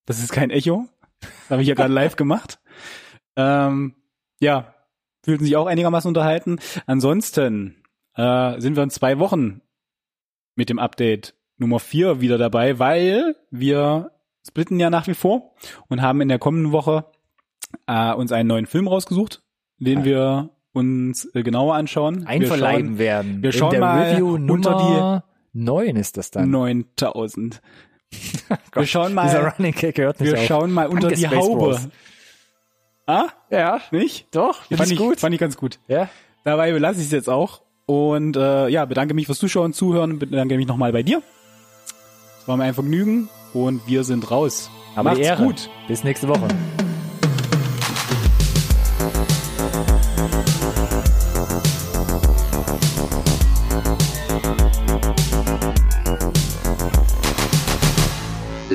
Das 0.06 0.20
ist 0.20 0.32
kein 0.32 0.52
Echo. 0.52 0.88
Das 1.20 1.52
habe 1.52 1.62
ich 1.62 1.68
ja 1.68 1.76
gerade 1.76 1.94
live 1.94 2.16
gemacht. 2.16 2.60
Ähm, 3.36 3.96
ja, 4.40 4.74
fühlten 5.24 5.44
sich 5.44 5.58
auch 5.58 5.68
einigermaßen 5.68 6.08
unterhalten. 6.08 6.60
Ansonsten 6.86 7.84
äh, 8.16 8.60
sind 8.60 8.76
wir 8.76 8.84
in 8.84 8.90
zwei 8.90 9.20
Wochen 9.20 9.62
mit 10.56 10.70
dem 10.70 10.80
Update 10.80 11.36
Nummer 11.58 11.80
vier 11.80 12.22
wieder 12.22 12.38
dabei, 12.38 12.80
weil 12.80 13.36
wir 13.52 14.12
splitten 14.48 14.80
ja 14.80 14.90
nach 14.90 15.08
wie 15.08 15.14
vor 15.14 15.54
und 15.88 16.02
haben 16.02 16.22
in 16.22 16.30
der 16.30 16.40
kommenden 16.40 16.72
Woche 16.72 17.06
äh, 17.88 18.14
uns 18.14 18.32
einen 18.32 18.48
neuen 18.48 18.66
Film 18.66 18.88
rausgesucht, 18.88 19.44
den 19.80 20.00
ja. 20.00 20.06
wir 20.06 20.50
uns 20.78 21.26
äh, 21.34 21.44
genauer 21.44 21.76
anschauen. 21.76 22.26
Einverleiben 22.26 22.98
wir 22.98 23.12
schauen, 23.12 23.24
werden. 23.26 23.44
Wir 23.44 23.52
schauen 23.52 23.80
mal 23.80 24.10
Review 24.12 24.36
unter 24.36 25.24
die 25.54 25.60
neun 25.60 25.96
ist 25.96 26.18
das 26.18 26.32
dann. 26.32 26.50
9000. 26.52 27.62
wir 28.74 28.86
schauen 28.86 29.14
mal. 29.14 29.26
Dieser 29.26 29.48
Running 29.54 29.76
nicht 29.76 29.98
Wir 29.98 30.38
auf. 30.38 30.46
schauen 30.46 30.72
mal 30.72 30.88
unter 30.88 31.10
Danke, 31.10 31.16
die 31.16 31.26
Space 31.26 31.38
Haube. 31.38 31.58
Bros. 31.58 31.88
Ah? 33.06 33.28
Ja. 33.50 33.82
Nicht? 33.92 34.28
Doch. 34.36 34.64
Fand 34.64 34.92
ich 34.92 34.98
gut. 34.98 35.20
Fand 35.20 35.34
ich 35.34 35.40
ganz 35.40 35.58
gut. 35.58 35.80
Ja. 35.88 36.10
Dabei 36.44 36.72
belasse 36.72 37.00
ich 37.00 37.08
es 37.08 37.12
jetzt 37.12 37.30
auch. 37.30 37.62
Und 37.86 38.36
äh, 38.36 38.68
ja, 38.68 38.86
bedanke 38.86 39.14
mich 39.14 39.26
fürs 39.26 39.40
Zuschauen, 39.40 39.72
Zuhören, 39.74 40.20
bedanke 40.20 40.58
mich 40.58 40.68
nochmal 40.68 40.92
bei 40.92 41.04
dir. 41.04 41.22
Es 42.40 42.48
war 42.48 42.58
mir 42.58 42.66
ein 42.66 42.74
Vergnügen 42.74 43.30
und 43.54 43.88
wir 43.88 44.04
sind 44.04 44.30
raus. 44.30 44.70
Aber 44.96 45.12
Macht's 45.12 45.38
gut. 45.38 45.70
Bis 45.88 46.04
nächste 46.04 46.28
Woche. 46.28 46.48